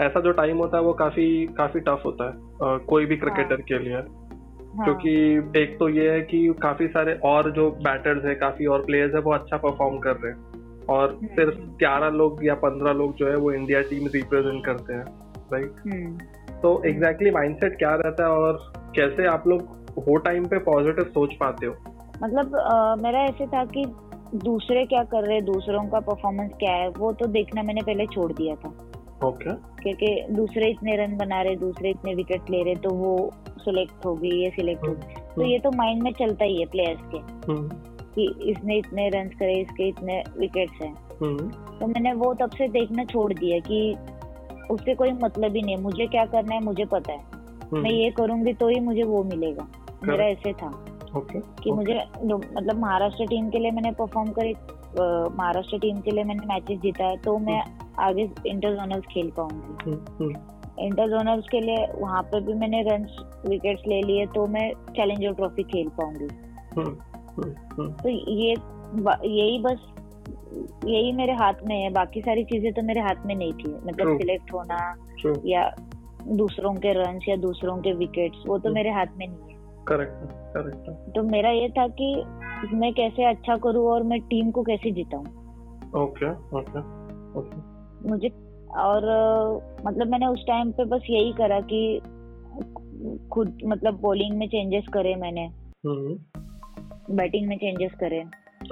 ऐसा 0.00 0.20
जो 0.20 0.32
टाइम 0.32 0.56
होता 0.56 0.76
है 0.76 0.82
वो 0.84 0.92
काफ़ी 0.92 1.26
काफ़ी 1.56 1.80
टफ 1.80 2.02
होता 2.04 2.24
है 2.24 2.30
आ, 2.62 2.76
कोई 2.78 3.06
भी 3.06 3.16
क्रिकेटर 3.16 3.54
हाँ. 3.54 3.64
के 3.68 3.78
लिए 3.78 3.94
हाँ. 3.94 4.84
क्योंकि 4.84 5.60
एक 5.60 5.76
तो 5.78 5.88
ये 5.88 6.10
है 6.10 6.20
कि 6.22 6.46
काफ़ी 6.62 6.86
सारे 6.88 7.14
और 7.24 7.50
जो 7.50 7.70
बैटर्स 7.82 8.24
है 8.24 8.34
काफ़ी 8.34 8.66
और 8.66 8.84
प्लेयर्स 8.86 9.14
है 9.14 9.20
वो 9.20 9.32
अच्छा 9.32 9.56
परफॉर्म 9.56 9.98
कर 9.98 10.16
रहे 10.16 10.32
हैं 10.32 10.84
और 10.88 11.10
हम्म। 11.10 11.26
सिर्फ़ 11.26 11.60
ग्यारह 11.78 12.08
लोग 12.12 12.44
या 12.44 12.54
पंद्रह 12.54 12.92
लोग 12.92 13.14
जो 13.16 13.28
है 13.28 13.36
वो 13.36 13.52
इंडिया 13.52 13.80
टीम 13.82 14.06
रिप्रेजेंट 14.14 14.64
करते 14.66 14.94
हैं 14.94 15.04
राइट 15.52 15.76
हम्म। 15.86 16.60
तो 16.60 16.82
एग्जैक्टली 16.86 17.30
माइंडसेट 17.30 17.78
क्या 17.78 17.94
रहता 17.94 18.24
है 18.24 18.30
और 18.30 18.58
कैसे 18.96 19.26
आप 19.26 19.46
लोग 19.48 20.02
वो 20.08 20.16
टाइम 20.16 20.46
पे 20.46 20.58
पॉजिटिव 20.64 21.04
सोच 21.04 21.34
पाते 21.40 21.66
हो 21.66 21.74
मतलब 22.22 22.56
आ, 22.56 22.94
मेरा 22.96 23.20
ऐसे 23.20 23.46
था 23.46 23.64
कि 23.66 23.84
दूसरे 24.34 24.84
क्या 24.86 25.02
कर 25.04 25.24
रहे 25.24 25.36
हैं 25.36 25.44
दूसरों 25.44 25.86
का 25.88 26.00
परफॉर्मेंस 26.02 26.50
क्या 26.58 26.72
है 26.72 26.88
वो 26.88 27.12
तो 27.12 27.26
देखना 27.30 27.62
मैंने 27.62 27.82
पहले 27.82 28.06
छोड़ 28.06 28.32
दिया 28.32 28.54
था 28.54 28.74
ओके 29.24 29.52
क्योंकि 29.82 30.26
दूसरे 30.30 30.70
इतने 30.70 30.96
रन 30.96 31.16
बना 31.16 31.42
रहे 31.42 31.56
दूसरे 31.56 31.90
इतने 31.90 32.14
विकेट 32.14 32.50
ले 32.50 32.62
रहे 32.62 32.74
तो 32.74 32.90
वो 32.90 33.32
सिलेक्ट 33.58 34.04
होगी 34.04 34.30
ये 34.42 34.50
सिलेक्ट 34.50 34.84
हम्म, 34.84 34.94
होगी 34.94 35.14
तो 35.14 35.40
हम्म। 35.40 35.50
ये 35.50 35.58
तो 35.58 35.70
माइंड 35.70 36.02
में 36.02 36.12
चलता 36.12 36.44
ही 36.44 36.60
है 36.60 36.66
प्लेयर्स 36.66 37.00
के 37.14 37.18
हम्म। 37.52 37.68
कि 38.14 38.50
इसने 38.50 38.76
इतने 38.78 39.08
रन 39.08 39.28
करे 39.28 39.54
इसके 39.60 39.88
इतने 39.88 40.22
विकेट्स 40.38 40.82
हैं। 40.82 40.94
तो 41.78 41.86
मैंने 41.86 42.12
वो 42.12 42.34
तब 42.34 42.50
से 42.50 42.68
देखना 42.68 43.04
छोड़ 43.04 43.32
दिया 43.32 43.58
कि 43.58 43.96
उससे 44.70 44.94
कोई 44.94 45.12
मतलब 45.12 45.56
ही 45.56 45.62
नहीं 45.62 45.76
मुझे 45.76 46.06
क्या 46.06 46.24
करना 46.26 46.54
है 46.54 46.64
मुझे 46.64 46.84
पता 46.84 47.12
है। 47.12 47.36
मैं 47.72 47.90
ये 47.90 48.10
करूँगी 48.10 48.52
तो 48.52 48.68
ही 48.68 48.80
मुझे 48.80 49.02
वो 49.02 49.22
मिलेगा। 49.24 49.66
मेरा 50.04 50.24
ऐसे 50.24 50.52
था 50.52 50.70
okay, 51.16 51.40
कि 51.62 51.70
okay. 51.70 51.74
मुझे 51.74 52.00
मतलब 52.56 52.78
महाराष्ट्र 52.78 53.26
टीम 53.26 53.48
के 53.50 53.58
लिए 53.58 53.70
मैंने 53.70 53.90
परफॉर्म 53.90 54.30
करी। 54.30 54.54
महाराष्ट्र 54.98 55.78
टीम 55.78 56.00
के 56.00 56.10
लिए 56.10 56.24
मैंने 56.24 56.46
मैचेस 56.46 56.78
जीता 56.80 57.04
है 57.04 57.16
तो 57.16 57.38
मैं 57.38 57.62
आगे 57.98 58.28
इंटर 58.46 58.74
जोनल्स 58.74 59.06
खेल 59.06 59.30
पाऊँगी। 59.36 59.92
इंटर 60.84 61.02
हम्म, 61.02 61.10
जोनल्स 61.10 61.28
हम्म। 61.28 61.50
के 61.50 61.60
लिए 61.60 61.86
वहाँ 62.00 62.22
पे 62.22 62.40
भी 62.40 62.54
मैंने 62.54 62.82
रन 62.82 63.06
विकेट्स 63.48 63.82
ले 63.88 64.00
लिए 64.02 64.26
तो 64.26 64.46
मैं 64.46 64.70
चैलेंजर 64.90 65.32
ट्रॉफी 65.32 65.62
खेल 65.62 65.88
पाऊँगी। 66.00 66.28
हम्म, 66.76 67.92
तो 67.92 68.08
ये 68.08 68.54
यही 69.24 69.58
बस 69.58 69.92
यही 70.84 71.12
मेरे 71.12 71.32
हाथ 71.32 71.66
में 71.66 71.76
है 71.76 71.90
बाकी 71.92 72.20
सारी 72.20 72.44
चीज़ें 72.44 72.72
तो 72.72 72.82
मेरे 72.82 73.00
हाथ 73.00 73.26
में 73.26 73.34
नहीं 73.34 73.52
थी। 73.52 73.70
मतलब 73.86 74.16
सिलेक्ट 74.18 74.52
होना 74.52 74.78
या 75.46 75.70
दूसरों 76.28 76.74
के 76.74 76.92
रन 76.92 77.18
या 77.28 77.36
दूसरों 77.36 77.76
के 77.78 77.92
विकेट्स 77.94 78.42
वो 78.46 78.58
तो 78.58 78.70
मेरे 78.70 78.90
हाथ 78.90 79.06
में 79.16 79.26
नहीं 79.28 79.50
है। 79.50 79.55
करेक्ट 79.88 80.32
करेक्ट 80.56 81.12
तो 81.14 81.22
मेरा 81.22 81.50
ये 81.50 81.68
था 81.68 81.88
कि 81.88 82.24
मैं 82.76 82.92
कैसे 82.92 83.24
अच्छा 83.24 83.56
करूँ 83.56 83.86
और 83.86 84.02
मैं 84.02 84.20
टीम 84.20 84.50
को 84.50 84.62
कैसे 84.62 84.90
जिताऊं। 84.90 85.24
ओके 86.02 86.30
ओके 86.32 86.78
ओके 87.38 88.08
मुझे 88.08 88.28
और 88.76 89.04
मतलब 89.86 90.06
मैंने 90.06 90.26
उस 90.26 90.44
टाइम 90.46 90.72
पे 90.72 90.84
बस 90.84 91.00
यही 91.10 91.32
करा 91.32 91.60
कि 91.60 92.00
खुद 93.32 93.58
मतलब 93.66 94.00
बॉलिंग 94.00 94.38
में 94.38 94.48
चेंजेस 94.48 94.84
करे 94.92 95.14
मैंने। 95.14 95.50
बैटिंग 95.86 97.42
हम्म। 97.42 97.48
में 97.48 97.56
चेंजेस 97.56 97.92
करे। 98.00 98.20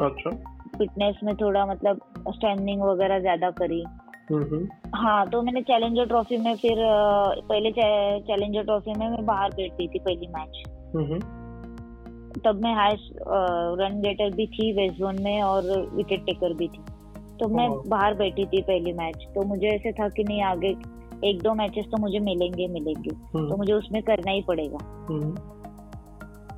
अच्छा। 0.00 0.30
फिटनेस 0.78 1.16
में 1.24 1.36
थोड़ा 1.36 1.66
मतलब 1.66 2.00
स्टैंडिंग 2.28 2.82
वगैरह 2.82 3.20
ज़्यादा 3.20 3.50
करी। 3.50 3.84
हम्म। 4.32 4.68
हाँ 4.94 5.28
तो 5.30 5.42
मैंने 5.42 5.62
चैलेंजर 5.62 6.06
ट्रॉफी 6.06 6.36
में 6.36 6.54
फिर 6.56 6.76
पहले 7.48 7.70
चैलेंजर 8.20 8.62
ट्रॉफी 8.62 8.92
में 8.98 9.08
मैं 9.08 9.26
बाहर 9.26 9.50
बैठती 9.50 9.88
थी 9.88 9.98
पहली 9.98 10.26
मैच। 10.26 10.62
तब 12.44 12.60
मैं 12.62 12.74
हाईएस्ट 12.74 13.18
रन 13.80 14.00
गेटर 14.00 14.30
भी 14.30 14.46
थी 14.46 14.72
वेस्ट 14.72 14.98
जोन 14.98 15.16
में 15.22 15.42
और 15.42 15.62
विकेट 15.94 16.24
टेकर 16.26 16.54
भी 16.54 16.68
थी। 16.68 16.82
तो 17.40 17.48
मैं 17.48 17.68
बाहर 17.88 18.14
बैठी 18.14 18.44
थी 18.44 18.60
पहली 18.62 18.92
मैच 18.92 19.26
तो 19.34 19.42
मुझे 19.42 19.66
ऐसे 19.68 19.92
था 19.92 20.08
कि 20.08 20.24
नहीं 20.24 20.42
आगे 20.42 20.74
एक 21.24 21.42
दो 21.42 21.54
मैचेस 21.54 21.84
तो 21.84 22.00
मुझे 22.00 22.18
मिलेंगे 22.18 22.66
मिलेंगे। 22.68 23.10
हम्म। 23.10 23.50
तो 23.50 23.56
मुझे 23.56 23.72
उसमें 23.72 24.02
करना 24.02 24.30
ही 24.30 24.42
पड़ेगा। 24.42 24.78
हम्म। 25.10 25.30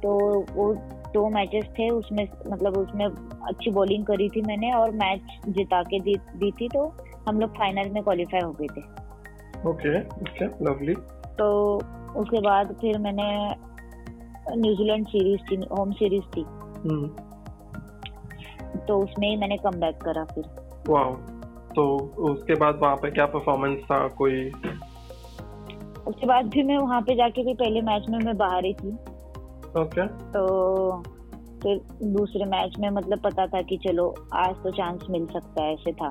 तो 0.00 0.18
वो 0.54 0.74
दो 1.14 1.28
मैचेस 1.28 1.64
थे 1.78 1.88
उसमें 1.90 2.28
मतलब 2.50 2.76
उसमें 2.76 3.06
अच्छी 3.06 3.70
बॉलिंग 3.70 4.04
करी 4.04 4.28
थी 4.28 4.42
मैंने 4.42 4.72
और 4.72 4.90
मैच 4.90 5.20
जिता 5.48 5.82
के 5.82 6.00
दी, 6.00 6.14
दी 6.14 6.50
थी 6.50 6.68
तो 6.68 6.96
हम 7.28 7.40
लोग 7.40 7.50
फाइनल 7.50 7.90
में 7.90 8.02
क्वालिफाई 8.02 8.40
हो 8.40 8.52
गए 8.52 8.66
थे। 8.66 8.80
ओके 9.68 10.00
ओके 10.00 10.46
लवली 10.64 10.94
तो 11.38 11.76
उसके 12.16 12.40
बाद 12.40 12.76
फिर 12.80 12.98
मैंने 12.98 13.26
न्यूजीलैंड 14.50 15.06
सीरीज़ 15.06 15.40
थी 15.40 15.56
होम 15.78 15.92
सीरीज़ 15.92 16.24
थी। 16.36 16.40
हम्म। 16.88 17.06
तो 18.78 18.98
उसमें 18.98 19.28
ही 19.28 19.36
मैंने 19.36 19.56
कम 19.56 19.70
करा 19.70 20.24
फिर। 20.24 20.44
वाओ 20.88 21.14
तो 21.76 21.98
उसके 22.18 22.54
बाद 22.54 22.78
वहाँ 22.82 22.96
पे 22.96 23.10
क्या 23.10 23.26
परफॉर्मेंस 23.26 23.78
था 23.78 24.08
कोई? 24.08 24.50
उसके 26.06 26.26
बाद 26.26 26.46
भी 26.46 26.62
मैं 26.62 26.78
वहाँ 26.78 27.00
पे 27.00 27.14
जाके 27.14 27.44
भी 27.44 27.54
पहले 27.54 27.80
मैच 27.80 28.06
में 28.08 28.18
मैं 28.18 28.36
बाहर 28.36 28.64
ही 28.64 28.74
थी। 28.74 28.88
Okay 28.88 29.84
okay. 29.84 30.06
तो 30.08 31.02
फिर 31.62 31.80
दूसरे 32.02 32.44
मैच 32.44 32.76
में 32.78 32.90
मतलब 32.90 33.18
पता 33.18 33.46
था 33.46 33.62
कि 33.62 33.76
चलो 33.76 34.14
आज 34.34 34.54
तो 34.54 34.70
चांस 34.70 35.00
मिल 35.10 35.26
सकता 35.26 35.62
है 35.62 35.72
ऐसे 35.72 35.92
था। 35.92 36.08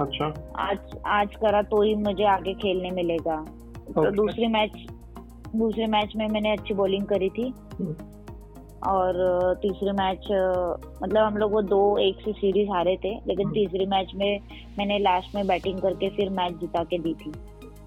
अच्छा। 0.00 0.52
आज 0.56 0.78
आज 1.06 1.28
करा 1.36 1.62
तो 1.62 1.82
ही 1.82 1.94
मुझे 1.94 2.24
आगे 2.24 2.54
खेलने 2.54 2.90
मिलेगा। 2.90 3.36
तो 3.36 4.00
okay. 4.00 4.04
तो 4.04 4.10
दूसरे 4.10 4.48
मैच 4.48 4.86
दूसरे 5.54 5.86
मैच 5.86 6.12
में 6.16 6.26
मैंने 6.28 6.52
अच्छी 6.52 6.74
बॉलिंग 6.74 7.06
करी 7.06 7.28
थी। 7.28 7.52
हम्म। 7.80 7.94
और 8.86 9.14
तीसरे 9.62 9.92
मैच 9.92 10.26
मतलब 11.02 11.22
हम 11.22 11.36
लोग 11.36 11.52
वो 11.52 11.62
दो 11.62 11.96
एक 11.98 12.20
से 12.24 12.32
सीरीज़ 12.32 12.70
हारे 12.70 12.96
थे 12.96 13.14
लेकिन 13.26 13.46
हम्म। 13.46 13.54
तीसरे 13.54 13.86
मैच 13.86 14.12
में 14.14 14.40
मैंने 14.78 14.98
लास्ट 14.98 15.34
में 15.34 15.46
बैटिंग 15.46 15.78
करके 15.80 16.08
फिर 16.08 16.30
मैच 16.30 16.52
जिता 16.52 16.84
के 16.84 16.98
दी 16.98 17.14
थी। 17.14 17.32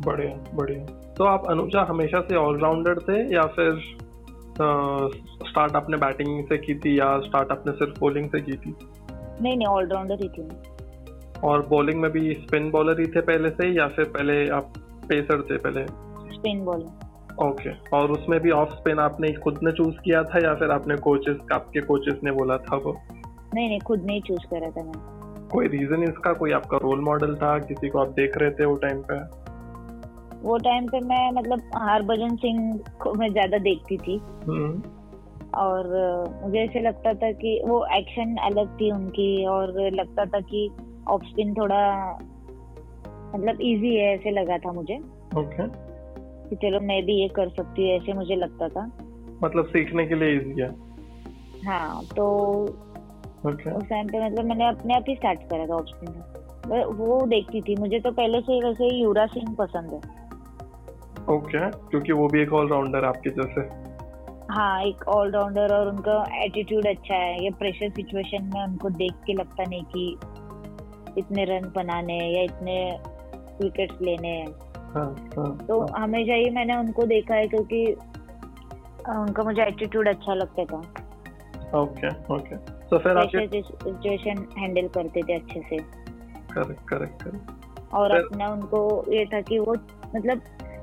बढ़िया 0.02 0.52
बढ़िया। 0.56 0.84
तो 1.14 1.24
आप 1.24 1.46
अनुजा 1.50 1.86
हमेशा 1.90 2.22
से 2.22 2.36
ऑलराउंडर 2.36 3.00
थे 3.00 3.36
या 3.36 3.42
फिर 3.42 3.80
स्टार्ट 5.48 5.76
आपने 5.76 5.98
बैटिंग 5.98 6.44
से 6.46 6.58
की 6.58 6.76
थी 6.76 7.00
या 7.00 7.20
स्टार्ट 7.20 7.52
आपने 7.52 7.74
सिर्फ़ 7.74 8.00
बॉलिंग 8.00 8.30
से 8.30 8.42
की 8.42 8.54
थी? 8.54 8.76
नहीं 9.42 9.58
नहीं 9.58 9.68
ऑलराउंडर 9.68 10.18
ही 10.22 10.30
थी 10.30 10.48
और 11.44 11.66
बॉलिंग 11.68 12.02
में 12.02 12.12
भी 12.12 12.34
स्पिन 12.34 12.70
बॉलर 12.72 13.00
ही 13.00 13.08
थे 13.08 13.22
पहले 13.22 13.50
से 13.50 13.68
या 13.78 13.88
फिर 13.88 14.06
पहले 14.06 14.48
आप 14.50 14.74
पेसर 15.10 15.42
थे 15.42 15.58
पहले? 15.58 15.86
Spin 16.36 16.66
bowler 16.66 17.07
okay 17.44 17.70
okay. 17.70 17.94
और 17.94 18.12
उसमें 18.12 18.40
भी 18.40 18.52
ऑफ़ 18.52 18.70
स्पिन 18.70 19.00
आपने 19.00 19.32
खुद 19.34 19.60
ने 19.64 19.72
चूज़ 19.72 19.96
किया 19.96 20.24
था 20.24 20.40
या 20.40 20.54
फिर 20.56 20.72
आपने 20.72 20.96
कोचेस 20.96 21.38
आपके 21.54 21.82
कोचेस 21.82 22.20
ने 22.24 22.32
बोला 22.32 22.58
था 22.58 22.76
वो? 22.76 22.98
नहीं 23.54 23.68
नहीं 23.70 23.80
खुद 23.80 24.06
नहीं 24.06 24.22
चूज़ 24.22 24.46
करा 24.46 24.70
था 24.70 24.84
मैं 24.84 25.48
कोई 25.48 25.68
रीजन 25.68 26.04
इसका? 26.04 26.34
कोई 26.34 26.52
आपका 26.52 26.78
रोल 26.78 27.00
मॉडल 27.00 27.36
था? 27.36 27.60
किसी 27.60 27.90
को 27.90 28.00
आप 28.00 28.08
देख 28.08 28.38
रहे 28.38 28.52
थे 28.52 28.66
वो 28.66 28.76
टाइम 28.76 29.02
पे? 29.12 29.20
वो 30.48 30.58
टाइम 30.58 30.88
पे 30.88 31.00
मैं 31.00 31.32
मतलब 31.32 31.62
हरभजन 31.76 32.36
सिंह 32.36 32.80
को 33.02 33.14
मैं 33.14 33.30
ज़्यादा 33.32 33.58
देखती 33.58 33.98
थी। 33.98 34.18
हम्म। 34.48 34.82
और 35.56 35.88
मुझे 36.44 36.60
ऐसे 36.60 36.80
लगता 36.80 37.14
था 37.14 37.32
कि 37.32 37.62
वो 37.66 37.86
एक्शन 37.86 38.36
अलग 38.36 38.76
थी 38.82 38.92
उनकी 38.92 39.46
और 39.46 39.92
लगता 39.92 40.26
था 40.26 40.40
कि 40.40 40.70
ऑफ़ 41.08 41.24
स्पिन 41.24 41.54
थोड़ा 41.54 42.12
मतलब 43.36 43.62
इजी 43.62 43.96
है 43.96 44.14
ऐसे 44.16 44.32
लगा 44.32 44.58
था 44.58 44.72
मुझे। 44.72 44.96
Okay 44.96 45.64
okay. 45.64 45.87
कि 46.50 46.56
चलो 46.56 46.80
मैं 46.80 47.06
भी 47.06 47.22
ये 47.22 47.28
कर 47.28 47.50
सकती 47.50 47.90
हूँ 47.90 47.98
ऐसे 47.98 48.14
मुझे 48.14 48.36
लगता 48.36 48.68
था। 48.68 48.86
मतलब 49.44 49.66
सीखने 49.66 50.06
के 50.08 50.16
लिए 50.16 50.36
इजी 50.36 50.62
है। 50.62 50.70
हाँ 51.66 52.04
तो 52.04 52.26
okay. 53.46 53.72
उस 53.72 53.84
टाइम 53.84 54.08
पे 54.08 54.26
मतलब 54.26 54.46
मैंने 54.46 54.68
अपने 54.68 54.96
आप 54.96 55.04
ही 55.10 55.16
स्टार्ट 55.16 55.40
करा 55.40 55.66
था 55.66 55.82
स्पिन 55.82 56.24
वो 56.98 57.26
देखती 57.26 57.62
थी 57.62 57.76
मुझे 57.76 58.00
तो 58.00 58.12
पहले 58.12 58.42
से 58.42 58.60
वैसे 58.68 58.96
युवराज 59.02 59.30
सिंह 59.30 59.56
पसंद 59.60 59.92
है। 59.92 60.00
ओके 61.36 61.70
okay, 61.70 61.90
क्योंकि 61.90 62.12
वो 62.12 62.28
भी 62.28 62.42
एक 62.42 62.54
ऑलराउंडर 62.54 63.06
आपके 63.06 63.30
जैसे। 63.30 63.62
हाँ 64.54 64.84
एक 64.84 65.08
ऑलराउंडर 65.08 65.74
और 65.76 65.88
उनका 65.88 66.44
एटीट्यूड 66.44 66.88
अच्छा 66.88 67.16
है। 67.16 67.44
ये 67.44 67.50
प्रेशर 67.50 67.90
सिचुएशन 67.90 68.52
में 68.54 68.64
उनको 68.64 68.90
देख 68.90 69.14
के 69.26 69.34
लगता 69.34 69.64
नहीं 69.64 69.84
कि 69.84 70.18
इतने 71.18 71.46
रन 71.46 71.72
बनाने 71.76 72.18
या 72.38 72.44
इतने 72.44 73.00
विकेट्स 73.62 74.02
लेने 74.02 74.38
हाँ, 74.38 74.67
तो 74.96 75.80
हाँ. 75.82 76.04
हमेशा 76.04 76.34
ही 76.34 76.50
मैंने 76.50 76.76
उनको 76.76 77.06
देखा 77.06 77.36
है 77.36 77.48
क्योंकि 77.48 77.86
उनका 79.10 79.44
मुझे 79.44 79.62
एटीट्यूड 79.62 80.08
अच्छा 80.08 80.34
लगता 80.34 80.66
था। 80.66 80.82
ओके 81.76 82.08
ओके 82.36 82.56
तो 82.90 82.98
फिर 82.98 83.18
आप 83.18 83.30
सिचुएशन 83.36 84.46
हैंडल 84.58 84.88
करते 84.88 85.22
थे 85.22 85.34
अच्छे 85.34 85.62
से। 85.70 85.78
करेक्ट 85.78 86.88
करेक्ट 86.90 87.24
करेक्ट 87.24 87.94
और 87.94 88.12
अपना 88.12 88.48
उनको 88.48 88.82
ये 89.14 89.26
था 89.26 89.42
कि 89.42 89.60
वो 89.60 89.76
मतलब 90.16 90.42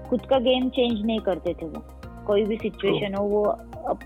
खुद 0.09 0.27
का 0.27 0.39
गेम 0.39 0.69
चेंज 0.69 1.05
नहीं 1.07 1.21
करते 1.21 1.55
थे 1.55 1.67
वो। 1.67 1.83
कोई 2.27 2.45
भी 2.45 2.57
सिचुएशन 2.57 3.15
हो 3.15 3.25
वो 3.25 3.43
अप, 3.45 3.99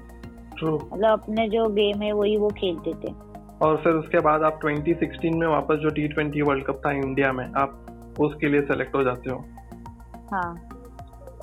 मतलब 0.62 1.11
अपने 1.11 1.49
जो 1.49 1.68
गेम 1.68 2.03
है 2.03 2.12
वही 2.12 2.36
वो 2.36 2.49
खेलते 2.51 2.92
थे। 3.03 3.12
और 3.62 3.76
फिर 3.76 3.92
उसके 3.92 4.18
बाद 4.20 4.42
आप 4.42 4.59
2016 4.64 5.34
में 5.34 5.46
वापस 5.46 5.76
जो 5.76 5.88
टी 5.88 6.07
ट्वेंटी 6.09 6.42
वर्ल्ड 6.42 6.64
कप 6.64 6.80
था 6.86 6.92
इंडिया 6.92 7.32
में 7.32 7.44
आप 7.57 8.16
उसके 8.20 8.49
लिए 8.49 8.61
सेलेक्ट 8.61 8.94
हो 8.94 9.03
जाते 9.05 9.30
हो। 9.30 9.44
हाँ 10.32 10.52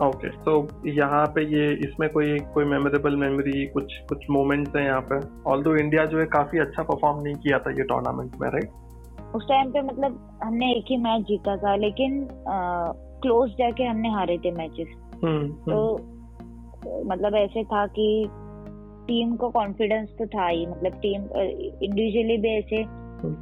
ओके 0.02 0.30
तो 0.44 0.54
यहाँ 0.88 1.26
पे 1.26 1.44
ये 1.48 1.72
इसमें 1.84 2.10
कोई 2.10 2.40
कोई 2.54 2.66
मेमोरेबल 2.66 3.16
मेमोरी 3.16 3.66
कुछ 3.68 3.94
कुछ 4.10 4.26
मोमेंट्स 4.30 4.76
हैं 4.76 4.86
यहाँ 4.86 5.02
पे 5.02 5.20
ऑल 5.52 5.64
दो 5.64 5.76
इंडिया 5.76 6.06
जो 6.06 6.20
है 6.20 6.26
काफ़ी 6.32 6.60
अच्छा 6.60 6.84
परफॉर्म 6.84 7.22
नहीं 7.24 7.36
किया 7.36 7.60
था 7.60 7.72
ये 7.72 7.84
टूर्नामेंट 7.84 8.36
में 8.42 8.50
राइट 8.50 9.36
उस 9.36 9.44
टाइम 9.44 9.72
पे 9.72 9.82
मतलब 9.82 10.20
हमने 10.44 10.72
एक 10.74 10.86
ही 10.90 10.98
मैच 10.98 11.22
जीता 11.22 11.56
था 11.58 11.76
लेकिन 11.76 12.28
क्लोज 13.22 13.52
जाके 13.52 13.84
हमने 13.84 14.10
हारे 14.10 14.38
थे 14.38 14.52
मैचेस 14.52 14.88
हम्म, 15.24 15.48
तो 15.48 15.96
हम्म। 15.96 17.10
मतलब 17.12 17.36
ऐसे 17.36 17.64
था 17.64 17.86
कि 17.90 18.08
टीम 19.08 19.36
को 19.36 19.50
कॉन्फिडेंस 19.50 20.10
तो 20.20 20.26
था 20.28 20.48
ही 20.48 20.66
मतलब 20.68 21.00
टीम 21.02 21.22
इंडिविजुअली 21.22 22.38
भी 22.38 22.50
ऐसे 22.50 22.82
हम्म। 22.84 23.36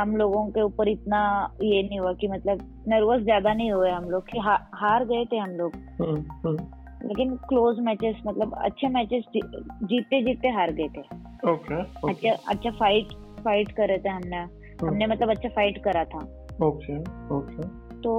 हम 0.00 0.16
लोगों 0.16 0.46
के 0.46 0.62
ऊपर 0.62 0.88
इतना 0.88 1.22
ये 1.62 1.82
नहीं 1.82 1.98
हुआ 2.00 2.12
कि 2.12 2.28
मतलब 2.28 2.60
नर्वस 2.90 3.22
ज़्यादा 3.22 3.52
नहीं 3.54 3.72
हुए 3.72 3.90
हम 3.90 4.04
लोग 4.10 4.22
कि 4.22 4.38
हा, 4.38 4.70
हार 4.74 5.04
गए 5.04 5.24
थे 5.24 5.36
हम 5.36 5.50
लोग। 5.50 5.76
हम्म, 6.00 6.24
हम्म। 6.44 7.08
लेकिन 7.08 7.36
क्लोज 7.48 7.78
मैचेस 7.80 8.16
मतलब 8.26 8.54
अच्छे 8.54 8.88
मैचेस 8.88 9.24
जीतते 9.36 10.22
जीतते 10.22 10.48
हार 10.48 10.72
गए 10.72 10.88
थे। 10.88 11.00
ओके. 11.50 11.80
अच्छा 12.10 12.32
अच्छा 12.48 12.70
फाइट 12.70 13.12
फाइट 13.44 13.72
करे 13.72 13.98
थे 13.98 14.08
हमने। 14.08 14.36
हम्म। 14.36 14.88
हमने 14.88 15.06
मतलब 15.06 15.30
अच्छा 15.30 15.48
फाइट 15.48 15.82
करा 15.84 16.04
था। 16.04 16.18
ओके 16.66 16.98
ओके 17.36 17.68
तो 18.00 18.16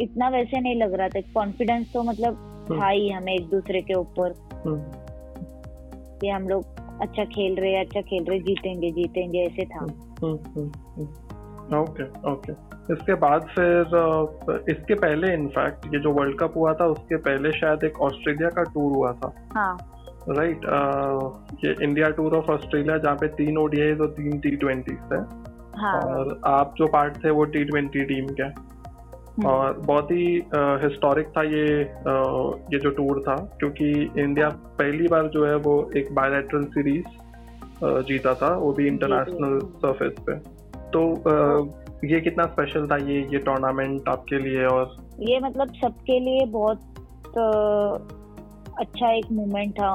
इतना 0.00 0.28
वैसे 0.28 0.60
नहीं 0.60 0.76
लग 0.76 0.94
रहा 0.94 1.08
था। 1.08 1.20
कॉन्फिडेंस 1.34 1.92
तो 1.92 2.02
मतलब 2.02 2.66
था 2.70 2.88
ही 2.88 3.08
हमें 3.08 3.32
एक 3.32 3.48
दूसरे 3.48 3.80
के 3.82 3.94
ऊपर। 3.94 4.34
कि 6.20 6.28
हम 6.28 6.48
लोग 6.48 6.64
अच्छा 7.02 7.24
खेल 7.24 7.56
रहे 7.56 7.74
अच्छा 7.76 8.00
खेल 8.00 8.24
रहे 8.24 8.38
जीतेंगे 8.38 8.90
जीतेंगे 8.90 9.38
ऐसे 9.38 9.64
था। 9.64 9.84
ओके 11.80 12.04
ओके 12.32 12.52
इसके 12.90 13.14
बाद 13.14 13.46
फिर 13.54 14.64
इसके 14.70 14.94
पहले 14.94 15.32
इनफैक्ट 15.34 15.86
ये 15.94 16.00
जो 16.00 16.12
वर्ल्ड 16.12 16.38
कप 16.38 16.56
हुआ 16.56 16.72
था 16.74 16.86
उसके 16.86 17.16
पहले 17.16 17.52
शायद 17.52 17.84
एक 17.84 18.00
ऑस्ट्रेलिया 18.00 18.48
का 18.48 18.62
टूर 18.62 18.92
हुआ 18.92 19.12
था। 19.12 19.32
हाँ। 19.54 19.76
राइट 20.28 20.60
right, 20.60 21.64
ये 21.64 21.74
इंडिया 21.84 22.08
टूर 22.10 22.36
ऑफ़ 22.36 22.50
ऑस्ट्रेलिया 22.52 22.96
जहाँ 22.98 23.16
पे 23.16 23.26
तीन 23.36 23.58
ओडीआई 23.58 23.94
और 23.94 24.06
तीन 24.16 24.38
टी 24.38 24.50
ट्वेंटी 24.56 24.94
थे। 25.10 25.18
हाँ. 25.78 26.00
और 26.00 26.40
आप 26.46 26.74
जो 26.78 26.86
पार्ट 26.86 27.24
थे 27.24 27.30
वो 27.30 27.44
टी 27.44 27.64
ट्वेंटी 27.64 28.04
टीम 28.04 28.26
के। 28.40 28.42
हम्म। 28.42 29.46
और 29.46 29.72
बहुत 29.86 30.10
ही 30.10 30.26
हिस्टोरिक 30.82 31.28
था 31.28 31.42
ये 31.42 31.64
आ, 31.84 32.14
ये 32.72 32.78
जो 32.78 32.90
टूर 32.90 33.20
था 33.22 33.36
क्योंकि 33.60 33.90
इंडिया 34.18 34.48
पहली 34.78 35.08
बार 35.08 35.26
जो 35.28 35.44
है 35.46 35.56
वो 35.56 35.74
एक 35.96 36.14
बायोलेटरल 36.14 36.62
सीरीज़ 36.74 38.04
जीता 38.04 38.34
था 38.34 38.54
वो 38.56 38.72
भी 38.72 38.86
इंटरनेशनल 38.86 39.58
सरफेस 39.76 40.14
पे। 40.28 40.38
तो 40.90 41.00
ये 42.04 42.20
कितना 42.20 42.44
स्पेशल 42.44 42.86
था 42.86 42.96
ये 42.96 43.20
ये 43.32 43.38
टूर्नामेंट 43.38 44.08
आपके 44.08 44.38
लिए 44.38 44.64
और? 44.64 44.96
ये 45.20 45.38
मतलब 45.40 45.72
सबके 45.74 46.18
लिए 46.20 46.46
बहुत 46.46 46.80
अच्छा 48.80 49.12
एक 49.12 49.32
मोमेंट 49.32 49.72
था 49.72 49.90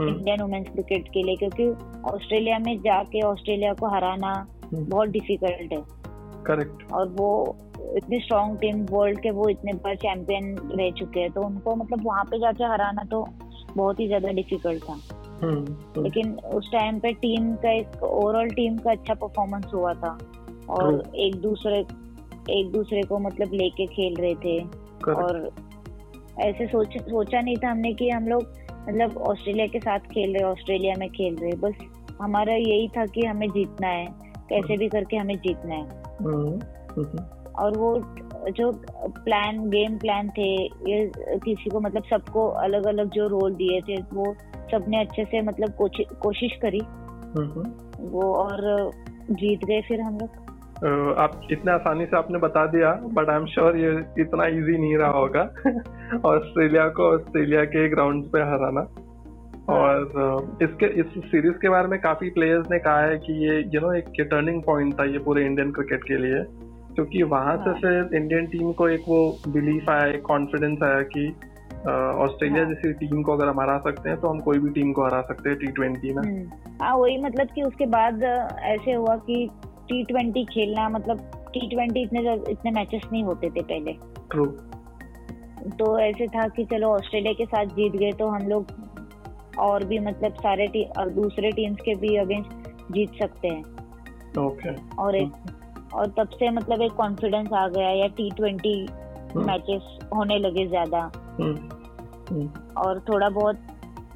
इंडियन 0.00 0.42
वुमेन्स 0.42 0.68
क्रिकेट 0.68 1.08
के 1.08 1.22
लिए 1.22 1.36
क्योंकि 1.36 1.68
ऑस्ट्रेलिया 2.10 2.58
में 2.58 2.76
जाके 2.78 3.20
ऑस्ट्रेलिया 3.22 3.72
को 3.72 3.86
हराना 3.86 4.32
हम्म। 4.64 4.84
बहुत 4.84 5.08
डिफ़िकल्ट 5.08 5.72
है। 5.72 5.82
करेक्ट 6.46 6.92
और 6.92 7.08
वो 7.08 7.56
इतनी 7.96 8.20
स्ट्रॉन्ग 8.20 8.58
टीम 8.58 8.84
वर्ल्ड 8.90 9.20
के 9.20 9.30
वो 9.30 9.48
इतने 9.48 9.72
बार 9.72 9.96
चैंपियन 9.96 10.56
रह 10.78 10.90
चुके 10.90 11.20
हैं 11.20 11.30
तो 11.30 11.42
उनको 11.42 11.74
मतलब 11.76 12.06
वहाँ 12.06 12.24
पे 12.24 12.38
जाके 12.38 12.64
हराना 12.64 13.04
तो 13.04 13.26
बहुत 13.76 14.00
ही 14.00 14.06
ज़्यादा 14.06 14.28
डिफ़िकल्ट 14.28 14.82
था। 14.82 14.92
हम्म, 15.42 15.56
हम्म। 15.56 16.02
लेकिन 16.02 16.34
उस 16.54 16.70
टाइम 16.72 16.98
पे 16.98 17.12
टीम 17.12 17.54
का 17.54 17.70
एक 17.70 18.02
ओवरऑल 18.02 18.48
टीम 18.48 18.76
का 18.78 18.90
अच्छा 18.90 19.14
परफॉर्मेंस 19.14 19.70
हुआ 19.74 19.94
था। 19.94 20.18
और 20.72 21.02
एक 21.16 21.36
दूसरे 21.36 21.78
एक 22.50 22.70
दूसरे 22.72 23.02
को 23.02 23.18
मतलब 23.18 23.52
लेके 23.52 23.86
खेल 23.86 24.14
रहे 24.14 24.34
थे। 24.34 24.58
और 25.12 25.50
ऐसे 26.40 26.66
सोच 26.66 26.96
सोचा 27.00 27.40
नहीं 27.40 27.56
था 27.56 27.70
हमने 27.70 27.92
कि 27.92 28.08
हम 28.10 28.26
लोग 28.26 28.42
मतलब 28.88 29.18
ऑस्ट्रेलिया 29.18 29.66
के 29.66 29.80
साथ 29.80 29.98
खेल 29.98 30.32
रहे 30.34 30.44
ऑस्ट्रेलिया 30.44 30.94
में 30.98 31.08
खेल 31.08 31.36
रहे। 31.36 31.52
बस 31.52 31.74
हमारा 32.20 32.54
यही 32.54 32.88
था 32.88 33.06
कि 33.06 33.26
हमें 33.26 33.48
जीतना 33.48 33.88
है। 33.88 34.06
कैसे 34.48 34.76
भी 34.76 34.88
करके 34.88 35.16
हमें 35.16 35.34
जीतना 35.36 35.74
है। 35.74 35.88
हम्म, 36.22 36.58
और 37.54 37.76
वो 37.78 37.96
जो 38.50 38.70
प्लान 39.24 39.68
गेम 39.70 39.98
प्लान 39.98 40.28
थे 40.28 40.48
ये 40.64 41.10
किसी 41.18 41.70
को 41.70 41.80
मतलब 41.80 42.04
सबको 42.10 42.46
अलग 42.48 42.86
अलग 42.86 43.10
जो 43.10 43.26
रोल 43.28 43.54
दिए 43.54 43.80
थे 43.80 44.00
वो 44.12 44.34
सबने 44.72 45.00
अच्छे 45.00 45.24
से 45.24 45.42
मतलब 45.42 45.74
कोशिश 46.22 46.58
करी। 46.64 46.80
वो 48.08 48.34
और 48.34 48.90
जीत 49.30 49.64
गए 49.64 49.80
फिर 49.80 50.00
हम 50.00 50.14
लोग। 50.14 50.51
आप 50.84 51.40
इतने 51.52 51.72
आसानी 51.72 52.04
से 52.06 52.16
आपने 52.16 52.38
बता 52.38 52.66
दिया 52.66 52.92
बट 53.04 53.28
आई 53.30 53.36
एम 53.36 53.46
श्योर 53.46 53.76
ये 53.76 53.90
इतना 54.18 54.46
इजी 54.46 54.78
नहीं 54.78 54.96
रहा 54.96 55.10
होगा 55.10 55.42
ऑस्ट्रेलिया 56.28 56.88
को 56.88 57.14
ऑस्ट्रेलिया 57.14 57.64
के 57.64 57.88
ग्राउंड 57.88 58.24
पे 58.24 58.40
हराना। 58.40 58.86
और 59.68 60.58
इसके 60.62 60.86
इस 61.00 61.06
सीरीज़ 61.06 61.54
के 61.54 61.68
बारे 61.68 61.88
में 61.88 62.00
काफ़ी 62.00 62.30
प्लेयर्स 62.30 62.70
ने 62.70 62.78
कहा 62.78 63.00
है 63.00 63.18
कि 63.18 63.32
ये 63.46 63.60
यू 63.74 63.80
नो 63.80 63.92
एक 63.92 64.10
टर्निंग 64.20 64.62
पॉइंट 64.62 64.98
था 65.00 65.04
ये 65.04 65.18
पूरे 65.18 65.44
इंडियन 65.46 65.70
क्रिकेट 65.70 66.04
के 66.04 66.16
लिए 66.16 66.42
क्योंकि 66.94 67.22
वहाँ 67.22 67.56
से 67.56 67.70
हाँ। 67.70 67.78
फिर 67.80 68.16
इंडियन 68.16 68.46
टीम 68.46 68.72
को 68.72 68.88
एक 68.88 69.04
वो 69.08 69.38
बिलीफ 69.48 69.90
आया 69.90 70.06
एक 70.06 70.22
कॉन्फिडेंस 70.22 70.82
आया 70.82 71.02
कि 71.14 71.28
ऑस्ट्रेलिया 72.24 72.64
हाँ। 72.64 72.74
जैसी 72.74 72.92
टीम 72.92 73.22
को 73.22 73.32
अगर 73.32 73.48
हम 73.48 73.60
हरा 73.60 73.78
सकते 73.78 74.08
हैं 74.08 74.20
तो 74.20 74.28
हम 74.28 74.40
कोई 74.40 74.58
भी 74.58 74.70
टीम 74.70 74.92
को 74.92 75.04
हरा 75.04 75.20
सकते 75.22 75.48
हैं 75.48 75.58
टी 75.58 75.66
ट्वेंटी 75.66 76.14
में 76.14 76.22
हम्म। 76.22 76.76
हाँ 76.82 76.94
वही 76.96 77.18
मतलब 77.18 77.48
कि 77.54 77.62
उसके 77.62 77.86
बाद 77.86 78.22
ऐसे 78.22 78.92
हुआ 78.92 79.16
कि 79.16 79.50
टी 79.92 80.02
ट्वेंटी 80.04 80.44
खेलना 80.44 80.88
मतलब 80.88 81.18
टी 81.54 81.68
ट्वेंटी 81.68 82.02
इतने 82.02 82.20
इतने 82.50 82.70
मैचेस 82.70 83.02
नहीं 83.12 83.22
होते 83.24 83.50
थे 83.50 83.62
पहले। 83.62 83.92
ट्रू 84.30 84.44
तो 85.78 85.98
ऐसे 85.98 86.26
था 86.26 86.46
कि 86.48 86.64
चलो 86.64 86.88
ऑस्ट्रेलिया 86.88 87.32
के 87.32 87.44
साथ 87.44 87.64
जीत 87.64 87.92
गए 87.92 88.12
तो 88.12 88.28
हम 88.28 88.46
लोग 88.48 88.66
और 89.58 89.84
भी 89.84 89.98
मतलब 89.98 90.34
सारे 90.34 90.66
टीम 90.66 91.10
दूसरे 91.10 91.50
टीम्स 91.50 91.80
के 91.80 91.94
भी 91.94 92.16
अगेंस्ट 92.16 92.70
जीत 92.92 93.10
सकते 93.22 93.48
हैं। 93.48 93.62
Okay 93.62 94.74
okay. 94.74 94.98
और 94.98 95.16
एक 95.16 95.92
और 95.94 96.06
तब 96.06 96.28
से 96.28 96.50
मतलब 96.50 96.82
एक 96.82 96.92
कॉन्फिडेंस 96.92 97.52
आ 97.52 97.66
गया 97.68 97.90
या 97.90 98.06
टी 98.06 98.30
ट्वेंटी 98.30 98.74
hmm. 98.86 99.46
मैचेस 99.46 99.98
होने 100.14 100.38
लगे 100.38 100.66
ज़्यादा। 100.66 101.10
हम्म, 101.40 101.54
हम्म। 102.30 102.48
और 102.76 103.00
थोड़ा 103.00 103.28
बहुत 103.28 103.56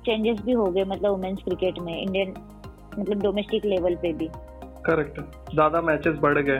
चेंजेस 0.06 0.40
भी 0.40 0.52
हो 0.52 0.66
गए 0.66 0.84
मतलब 0.84 1.10
वुमेन्स 1.10 1.42
क्रिकेट 1.42 1.78
में 1.78 2.02
इंडियन 2.02 2.34
मतलब 2.98 3.22
डोमेस्टिक 3.22 3.64
लेवल 3.64 3.96
पे 3.96 4.12
भी। 4.12 4.28
करेक्ट 4.86 5.20
ज़्यादा 5.54 5.80
मैचेस 5.82 6.18
बढ़ 6.20 6.38
गए 6.38 6.58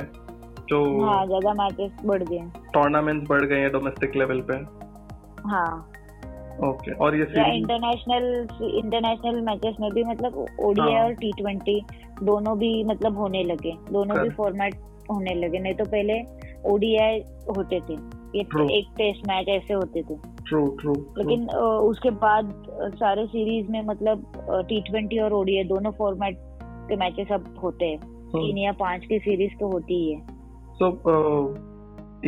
जो 0.68 0.78
हाँ 1.00 1.26
ज़्यादा 1.26 1.52
मैचेस 1.54 1.92
बढ़ 2.04 2.22
गए 2.22 2.38
टूर्नामेंट्स 2.74 3.28
बढ़ 3.30 3.44
गए 3.44 3.60
हैं 3.60 3.70
डोमेस्टिक 3.72 4.16
लेवल 4.16 4.40
पे। 4.50 4.56
हाँ। 5.48 5.92
ओके 6.64 6.92
और 6.94 7.16
ये 7.16 7.24
इंटरनेशनल 7.56 8.24
इंटरनेशनल 8.76 9.40
मैचेस 9.40 9.76
में 9.80 9.90
भी 9.92 10.04
मतलब 10.04 10.44
ओडीआई 10.60 10.92
हाँ. 10.92 11.04
और 11.04 11.12
टी 11.14 11.32
ट्वेंटी 11.38 11.80
दोनों 12.22 12.56
भी 12.58 12.72
मतलब 12.84 13.18
होने 13.18 13.42
लगे। 13.44 13.72
दोनों 13.92 14.16
भी 14.18 14.28
फॉर्मेट 14.30 14.74
होने 15.10 15.34
लगे। 15.34 15.58
नहीं 15.58 15.74
तो 15.74 15.84
पहले 15.84 16.20
ओडीआई 16.70 17.20
होते 17.56 17.80
थे। 17.80 17.94
ये 18.38 18.42
एक 18.78 18.86
टेस्ट 18.96 19.28
मैच 19.28 19.48
ऐसे 19.48 19.74
होते 19.74 20.02
थे। 20.02 20.16
ट्रू 20.48 20.66
ट्रू 20.80 20.92
लेकिन 21.18 21.48
उसके 21.90 22.10
बाद 22.10 22.52
सारे 22.96 23.26
सीरीज़ 23.26 23.70
में 23.70 23.80
मतलब 23.82 24.32
टी 24.68 24.80
ट्वेंटी 24.80 25.18
और 25.18 25.32
ओडीआई 25.32 25.64
दोनों 25.64 25.92
फॉर्मेट 25.92 26.38
के 26.88 26.96
मैचेस 26.96 27.32
अब 27.32 27.54
होते 27.62 27.84
हैं 27.84 27.98
हाँ। 27.98 28.15
तीन 28.36 28.58
या 28.58 28.72
पाँच 28.72 29.04
की 29.04 29.18
सीरीज़ 29.18 29.52
तो 29.52 29.66
होती 29.66 29.94
ही 29.94 30.12
है। 30.12 30.26
सो 30.72 30.90
so, 30.90 30.94
uh, 30.94 31.66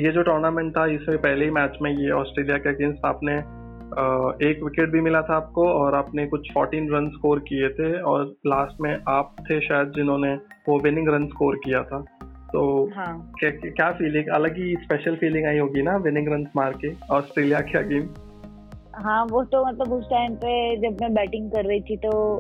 ये 0.06 0.12
जो 0.12 0.22
टूर्नामेंट 0.22 0.76
था 0.76 0.86
इससे 0.86 1.16
पहले 1.16 1.44
ही 1.44 1.50
मैच 1.50 1.78
में 1.82 1.90
ये 1.90 2.10
ऑस्ट्रेलिया 2.10 2.58
के 2.58 2.68
अगेंस्ट 2.68 3.04
आपने 3.04 3.32
uh, 3.32 4.42
एक 4.42 4.62
विकेट 4.62 4.90
भी 4.90 5.00
मिला 5.00 5.22
था 5.22 5.36
आपको 5.36 5.68
और 5.68 5.94
आपने 5.94 6.26
कुछ 6.26 6.52
14 6.52 6.86
रन 6.90 7.08
स्कोर 7.08 7.38
किए 7.38 7.68
थे 7.68 8.00
और 8.00 8.36
लास्ट 8.46 8.80
में 8.80 8.98
आप 9.08 9.36
थे 9.40 9.60
शायद 9.60 9.92
जिन्होंने 9.96 10.34
वो 10.68 10.78
विनिंग 10.78 11.08
रन 11.08 11.26
स्कोर 11.26 11.56
किया 11.56 11.82
था। 11.82 12.04
तो 12.52 12.90
हाँ. 12.94 13.32
क्या 13.40 13.50
क्या 13.50 13.90
फीलिंग 13.90 14.28
अलग 14.28 14.56
ही 14.56 14.74
स्पेशल 14.74 15.16
फीलिंग 15.16 15.46
आई 15.46 15.58
होगी 15.58 15.82
ना 15.82 15.96
विनिंग 15.96 16.28
रन 16.28 16.46
मार 16.56 16.72
के 16.72 16.92
ऑस्ट्रेलिया 17.10 17.60
के 17.60 17.78
अगेंस्ट 17.78 18.18
हाँ 18.94 19.24
वो 19.24 19.44
तो 19.44 19.66
मतलब 19.66 19.92
उस 19.92 20.04
टाइम 20.04 20.34
पे 20.34 20.76
जब 20.76 20.96
मैं 21.00 21.14
बैटिंग 21.14 21.50
कर 21.50 21.64
रही 21.64 21.80
थी 21.80 21.96
तो 21.96 22.38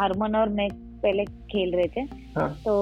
हरमन 0.00 0.36
और 0.36 0.48
मैं 0.48 0.68
पहले 1.02 1.24
खेल 1.24 1.74
रहे 1.76 1.88
थे 1.96 2.00
हाँ. 2.38 2.48
तो 2.64 2.74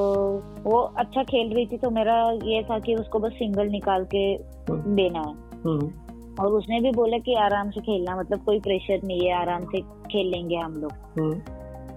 वो 0.63 0.81
अच्छा 0.99 1.23
खेल 1.23 1.55
रही 1.55 1.67
थी 1.67 1.79
तो 1.79 1.91
मेरा 1.91 2.17
ये 2.45 2.63
था 2.63 2.79
कि 2.79 2.95
उसको 2.95 3.19
बस 3.19 3.33
सिंगल 3.33 3.69
निकाल 3.69 4.05
के 4.15 4.25
हाँ। 4.73 4.83
देना 4.95 5.21
है 5.21 5.35
हाँ। 5.65 6.35
और 6.41 6.53
उसने 6.53 6.81
भी 6.81 6.91
बोला 6.91 7.19
कि 7.19 7.35
आराम 7.35 7.71
से 7.71 7.81
खेलना 7.81 8.17
मतलब 8.17 8.45
कोई 8.45 8.61
प्रेशर 8.61 9.01
नहीं 9.05 9.27
है 9.27 9.35
आराम 9.41 9.65
से 9.65 9.81
खेल 9.81 10.27
लेंगे 10.27 10.57
हम 10.57 10.75
लोग 10.75 10.93
हाँ। 10.93 11.33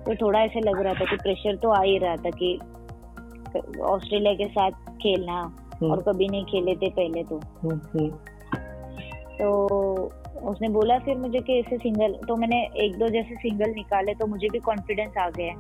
तो 0.04 0.16
थोड़ा 0.16 0.40
ऐसे 0.40 0.60
लग 0.60 0.82
रहा 0.82 0.94
था 0.94 1.06
कि 1.06 1.16
प्रेशर 1.16 1.56
तो 1.56 1.70
आ 1.70 1.82
ही 1.82 1.98
रहा 1.98 2.16
था 2.16 2.30
कि 2.30 2.60
ऑस्ट्रेलिया 3.82 4.34
के 4.34 4.48
साथ 4.48 4.72
खेलना 4.96 5.42
और 5.84 6.02
कभी 6.02 6.28
नहीं 6.28 6.44
खेले 6.46 6.76
थे 6.76 6.90
पहले 6.90 7.24
तो 7.24 7.40
तो 9.38 10.10
उसने 10.42 10.70
बोला 10.70 10.98
फिर 11.00 11.18
मुझे 11.18 11.40
कि 11.40 11.60
ऐसे 11.60 11.78
सिंगल 11.78 12.14
तो 12.28 12.36
मैंने 12.36 12.62
एक 12.86 12.98
दो 12.98 13.08
जैसे 13.10 13.36
सिंगल 13.36 13.70
निकाले 13.70 14.14
तो 14.14 14.28
मुझे 14.28 14.48
भी 14.48 14.60
कॉन्फिडेंस 14.60 15.18
आ 15.18 15.30
गया 15.30 15.54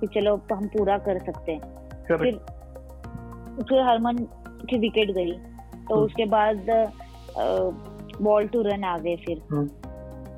कि 0.00 0.06
चलो 0.06 0.36
तो 0.36 0.54
हम 0.54 0.66
पूरा 0.66 0.98
कर 0.98 1.18
सकते 1.18 1.52
हैं। 1.52 2.16
फिर 2.18 2.38
फिर 3.62 3.80
हरमन 3.80 4.16
की 4.70 4.78
विकेट 4.78 5.10
गई। 5.10 5.32
तो 5.32 5.94
हम्म। 5.94 6.04
उसके 6.04 6.24
बाद 6.24 6.66
बॉल 8.22 8.46
टू 8.46 8.62
रन 8.62 8.84
आ 8.84 8.96
गए 8.98 9.16
फिर। 9.16 9.42
हम्म। 9.52 9.68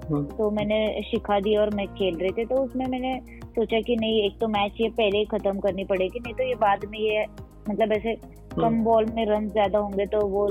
हम्म। 0.08 0.24
तो 0.36 0.50
मैंने 0.50 1.02
शिखा 1.02 1.38
दी 1.40 1.56
और 1.56 1.74
मैं 1.74 1.86
खेल 1.86 2.16
रहे 2.16 2.30
थे। 2.30 2.44
तो 2.44 2.62
उसमें 2.64 2.86
मैंने 2.86 3.20
सोचा 3.40 3.80
कि 3.80 3.96
नहीं 3.96 4.22
एक 4.22 4.38
तो 4.40 4.48
मैच 4.48 4.80
ये 4.80 4.88
पहले 4.88 5.18
ही 5.18 5.24
खत्म 5.24 5.58
करनी 5.58 5.84
पड़ेगी 5.84 6.20
नहीं 6.20 6.34
तो 6.34 6.44
ये 6.44 6.54
बाद 6.54 6.84
में 6.84 6.98
ये 6.98 7.24
मतलब 7.70 7.92
ऐसे 7.92 8.14
कम 8.60 8.82
बॉल 8.84 9.06
में 9.14 9.24
रन 9.26 9.48
ज़्यादा 9.48 9.78
होंगे 9.78 10.06
तो 10.06 10.26
वो 10.26 10.46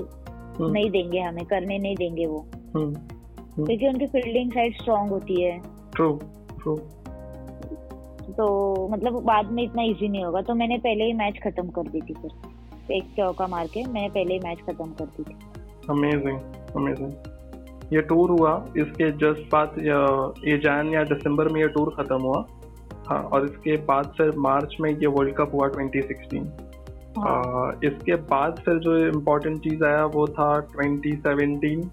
नहीं 0.62 0.90
देंगे 0.92 1.20
हमें 1.20 1.46
करने 1.46 1.78
नहीं 1.78 1.96
देंगे 1.96 2.26
वो। 2.26 2.46
क्योंकि 2.78 3.88
उनकी 3.88 4.06
फील्डिंग 4.06 4.52
साइड 4.52 4.76
स्ट्रांग 4.76 5.10
होती 5.10 5.42
है। 5.42 5.62
ट्रू 5.96 6.20
ट्रू 6.62 6.76
तो 8.30 8.88
मतलब 8.88 9.24
बाद 9.24 9.52
में 9.52 9.64
इतना 9.64 9.82
इजी 9.82 10.08
नहीं 10.08 10.24
होगा। 10.26 10.42
तो 10.42 10.54
मैंने 10.54 10.78
पहले 10.78 11.04
ही 11.04 11.14
मैच 11.14 11.40
खत्म 11.44 11.70
कर 11.70 11.82
दी 11.82 12.02
थी 12.02 12.14
फिर। 12.14 12.32
एक 12.92 13.04
चौका 13.04 13.48
मार 13.48 13.68
के 13.68 13.84
मैंने 13.84 14.10
पहले 14.10 14.34
ही 14.34 14.40
मैच 14.40 14.60
खत्म 14.60 14.86
कर 14.86 15.06
दी 15.06 15.24
थी। 15.24 15.36
अमेजिंग 15.90 16.40
अमेजिंग 16.76 17.12
ये 17.94 18.02
टूर 18.02 18.30
हुआ। 18.30 18.66
इसके 18.78 19.12
जस्ट 19.12 19.52
बाद 19.52 19.76
ये 20.48 20.58
जैन 20.58 20.94
या 20.94 21.04
दिसंबर 21.04 21.48
में 21.48 21.62
ये 21.62 21.68
टूर 21.68 21.96
खत्म 21.98 22.22
हुआ। 22.22 22.46
हाँ 23.08 23.24
और 23.24 23.46
इसके 23.46 23.78
बाद 23.78 24.14
फिर 24.18 24.32
मार्च 24.38 24.78
में 24.82 24.92
ये 24.92 25.08
वर्ल्ड 25.08 25.36
कप 25.36 25.52
हुआ 25.54 25.68
2016 25.68 26.48
हाँ. 27.18 27.68
आ, 27.68 27.72
इसके 27.84 28.16
बाद 28.16 28.62
फिर 28.66 28.78
जो 28.78 28.98
इम्पोर्टेंट 28.98 29.60
चीज़ 29.60 29.84
आया 29.84 30.06
वो 30.06 30.28
था 30.28 30.68
2017 30.68 31.90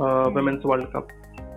वुमेन्स 0.00 0.62
वर्ल्ड 0.66 0.84
कप 0.84 1.08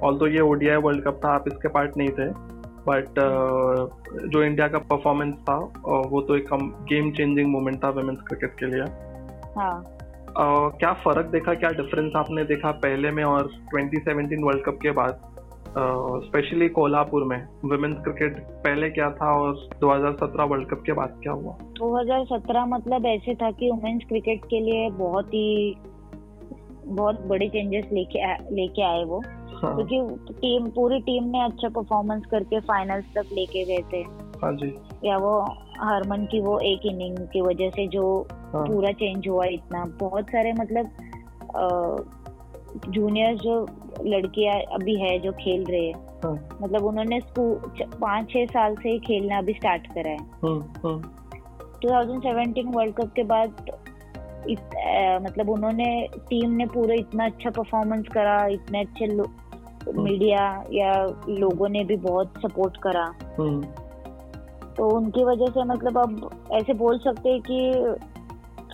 ऑल 0.04 0.18
तो 0.18 0.28
ये 0.28 0.40
ओडीआई 0.40 0.76
वर्ल्ड 0.76 1.04
कप 1.04 1.22
था 1.26 1.30
आप 1.30 1.44
इसके 1.48 1.68
पार्ट 1.68 1.98
नहीं 1.98 2.10
थे 2.10 2.58
बट 2.90 3.06
uh, 3.06 3.92
जो 4.28 4.44
इंडिया 4.44 4.68
का 4.68 4.78
परफॉर्मेंस 4.78 5.36
था 5.36 5.72
uh, 5.72 6.08
वो 6.08 6.22
तो 6.22 6.36
एक 6.38 6.48
गेम 6.90 7.12
चेंजिंग 7.12 7.48
मोमेंट 7.52 7.84
था 7.84 7.90
वुमेन्स 7.90 8.22
क्रिकेट 8.22 8.52
के 8.60 8.66
लिए। 8.66 8.82
हाँ. 9.58 9.84
uh, 10.26 10.80
क्या 10.80 10.94
फ़र्क 10.94 11.26
देखा 11.26 11.54
क्या 11.54 11.70
डिफरेंस 11.70 12.14
आपने 12.16 12.44
देखा 12.44 12.72
पहले 12.72 13.12
में 13.12 13.24
और 13.24 13.50
2017 13.76 14.44
वर्ल्ड 14.44 14.66
कप 14.66 14.80
के 14.82 14.92
बाद? 14.92 15.22
स्पेशली 16.26 16.70
कोल्हापुर 16.70 17.24
में 17.24 17.48
वुमेन्स 17.66 17.98
क्रिकेट 18.04 18.40
पहले 18.40 18.90
क्या 18.90 19.10
था 19.10 19.40
और 19.40 19.70
2017 19.84 20.48
वर्ल्ड 20.48 20.68
कप 20.68 20.84
के 20.86 20.92
बाद 20.94 21.20
क्या 21.24 21.34
हुआ? 21.34 21.58
2017 21.82 22.66
मतलब 22.68 23.06
ऐसे 23.06 23.36
था 23.36 23.52
कि 23.52 23.72
वुमेन्स 23.72 24.04
क्रिकेट 24.08 24.46
के 24.46 24.60
लिए 24.60 24.90
बहुत 24.90 25.28
ही 25.28 25.78
बहुत 26.88 27.22
बड़े 27.28 27.48
चेंजेस 27.50 27.86
लेके 27.94 28.34
लेके 28.56 28.82
आए 28.82 29.04
वो। 29.04 29.22
हाँ। 29.58 29.76
क्योंकि 29.76 30.34
टीम 30.34 30.68
पूरी 30.68 31.00
टीम 31.00 31.24
ने 31.24 31.44
अच्छा 31.44 31.70
परफॉर्मेंस 31.70 32.26
करके 32.32 32.60
फाइनल्स 32.60 33.06
तक 33.06 33.34
लेके 33.34 33.64
गए 33.66 33.84
थे। 33.94 34.02
हाँ 34.44 34.52
जी। 34.54 34.74
या 35.06 35.18
वो 35.18 35.40
हरमन 35.80 36.26
की 36.26 36.40
वो 36.40 36.58
एक 36.60 36.86
इनिंग 36.86 37.18
की 37.18 37.42
वजह 37.42 37.70
से 37.70 37.88
जो 37.88 38.28
हाँ। 38.54 38.66
पूरा 38.68 38.92
चेंज 38.92 39.28
हुआ 39.28 39.46
इतना। 39.46 39.84
बहुत 40.00 40.30
सारे 40.30 40.54
मतलब 40.54 40.90
जूनियर 42.90 43.36
जो 43.36 43.66
लड़कियाँ 44.06 44.56
अभी 44.74 44.96
है 44.96 45.20
जो 45.20 45.32
खेल 45.32 45.64
रहे 45.64 45.86
हैं। 45.86 46.08
हाँ। 46.24 46.60
मतलब 46.62 46.86
उन्होंने 46.86 47.20
पाँच 47.40 48.30
छह 48.30 48.46
साल 48.46 48.76
से 48.76 48.90
ही 48.90 49.00
खेलना 49.00 49.38
अभी 49.38 49.54
स्टार्ट 49.54 49.88
करा 49.88 50.12
है। 50.12 50.18
हाँ, 50.18 51.14
थाउज़ेंड 51.86 52.22
सेवेंटीन 52.22 52.68
वर्ल्ड 52.68 52.96
कप 52.96 53.12
के 53.16 53.24
बाद 53.24 53.72
इत, 54.50 54.60
आ, 54.60 55.20
मतलब 55.20 55.50
उन्होंने 55.50 56.08
टीम 56.30 56.52
ने 56.52 56.66
पूरा 56.66 56.96
इतना 56.96 57.26
अच्छा 57.26 57.50
परफॉर्मेंस 57.50 58.06
करा 58.14 58.46
इतने 58.48 58.80
अच्छे 58.80 59.08
मीडिया 59.94 60.64
या 60.72 60.94
लोगों 61.30 61.70
ने 61.70 61.84
भी 61.84 61.96
बहुत 61.98 62.34
सपोर्ट 62.38 62.78
करा 62.78 63.06
हम्म। 63.40 63.62
तो 64.78 64.90
उनकी 64.90 65.24
वजह 65.24 65.46
से 65.46 65.64
मतलब 65.64 65.98
अब 65.98 66.30
ऐसे 66.54 66.74
बोल 66.74 66.98
सकते 67.00 67.30
हैं 67.30 67.42
कि 67.42 67.96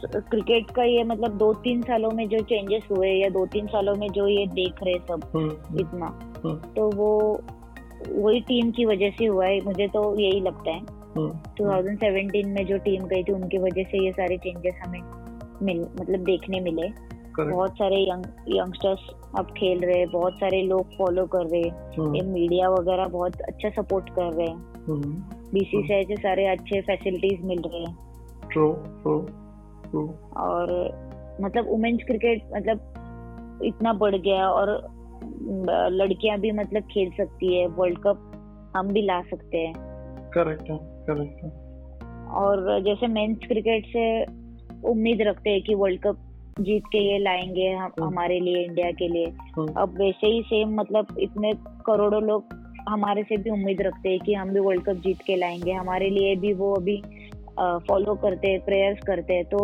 क्रिकेट 0.06 0.72
का 0.72 0.84
ये 0.84 1.04
मतलब 1.04 1.38
दो 1.38 1.54
तीन 1.54 1.82
सालों 1.82 2.10
में 2.12 2.28
जो 2.30 2.40
चेंजेस 2.40 2.88
हुए 2.92 3.10
या 3.10 3.30
दो 3.30 3.46
तीन 3.46 3.68
सालों 3.68 3.96
में 3.96 4.08
जो 4.10 4.28
ये 4.28 4.46
देख 4.48 4.84
रहे 4.84 4.98
सब 5.08 5.30
हम्म। 5.36 5.80
इतना 5.80 6.06
हम्म। 6.46 6.56
तो 6.74 6.90
वो 6.96 7.12
वही 8.10 8.40
टीम 8.42 8.72
की 8.72 8.86
वजह 8.86 9.10
से 9.10 9.26
हुआ 9.26 9.46
है 9.46 9.60
मुझे 9.66 9.88
तो 9.88 10.04
यही 10.20 10.40
लगता 10.42 10.72
है 10.72 11.02
2017 11.58 12.46
में 12.46 12.66
जो 12.66 12.78
टीम 12.78 13.06
गई 13.06 13.24
थी 13.24 13.32
उनकी 13.32 13.58
वजह 13.58 13.84
से 13.84 14.06
ये 14.06 14.12
सारे 14.12 14.38
चेंजेस 14.38 14.80
हमें 14.86 15.23
मिल 15.64 15.82
मतलब 16.02 16.20
देखने 16.20 16.60
मिले। 16.60 17.14
बहुत 17.52 17.72
सारे 17.72 18.10
यंग 18.10 18.26
यंगस्टर्स 18.48 19.00
अब 19.38 19.46
खेल 19.46 19.80
रहे 19.80 20.06
बहुत 20.06 20.34
सारे 20.34 20.62
लोग 20.64 20.86
फॉलो 20.98 21.26
कर 21.26 21.46
रहे। 21.46 21.62
ये 22.18 22.22
मीडिया 22.22 22.70
वगैरह 22.70 23.08
बहुत 23.08 23.42
अच्छा 23.42 23.70
सपोर्ट 23.70 24.10
कर 24.10 24.34
रहे 24.34 24.48
हैं। 24.48 24.60
बीसीसीआई 25.54 26.02
हम्म। 26.02 26.16
से 26.16 26.22
सारे 26.22 26.48
अच्छे 26.48 26.82
फैसिलिटीज़ 26.82 27.42
मिल 27.42 27.60
रहे 27.60 27.80
हैं। 27.80 27.98
ट्रू 28.52 28.74
ट्रू 28.74 29.20
ट्रू 29.90 30.14
और 30.38 30.68
मतलब 31.42 31.70
वुमेन्स 31.70 32.04
क्रिकेट 32.08 32.44
मतलब 32.56 32.94
इतना 33.64 33.94
बढ़ 33.94 34.16
गया 34.16 34.50
और 34.50 34.70
लड़कियाँ 35.92 36.40
भी 36.40 36.52
मतलब 36.52 36.84
खेल 36.84 37.12
सकती 37.12 37.58
है। 37.58 37.68
वर्ल्ड 37.68 37.98
कप 37.98 38.30
हम 38.76 38.88
भी 38.88 39.02
ला 39.02 39.22
सकते 39.22 39.58
हैं। 39.58 39.74
करेक्ट 40.30 40.70
है 40.70 40.80
करेक्ट 40.82 41.44
है। 41.44 41.50
और 42.30 42.82
जैसे 42.82 43.08
मेंस 43.08 43.38
क्रिकेट 43.48 43.86
से 43.86 44.26
उम्मीद 44.86 45.22
रखते 45.22 45.50
हैं 45.50 45.62
कि 45.62 45.76
वर्ल्ड 45.76 46.02
कप 46.02 46.18
जीत 46.60 46.84
के 46.86 46.98
ये 46.98 47.18
लाएँगे 47.20 47.70
हम 47.70 47.92
हाँ। 48.00 48.08
हमारे 48.08 48.40
लिए 48.40 48.64
इंडिया 48.66 48.92
के 48.92 49.08
लिए। 49.08 49.26
हाँ। 49.58 49.68
अब 49.78 49.98
वैसे 49.98 50.28
ही 50.28 50.42
सेम 50.42 50.76
मतलब 50.76 51.16
इतने 51.20 51.52
करोड़ों 51.86 52.22
लोग 52.24 52.62
हमारे 52.90 53.24
से 53.24 53.38
भी 53.38 53.50
उम्मीद 53.50 53.82
रखते 53.82 54.10
हैं 54.10 54.20
कि 54.20 54.34
हम 54.34 54.50
भी 54.50 54.60
वर्ल्ड 54.60 54.84
कप 54.84 55.02
जीत 55.04 55.22
के 55.28 55.36
लाएँगे। 55.36 55.72
हमारे 55.72 56.10
लिए 56.10 56.36
भी 56.36 56.54
वो 56.54 56.74
अभी 56.74 57.02
फॉलो 57.60 58.16
करते 58.16 58.48
हैं 58.48 58.60
प्रेयर्स 58.66 59.00
करते 59.08 59.34
हैं। 59.34 59.46
तो 59.46 59.60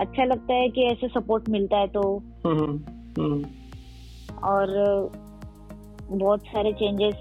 अच्छा 0.00 0.24
लगता 0.24 0.54
है 0.54 0.68
कि 0.68 0.82
ऐसे 0.82 1.08
सपोर्ट 1.08 1.48
मिलता 1.48 1.78
है 1.78 1.86
तो। 1.88 2.02
हाँ, 2.46 3.42
और 4.44 4.66
बहुत 6.10 6.46
सारे 6.46 6.72
चेंजेस 6.72 7.14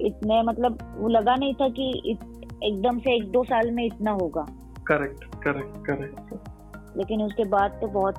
इतने 0.00 0.42
मतलब 0.42 0.78
वो 0.98 1.08
लगा 1.08 1.34
नहीं 1.36 1.54
था 1.54 1.68
कि 1.68 2.16
एकदम 2.64 2.98
से 2.98 3.14
एक 3.16 3.30
दो 3.30 3.42
साल 3.44 3.70
में 3.70 3.84
इतना 3.84 4.10
होगा। 4.12 4.46
करेक्ट 4.86 5.24
करेक्ट 5.44 5.86
करेक्ट 5.86 6.96
लेकिन 6.96 7.22
उसके 7.22 7.44
बाद 7.44 7.78
तो 7.80 7.86
बहुत 7.86 8.14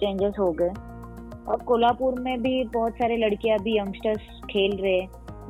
चेंजेस 0.00 0.34
हो 0.38 0.50
गए। 0.52 0.68
और 1.48 1.62
कोल्हापुर 1.66 2.20
में 2.20 2.42
भी 2.42 2.64
बहुत 2.64 2.92
सारे 2.92 3.16
लड़कियाँ 3.16 3.58
भी 3.58 3.78
यंगस्टर्स 3.78 4.40
खेल 4.50 4.76
रहे 4.76 5.00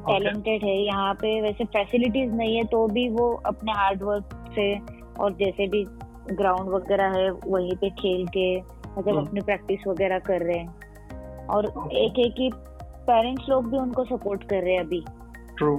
टैलेंटेड 0.06 0.62
है 0.64 0.76
यहाँ 0.76 1.12
पे 1.14 1.40
वैसे 1.40 1.64
फैसिलिटीज़ 1.64 2.32
नहीं 2.32 2.56
है 2.56 2.62
तो 2.64 2.86
भी 2.86 3.08
वो 3.08 3.30
अपने 3.46 3.72
हार्ड 3.72 4.02
वर्क 4.02 4.52
से 4.54 4.78
और 5.20 5.32
जैसे 5.32 5.66
भी 5.68 5.84
ग्राउंड 6.32 6.68
वगैरह 6.68 7.18
है 7.18 7.30
वहीं 7.30 7.76
पे 7.76 7.90
खेल 7.90 8.26
के 8.26 8.46
मतलब 8.60 9.14
हम्म। 9.16 9.26
अपनी 9.26 9.40
प्रैक्टिस 9.40 9.86
वगैरह 9.86 10.18
कर 10.18 10.40
रहे 10.40 10.58
हैं। 10.58 11.46
और 11.46 11.66
एक 11.92 12.18
है 12.18 12.28
कि 12.30 12.50
पेरेंट्स 13.06 13.48
लोग 13.48 13.70
भी 13.70 13.78
उनको 13.78 14.04
सपोर्ट 14.04 14.44
कर 14.44 14.62
रहे 14.62 14.74
हैं 14.74 14.80
अभी। 14.80 15.04
ट्रू 15.56 15.76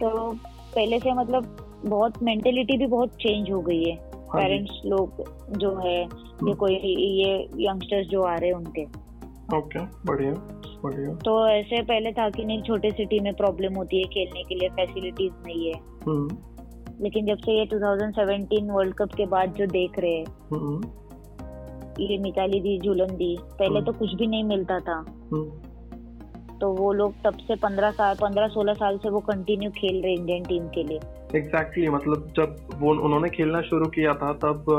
तो 0.00 0.32
पहले 0.74 0.98
से 0.98 1.12
मतलब 1.12 1.56
बहुत 1.84 2.22
मेंटेलिटी 2.22 2.76
भी 2.76 2.86
बहुत 2.86 3.08
चेंज 3.08 3.50
हो 3.50 3.60
गई 3.60 3.84
है। 3.84 3.96
पेरेंट्स 4.12 4.72
हाँ 4.72 4.90
लोग 4.90 5.24
जो 5.58 5.76
है 5.76 5.98
ये 5.98 6.04
हम्म। 6.04 6.54
कोई 6.54 6.74
ये 6.96 7.48
यंगस्टर्स 7.56 8.06
जो 8.06 8.22
आ 8.22 8.34
रहे 8.34 8.50
हैं 8.50 8.56
उनके। 8.56 8.84
ओके 9.56 9.78
बढ़िया 9.80 10.32
बढ़िया। 10.84 11.14
तो 11.14 11.48
ऐसे 11.48 11.82
पहले 11.82 12.12
था 12.12 12.30
कि 12.30 12.44
नहीं 12.44 12.62
छोटे 12.62 12.90
सिटी 12.90 13.20
में 13.20 13.34
प्रॉब्लम 13.34 13.74
होती 13.74 13.98
है 13.98 14.04
खेलने 14.04 14.42
के 14.42 14.54
लिए 14.54 14.68
फैसिलिटीज़ 14.68 15.32
नहीं 15.46 15.66
है। 15.66 15.80
हम्म। 16.06 16.36
लेकिन 17.00 17.26
जब 17.26 17.36
से 17.38 17.58
ये 17.58 17.66
2017 17.66 18.70
वर्ल्ड 18.70 18.94
कप 18.94 19.08
के 19.16 19.26
बाद 19.26 19.54
जो 19.54 19.66
देख 19.66 19.98
रहे 19.98 20.12
हैं 20.12 20.26
हम्म। 20.52 20.84
ये 22.00 22.18
मिताली 22.18 22.60
दी 22.60 22.80
झूलन 22.80 23.06
दी 23.06 23.38
पहले 23.42 23.82
तो 23.82 23.92
कुछ 23.92 24.14
भी 24.14 24.26
नहीं 24.26 24.44
मिलता 24.44 24.78
था। 24.80 25.04
तो 26.64 26.68
वो 26.74 26.92
लोग 26.92 27.14
तब 27.24 27.38
से 27.38 27.54
पंद्रह 27.62 27.90
साल 27.90 28.14
पंद्रह 28.16 28.46
सोलह 28.48 28.74
साल 28.74 28.98
से 28.98 29.10
वो 29.10 29.20
कंटिन्यू 29.22 29.70
खेल 29.70 30.00
रहे 30.02 30.12
इंडियन 30.12 30.44
टीम 30.44 30.68
के 30.68 30.82
लिए। 30.82 30.98
एग्जैक्टली 31.34 31.82
exactly, 31.82 31.94
मतलब 31.94 32.32
जब 32.36 32.78
वो 32.80 32.90
उन्होंने 33.00 33.28
खेलना 33.30 33.60
शुरू 33.62 33.86
किया 33.96 34.14
था 34.14 34.32
तब 34.44 34.70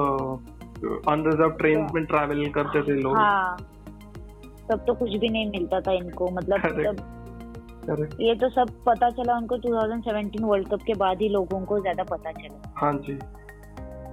अनरिजर्व 1.10 1.52
ट्रेन 1.60 1.88
में 1.96 2.06
ट्रैवल 2.06 2.46
करते 2.56 2.82
थे 2.82 2.96
लोग। 3.02 3.18
हाँ 3.18 3.58
तब 4.72 4.84
तो 4.88 4.94
कुछ 4.94 5.12
भी 5.16 5.30
नहीं 5.30 5.50
मिलता 5.50 5.82
था 5.82 5.94
इनको 5.94 6.30
मतलब 6.30 6.66
तब 7.90 8.18
ये 8.22 8.36
तो 8.36 8.50
सब 8.50 8.72
पता 8.86 9.10
चला 9.12 9.38
उनको 9.38 9.58
2017 9.60 10.44
वर्ल्ड 10.44 10.68
कप 10.70 10.84
के 10.88 10.94
बाद 10.96 11.22
ही 11.22 11.30
लोगों 11.30 11.60
को 11.66 11.80
ज़्यादा 11.80 12.04
पता 12.04 12.32
चला। 12.32 12.74
हाँ 12.78 12.94
जी। 13.00 13.14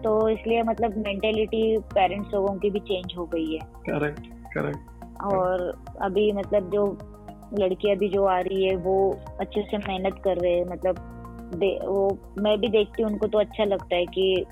तो 0.03 0.29
इसलिए 0.29 0.63
मतलब 0.63 0.99
मेंटेलिटी 1.07 1.63
पेरेंट्स 1.95 2.35
लोगों 2.35 2.55
की 2.57 2.71
भी 2.71 2.81
चेंज 2.91 3.15
हो 3.19 3.27
गई 3.27 3.55
है। 3.55 3.61
करेक्ट 3.89 4.27
करेक्ट 4.55 5.25
और 5.25 5.67
अभी 6.03 6.31
मतलब 6.33 6.71
जो 6.71 6.87
लड़कियाँ 7.59 7.97
भी 7.97 8.09
जो 8.09 8.25
आ 8.25 8.41
रही 8.41 8.65
है 8.65 8.77
वो 8.77 9.17
अच्छे 9.41 9.63
से 9.63 9.79
मेहनत 9.79 10.15
कर 10.25 10.37
रहे 10.37 10.53
हैं 10.53 10.65
मतलब 10.65 11.09
वो 11.85 12.19
मैं 12.39 12.59
भी 12.61 12.69
देखती 12.69 13.03
हूँ 13.03 13.11
उनको 13.13 13.27
तो 13.27 13.39
अच्छा 13.39 13.65
लगता 13.65 13.97
है 13.97 14.07
कि 14.07 14.45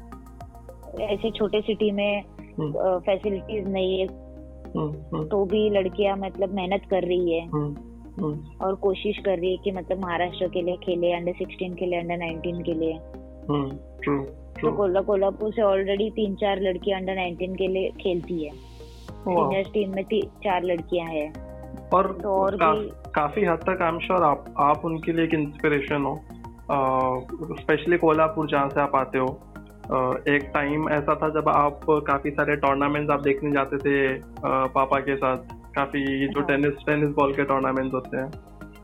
ऐसे 1.00 1.30
छोटे 1.30 1.60
सिटी 1.60 1.90
में 1.90 2.22
फैसिलिटीज़ 2.98 3.62
हम्म। 3.62 3.72
नहीं 3.72 4.00
है। 4.00 4.06
हम्म, 4.76 4.90
हम्म। 4.90 5.28
तो 5.28 5.44
भी 5.44 5.70
लड़कियाँ 5.70 6.16
मतलब 6.16 6.54
मेहनत 6.54 6.82
कर 6.90 7.02
रही 7.02 7.32
है। 7.32 7.46
और 8.60 8.74
कोशिश 8.74 9.18
कर 9.18 9.38
रही 9.38 9.50
है 9.50 9.56
कि 9.56 9.70
मतलब 9.70 10.02
महाराष्ट्र 10.04 10.48
के 10.48 10.62
लिए 10.62 10.76
खेले 10.76 11.12
अंडर 11.12 11.32
सिक्सटीन 11.32 11.74
के 11.74 11.86
लिए 11.86 12.00
अंडर 12.00 12.16
नाइनटीन 12.16 12.62
के 12.62 12.72
लिए। 12.74 12.92
तो 14.62 14.76
कोल्हा 14.76 15.02
कोल्हापुर 15.02 15.52
से 15.52 15.62
ऑलरेडी 15.62 16.10
तीन 16.10 16.34
चार 16.34 16.60
लड़कियाँ 16.60 17.00
अंडर 17.00 17.14
नाइनटीन 17.14 17.54
के 17.54 17.68
लिए 17.68 17.90
खेलती 18.00 18.44
है। 18.44 18.50
सीनियर 19.10 19.64
टीम 19.64 19.94
में 19.94 20.04
चार 20.24 20.62
लड़कियाँ 20.62 21.06
हैं। 21.08 21.49
और, 21.94 22.06
तो 22.22 22.28
और 22.28 22.56
का, 22.56 22.72
काफ़ी 23.14 23.44
हद 23.44 23.58
तक 23.68 23.82
आई 23.82 23.88
एम 23.88 23.98
श्योर 23.98 24.22
आप 24.22 24.44
आप 24.58 24.84
उनके 24.84 25.12
लिए 25.12 25.24
एक 25.24 25.34
इंस्पिरेशन 25.34 26.02
हो। 26.02 26.20
स्पेशली 27.60 27.98
कोल्हापुर 27.98 28.46
जहाँ 28.46 28.68
से 28.68 28.80
आप 28.80 28.96
आते 28.96 29.18
हो। 29.18 29.28
एक 30.28 30.50
टाइम 30.54 30.88
ऐसा 30.90 31.14
था 31.14 31.28
जब 31.28 31.48
आप 31.48 31.80
काफ़ी 31.90 32.30
सारे 32.30 32.56
टूर्नामेंट्स 32.56 33.10
आप 33.10 33.22
देखने 33.22 33.50
जाते 33.52 33.78
थे 33.78 34.22
पापा 34.46 34.98
के 35.00 35.16
साथ। 35.16 35.36
काफ़ी 35.74 36.28
जो 36.28 36.40
टेनिस 36.40 36.86
टेनिस 36.86 37.10
बॉल 37.10 37.32
के 37.32 37.44
टूर्नामेंट्स 37.44 37.94
होते 37.94 38.16
हैं। 38.16 38.30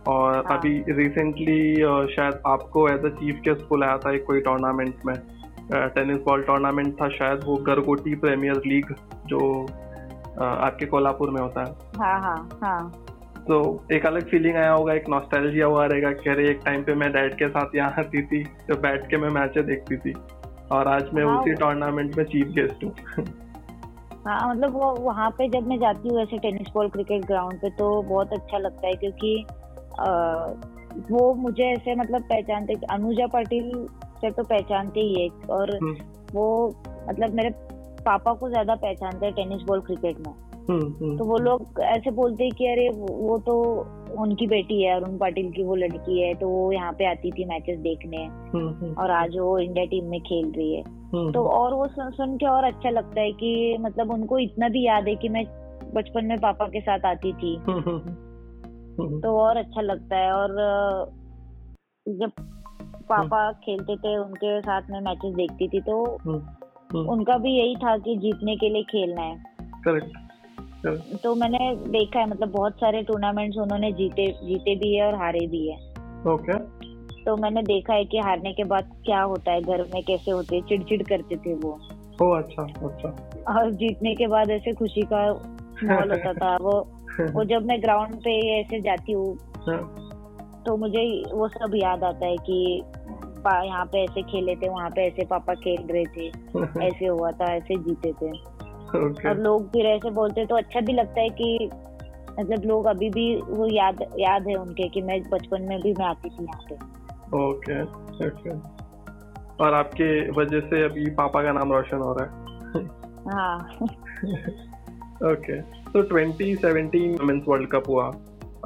और 0.08 0.34
हाँ. 0.34 0.58
अभी 0.58 0.84
रिसेंटली 0.88 1.74
शायद 2.14 2.40
आपको 2.46 2.88
एज 2.88 3.04
अ 3.04 3.08
चीफ 3.08 3.40
गेस्ट 3.44 3.68
बुलाया 3.68 3.98
था 3.98 4.14
एक 4.14 4.24
कोई 4.24 4.40
टूर्नामेंट 4.40 4.94
में। 5.06 5.16
टेनिस 5.72 6.18
बॉल 6.18 6.42
टूर्नामेंट 6.42 6.94
था 7.02 7.08
शायद 7.08 7.40
वो 7.44 7.56
गरगोटी 7.56 8.14
प्रीमियर 8.14 8.56
लीग 8.66 8.94
जो 9.26 9.66
आपके 10.40 10.86
कोल्हापुर 10.86 11.30
में 11.30 11.40
होता 11.40 11.64
है। 11.64 11.74
हाँ 11.98 12.20
हाँ 12.20 12.48
हाँ। 12.62 12.92
तो 13.48 13.86
एक 13.92 14.06
अलग 14.06 14.28
फीलिंग 14.28 14.56
आया 14.56 14.72
होगा 14.72 14.94
एक 14.94 15.08
नॉस्टैल्जिया 15.08 15.66
हुआ 15.66 15.84
रहेगा 15.86 16.10
कह 16.12 16.32
रहे 16.32 16.50
एक 16.50 16.60
टाइम 16.64 16.82
पे 16.82 16.94
मैं 16.94 17.12
डैड 17.12 17.34
के 17.34 17.48
साथ 17.48 17.74
यहाँ 17.76 17.94
आती 17.98 18.22
थी 18.22 18.42
तो 18.68 18.76
बैठ 18.80 19.06
के 19.10 19.16
मैं 19.16 19.28
मैचें 19.30 19.66
देखती 19.66 19.96
थी। 19.96 20.14
और 20.72 20.88
आज 20.88 21.10
मैं 21.14 21.24
हाँ, 21.24 21.38
उसी 21.40 21.52
टूर्नामेंट 21.54 22.16
में 22.16 22.24
चीफ 22.24 22.46
गेस्ट 22.46 22.84
हूँ। 22.84 22.94
हाँ 24.26 24.54
मतलब 24.54 24.72
वो 24.72 24.90
वहाँ 24.94 25.30
पे 25.30 25.48
जब 25.48 25.66
मैं 25.66 25.78
जाती 25.78 26.08
हूँ 26.08 26.22
ऐसे 26.22 26.38
टेनिस 26.38 26.68
बॉल 26.74 26.88
क्रिकेट 26.88 27.24
ग्राउंड 27.24 27.60
पे 27.60 27.70
तो 27.70 28.02
बहुत 28.02 28.32
अच्छा 28.32 28.58
लगता 28.58 28.86
है 28.86 28.92
क्योंकि 28.92 29.46
आ, 30.00 30.06
वो 31.10 31.34
मुझे 31.34 31.64
ऐसे 31.64 31.94
मतलब 31.94 32.22
पहचानते 32.22 32.74
अनुजा 32.90 33.26
पाटिल 33.26 33.70
से 34.20 34.30
तो 34.30 34.42
पहचानते 34.42 35.00
ही 35.00 35.22
है। 35.22 35.28
और 35.50 35.74
हम्म। 35.76 35.96
वो 36.34 36.46
मतलब 37.08 37.34
मेरे 37.34 37.50
पापा 38.06 38.32
को 38.34 38.48
ज़्यादा 38.48 38.74
पहचानते 38.74 39.26
हैं 39.26 39.34
टेनिस 39.34 39.62
बॉल 39.62 39.80
क्रिकेट 39.80 40.18
में। 40.26 40.32
हम्म, 40.68 40.86
हम्म। 41.00 41.16
तो 41.18 41.24
वो 41.24 41.36
लोग 41.38 41.80
ऐसे 41.80 42.10
बोलते 42.10 42.44
हैं 42.44 42.52
कि 42.52 42.66
अरे 42.66 42.88
वो 42.90 43.38
तो 43.38 43.54
उनकी 44.18 44.46
बेटी 44.46 44.82
है 44.82 44.94
अरुण 44.96 45.16
पाटिल 45.18 45.50
की 45.52 45.64
वो 45.64 45.74
लड़की 45.74 46.20
है 46.20 46.34
तो 46.34 46.48
वो 46.48 46.72
यहाँ 46.72 46.92
पे 46.92 47.06
आती 47.06 47.30
थी 47.30 47.44
मैचेस 47.44 47.78
देखने। 47.78 48.24
हम्म, 48.24 48.92
और 48.94 49.10
आज 49.10 49.36
वो 49.38 49.58
इंडिया 49.58 49.84
टीम 49.84 50.10
में 50.10 50.20
खेल 50.20 50.52
रही 50.56 50.74
है। 50.74 50.82
तो 51.32 51.42
और 51.48 51.74
वो 51.74 51.86
सुन, 51.86 52.10
सुन 52.10 52.36
के 52.36 52.46
और 52.46 52.64
अच्छा 52.64 52.90
लगता 52.90 53.20
है 53.20 53.32
कि 53.32 53.76
मतलब 53.80 54.10
उनको 54.12 54.38
इतना 54.38 54.68
भी 54.68 54.86
याद 54.86 55.08
है 55.08 55.14
कि 55.14 55.28
मैं 55.28 55.44
बचपन 55.94 56.24
में 56.24 56.38
पापा 56.38 56.66
के 56.66 56.80
साथ 56.80 57.06
आती 57.06 57.32
थी। 57.32 57.56
तो 59.20 59.36
और 59.38 59.56
अच्छा 59.56 59.80
लगता 59.80 60.16
है 60.16 60.32
और 60.32 60.54
जब 62.06 62.30
पापा 63.08 63.50
खेलते 63.52 63.96
थे 63.96 64.16
उनके 64.18 64.60
साथ 64.60 64.90
में 64.90 65.00
मैचेस 65.00 65.34
देखती 65.34 65.68
थी 65.68 65.80
तो 65.80 66.04
उनका 66.94 67.36
भी 67.38 67.50
यही 67.50 67.74
था 67.76 67.96
कि 67.98 68.16
जीतने 68.16 68.56
के 68.56 68.68
लिए 68.68 68.82
खेलना 68.82 69.22
है। 69.22 69.36
करेक्ट 69.84 70.24
तो 71.22 71.34
मैंने 71.34 71.58
देखा 71.90 72.20
है 72.20 72.28
मतलब 72.30 72.50
बहुत 72.50 72.72
सारे 72.72 73.02
टूर्नामेंट्स 73.02 73.58
उन्होंने 73.58 73.90
जीते 73.92 74.26
जीते 74.42 74.74
भी 74.74 74.94
है 74.94 75.06
और 75.06 75.14
हारे 75.14 75.46
भी 75.46 75.66
है। 75.68 75.76
ओके 76.32 76.58
तो 77.24 77.36
मैंने 77.36 77.62
देखा 77.62 77.94
है 77.94 78.04
कि 78.04 78.18
हारने 78.18 78.52
के 78.52 78.64
बाद 78.64 78.90
क्या 79.06 79.22
होता 79.22 79.52
है 79.52 79.60
घर 79.62 79.82
में 79.94 80.02
कैसे 80.02 80.30
होते 80.30 80.60
चिड़चिड़ 80.60 81.02
करते 81.02 81.36
थे 81.36 81.54
वो। 81.54 81.72
ओ 82.22 82.30
अच्छा 82.30 82.62
अच्छा। 82.62 83.08
और 83.54 83.70
जीतने 83.72 84.14
के 84.14 84.26
बाद 84.26 84.50
ऐसे 84.50 84.72
खुशी 84.72 85.02
का 85.02 85.22
माहौल 85.84 86.10
होता 86.10 86.32
था। 86.32 86.56
वो 86.56 86.78
वो 87.34 87.44
जब 87.44 87.66
मैं 87.66 87.80
ग्राउंड 87.82 88.14
पे 88.16 88.60
ऐसे 88.60 88.80
जाती 88.80 89.12
हूँ 89.12 89.38
हाँ। 89.66 89.82
तो 90.66 90.76
मुझे 90.76 91.02
वो 91.32 91.48
सब 91.48 91.74
याद 91.74 92.04
आता 92.04 92.26
है 92.26 92.36
कि 92.36 92.82
यहाँ 93.52 93.84
पे 93.84 94.04
ऐसे 94.04 94.22
खेले 94.22 94.56
थे 94.56 94.68
वहाँ 94.68 94.90
पे 94.90 95.06
ऐसे 95.06 95.24
पापा 95.24 95.54
खेल 95.54 95.88
रहे 95.90 96.04
थे। 96.04 96.28
ऐसे 96.86 97.06
हुआ 97.06 97.30
था 97.30 97.54
ऐसे 97.54 97.76
जीते 97.76 98.12
थे। 98.12 98.56
Okay. 98.86 99.26
और 99.26 99.38
लोग 99.38 99.68
फिर 99.68 99.86
ऐसे 99.86 100.10
बोलते 100.10 100.46
तो 100.46 100.56
अच्छा 100.56 100.80
भी 100.80 100.92
लगता 100.92 101.20
है 101.20 101.28
कि 101.28 101.70
मतलब 102.40 102.62
लोग 102.64 102.86
अभी 102.86 103.10
भी 103.10 103.36
वो 103.36 103.76
याद 103.76 104.02
याद 104.18 104.48
है 104.48 104.54
उनके 104.54 104.88
कि 104.88 105.02
मैं 105.02 105.22
बचपन 105.22 105.62
में 105.62 105.80
भी 105.80 105.92
मैं 105.92 106.06
आती 106.06 106.28
थी 106.28 106.44
यहाँ 106.44 106.60
पे। 106.70 106.74
ओके 107.36 107.82
ओके 108.26 108.50
और 109.64 109.74
आपके 109.74 110.30
वजह 110.30 110.60
से 110.60 110.84
अभी 110.84 111.10
पापा 111.10 111.42
का 111.42 111.52
नाम 111.52 111.72
रोशन 111.72 111.96
हो 111.96 112.12
रहा 112.12 112.24
है। 112.24 112.86
हाँ। 113.32 113.68
ओके 115.32 115.60
तो 115.62 116.02
2017 116.02 117.20
वुमेन्स 117.20 117.44
वर्ल्ड 117.48 117.70
कप 117.70 117.82
हुआ। 117.88 118.10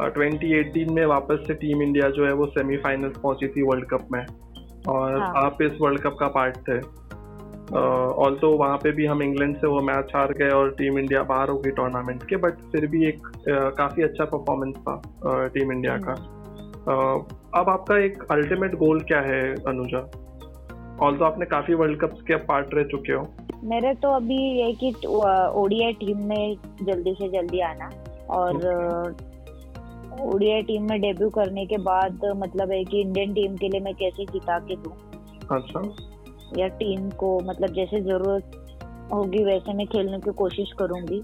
uh, 0.03 0.09
2018 0.09 0.91
में 0.91 1.07
वापस 1.07 1.45
से 1.47 1.55
टीम 1.55 1.83
इंडिया 1.83 2.11
जो 2.11 2.27
है 2.27 2.33
वो 2.33 2.47
सेमीफाइनल 2.47 3.09
पहुँची 3.09 3.49
थी 3.49 3.63
वर्ल्ड 3.63 3.85
कप 3.85 4.09
में। 4.13 4.27
और 4.91 5.21
हाँ. 5.21 5.33
आप 5.45 5.63
इस 5.63 5.79
वर्ल्ड 5.81 6.01
कप 6.01 6.17
का 6.21 6.29
पार्ट 6.29 6.57
थे। 6.69 6.79
ऑल्सो 7.71 8.41
तो 8.41 8.57
वहाँ 8.59 8.77
पे 8.77 8.91
भी 8.93 9.05
हम 9.07 9.23
इंग्लैंड 9.23 9.57
से 9.57 9.67
वो 9.67 9.81
मैच 9.81 10.13
हार 10.15 10.33
गए 10.33 10.49
और 10.51 10.71
टीम 10.79 10.99
इंडिया 10.99 11.23
बाहर 11.23 11.49
हो 11.49 11.59
गई 11.59 11.71
टूर्नामेंट 11.71 12.23
के 12.23 12.37
बट 12.37 12.55
फिर 12.73 12.87
भी 12.87 13.07
एक 13.09 13.19
uh, 13.19 13.77
काफ़ी 13.77 14.03
अच्छा 14.03 14.25
परफॉर्मेंस 14.25 14.77
था 14.79 15.03
टीम 15.55 15.73
इंडिया 15.73 15.97
का। 15.99 16.15
uh, 16.15 17.35
अब 17.55 17.69
आपका 17.69 17.99
एक 17.99 18.23
अल्टीमेट 18.31 18.75
गोल 18.79 19.01
क्या 19.03 19.21
है 19.21 19.43
अनुजा? 19.69 20.01
ऑल 21.03 21.17
तो 21.17 21.25
आपने 21.25 21.47
काफ़ी 21.47 21.75
वर्ल्ड 21.75 22.01
कप्स 22.01 22.23
के 22.23 22.37
पार्ट 22.49 22.75
रह 22.75 22.85
चुके 22.85 23.13
हो। 23.13 23.27
मेरे 23.65 23.95
तो 23.95 24.09
अभी 24.11 24.39
ये 24.61 24.73
कि 24.83 24.91
ओडीआई 25.07 25.93
टीम 26.01 26.27
में 26.29 26.57
जल्दी 26.83 27.15
से 27.15 27.29
जल्दी 27.29 27.61
आना 27.61 27.91
और 28.31 28.57
ओडीआई 30.19 30.63
टीम 30.63 30.83
में 30.83 31.01
डेब्यू 31.01 31.31
करने 31.31 31.67
के 31.67 31.77
बाद 31.79 32.21
मतलब 32.37 32.71
है 32.71 32.85
कि 32.85 33.01
इंडियन 33.01 33.35
टीम 33.35 33.57
के 33.57 33.69
लिए 33.69 33.81
मैं 33.81 33.95
कैसे 33.95 34.25
जिता 34.25 34.59
के 34.59 34.77
दूँ? 34.77 34.93
अच्छा। 35.53 35.95
या 36.59 36.69
टीम 36.69 37.11
को 37.11 37.41
मतलब 37.41 37.69
जैसे 37.69 38.01
ज़रूरत 38.01 38.51
होगी 39.13 39.45
वैसे 39.45 39.73
मैं 39.73 39.87
खेलने 39.87 40.19
की 40.19 40.33
कोशिश 40.33 40.73
करूँगी। 40.79 41.19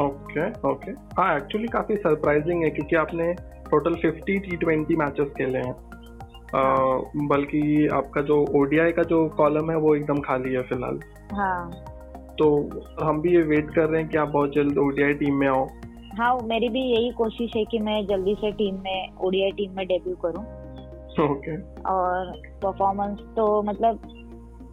Okay 0.00 0.68
okay. 0.68 0.90
हाँ 0.90 1.36
एक्चुअली 1.36 1.68
काफ़ी 1.68 1.96
सरप्राइजिंग 1.96 2.62
है 2.62 2.70
क्योंकि 2.70 2.96
आपने 2.96 3.32
total 3.70 3.94
fifty 3.94 4.38
T 4.38 4.56
twenty 4.56 4.96
matches 4.96 5.28
खेले 5.28 5.58
हैं। 5.58 5.74
हाँ। 6.54 7.10
बल्कि 7.16 7.88
आपका 7.88 8.20
जो 8.20 8.46
ओडीआई 8.54 8.92
का 8.92 9.02
जो 9.02 9.28
कॉलम 9.28 9.70
है 9.70 9.76
वो 9.76 9.94
एकदम 9.94 10.20
खाली 10.20 10.54
है 10.54 10.62
फ़िलहाल। 10.62 11.00
हाँ। 11.32 11.70
तो 12.38 12.70
हम 13.02 13.20
भी 13.20 13.34
ये 13.34 13.42
वेट 13.42 13.70
कर 13.70 13.88
रहे 13.88 14.00
हैं 14.02 14.10
कि 14.10 14.18
आप 14.18 14.28
बहुत 14.28 14.54
जल्द 14.54 14.78
ओडीआई 14.78 15.12
टीम 15.12 15.34
में 15.34 15.48
आओ। 15.48 15.68
हाँ 16.18 16.38
मेरी 16.44 16.68
भी 16.68 16.80
यही 16.80 17.10
कोशिश 17.10 17.52
है 17.56 17.64
कि 17.64 17.78
मैं 17.78 18.06
जल्दी 18.06 18.34
से 18.34 18.50
टीम 18.52 18.74
में 18.74 19.16
ओडीआई 19.18 19.50
टीम 19.50 19.76
में 19.76 19.86
डेब्यू 19.86 20.14
करूँ। 20.16 20.44
ओके 21.24 21.56
और 21.90 22.32
परफॉर्मेंस 22.62 23.18
तो 23.36 23.62
मतलब 23.62 23.98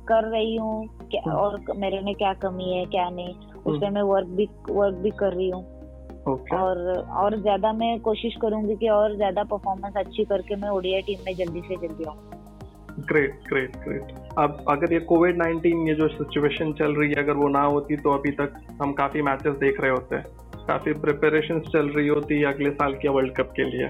कर 0.07 0.23
रही 0.23 0.55
हूँ 0.55 0.85
हम्म। 0.85 1.31
और 1.31 1.59
मेरे 1.77 1.99
में 2.01 2.13
क्या 2.15 2.33
कमी 2.33 2.73
है 2.73 2.85
क्या 2.85 3.09
नहीं 3.09 3.33
उस 3.33 3.65
हम्म। 3.67 3.79
पर 3.79 3.89
मैं 3.89 4.01
वर्क 4.01 4.27
भी 4.27 4.47
वर्क 4.69 4.95
भी 4.95 5.09
कर 5.09 5.33
रही 5.33 5.49
हूँ। 5.49 5.63
ओके 6.27 6.55
और 6.55 6.77
और 6.97 7.39
ज़्यादा 7.41 7.71
मैं 7.73 7.99
कोशिश 7.99 8.35
करूँगी 8.41 8.75
कि 8.75 8.87
और 8.89 9.15
ज़्यादा 9.15 9.43
परफॉर्मेंस 9.43 9.93
अच्छी 9.97 10.25
करके 10.25 10.55
मैं 10.55 10.69
ओडीआई 10.69 11.01
टीम 11.01 11.19
में 11.25 11.33
जल्दी 11.35 11.61
से 11.61 11.75
जल्दी 11.87 12.03
आऊँ। 12.03 12.17
ग्रेट 12.99 13.39
ग्रेट 13.49 13.77
ग्रेट 13.77 14.11
अब 14.37 14.65
अगर 14.69 14.93
ये 14.93 14.99
कोविड 14.99 15.41
19 15.43 15.87
ये 15.87 15.93
जो 15.95 16.07
सिचुएशन 16.07 16.73
चल 16.73 16.95
रही 16.95 17.09
है 17.09 17.23
अगर 17.23 17.33
वो 17.33 17.47
ना 17.47 17.61
होती 17.63 17.97
तो 17.97 18.11
अभी 18.11 18.31
तक 18.31 18.53
हम 18.81 18.93
काफ़ी 18.93 19.21
मैचेस 19.21 19.55
देख 19.55 19.81
रहे 19.81 19.91
होते। 19.91 20.15
हैं 20.15 20.49
काफ़ी 20.71 20.93
प्रिपरेशन 20.93 21.59
चल 21.59 21.89
रही 21.89 22.07
होती 22.07 22.39
है 22.39 22.53
अगले 22.53 22.71
साल 22.71 22.93
के 22.93 23.09
वर्ल्ड 23.09 23.33
कप 23.35 23.49
के 23.55 23.63
लिए। 23.63 23.89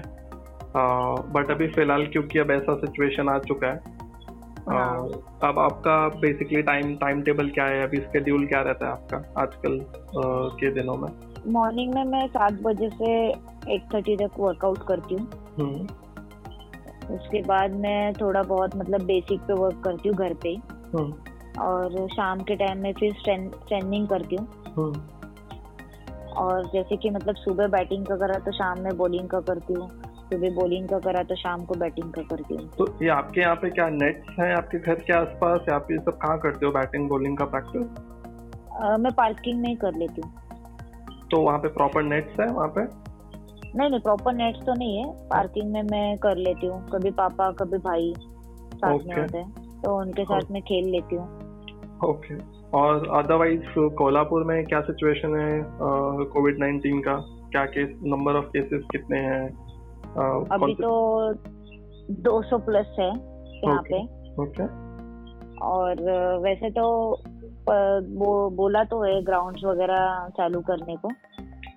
बट 1.34 1.50
अभी 1.50 1.68
फ़िलहाल 1.68 2.06
क्योंकि 2.06 2.38
अब 2.38 2.50
ऐसा 2.50 2.74
सिचुएशन 2.74 3.28
आ 3.28 3.38
चुका 3.38 3.66
है 3.66 4.02
हाँ। 4.68 5.06
अब 5.44 5.58
आपका 5.58 6.08
बेसिकली 6.08 6.62
टाइम 6.62 6.96
टाइम 6.96 7.22
टेबल 7.22 7.48
क्या 7.48 7.64
है? 7.64 7.82
अभी 7.82 7.96
स्केड्यूल 7.96 8.46
क्या 8.46 8.60
रहता 8.62 8.86
है 8.86 8.92
आपका 8.92 9.42
आजकल 9.42 9.80
आ, 10.18 10.56
के 10.56 10.70
दिनों 10.70 10.96
में? 10.96 11.08
मॉर्निंग 11.48 11.94
में 11.94 12.04
मैं 12.04 12.26
सात 12.26 12.52
बजे 12.52 12.88
से 12.88 13.28
एट 13.74 13.94
थर्टी 13.94 14.16
तक 14.16 14.30
वर्कआउट 14.38 14.78
करती 14.88 15.14
हूँ। 15.14 15.28
हम्म। 15.60 15.86
उसके 17.14 17.42
बाद 17.42 17.70
मैं 17.70 18.12
थोड़ा 18.12 18.42
बहुत 18.42 18.76
मतलब 18.76 19.02
बेसिक 19.02 19.40
पे 19.40 19.52
वर्क 19.52 19.82
करती 19.84 20.08
हूँ 20.08 20.16
घर 20.16 20.34
पे। 20.34 20.50
हम्म। 20.94 21.12
और 21.62 22.08
शाम 22.08 22.40
के 22.40 22.56
टाइम 22.56 22.78
में 22.78 22.92
फिर 22.92 23.12
स्ट्रेनिंग 23.12 24.08
करती 24.08 24.36
हूँ। 24.36 24.48
हम्म। 24.76 25.00
और 26.36 26.64
जैसे 26.66 26.96
कि 26.96 27.10
मतलब 27.10 27.34
सुबह 27.34 27.66
बैटिंग 27.68 28.06
का 28.06 28.16
करा 28.16 28.38
तो 28.38 28.52
शाम 28.52 28.80
में 28.80 28.96
बॉलिंग 28.96 29.28
का 29.28 29.40
करती 29.40 29.74
हूँ 29.74 29.88
सुबह 30.32 30.54
बॉलिंग 30.54 30.88
का 30.88 30.98
करा 30.98 31.22
तो 31.22 31.36
शाम 31.36 31.64
को 31.64 31.74
बैटिंग 31.74 32.12
का 32.12 32.22
करती 32.22 32.54
हूँ। 32.54 32.68
तो 32.78 32.86
ये 33.02 33.08
आपके 33.10 33.40
यहाँ 33.40 33.56
पे 33.56 33.70
क्या 33.70 33.88
नेट्स 33.90 34.38
हैं 34.38 34.54
आपके 34.56 34.78
घर 34.78 34.94
के 35.00 35.12
आसपास? 35.12 35.60
या 35.68 35.74
आप 35.74 35.90
ये 35.90 35.98
सब 35.98 36.18
कहाँ 36.18 36.38
करते 36.38 36.66
हो 36.66 36.72
बैटिंग 36.72 37.08
बॉलिंग 37.08 37.36
का 37.38 37.44
प्रैक्टिस 37.46 38.98
मैं 39.00 39.12
पार्किंग 39.12 39.60
में 39.60 39.68
ही 39.68 39.74
कर 39.76 39.94
लेती 39.94 40.20
हूँ। 40.20 40.32
तो 41.30 41.40
वहाँ 41.40 41.58
पे 41.58 41.68
प्रॉपर 41.68 42.02
नेट्स 42.04 42.40
है 42.40 42.46
वहाँ 42.48 42.68
पे? 42.68 42.82
नहीं 43.76 43.88
नहीं 43.90 44.00
प्रॉपर 44.00 44.32
नेट्स 44.34 44.64
तो 44.66 44.74
नहीं 44.74 44.96
है। 44.96 45.04
पार्किंग 45.28 45.72
में 45.72 45.82
मैं 45.82 46.16
कर 46.18 46.36
लेती 46.38 46.66
हूँ। 46.66 46.80
कभी 46.90 47.10
पापा 47.20 47.50
कभी 47.60 47.78
भाई 47.80 48.12
साथ 48.16 48.98
में 48.98 49.16
होते 49.16 49.38
हैं 49.38 49.80
तो 49.82 49.96
उनके 49.98 50.24
साथ 50.24 50.50
में 50.50 50.60
खेल 50.62 50.88
लेती 50.90 51.16
हूँ। 51.16 51.26
ओके 52.04 52.34
और 52.74 53.08
अदरवाइज़ 53.18 53.62
कोल्हापुर 53.78 54.44
में 54.44 54.64
क्या 54.64 54.80
सिचुएशन 54.80 55.36
है 55.36 55.64
कोविड 56.24 56.58
19 56.58 57.00
का? 57.04 57.14
क्या 57.26 57.64
केस 57.64 57.88
नंबर 58.02 58.34
ऑफ़ 58.34 58.44
केसेस 58.44 58.82
कितने 58.92 59.18
हैं? 59.18 59.48
अ, 60.02 60.44
अभी 60.52 60.74
तो 60.74 61.32
200 62.10 62.58
प्लस 62.58 62.96
है 62.98 63.32
यहाँ 63.64 63.82
Okay. 63.82 63.94
पे। 63.94 64.42
ओके 64.42 64.64
और 65.56 65.94
वैसे 66.38 66.70
तो 66.70 67.12
वो 68.18 68.50
बोला 68.50 68.84
तो 68.84 69.02
है 69.02 69.22
ग्राउंड्स 69.22 69.64
वगैरह 69.64 70.28
चालू 70.28 70.60
करने 70.60 70.96
को। 70.96 71.08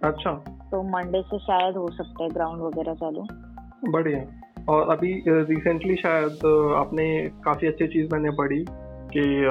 अच्छा। 0.03 0.31
तो 0.71 0.83
मंडे 0.83 1.21
से 1.21 1.39
शायद 1.39 1.75
हो 1.75 1.87
सकता 1.91 2.23
है 2.23 2.29
ग्राउंड 2.29 2.61
वगैरह 2.61 2.93
चालू। 2.93 3.21
बढ़िया। 3.91 4.41
और 4.73 4.89
अभी 4.89 5.23
रिसेंटली 5.27 5.95
शायद 5.95 6.31
आपने 6.75 7.29
काफ़ी 7.29 7.67
अच्छी 7.67 7.87
चीज़ 7.87 8.09
मैंने 8.13 8.29
पढ़ी 8.29 8.65
कि 9.13 9.45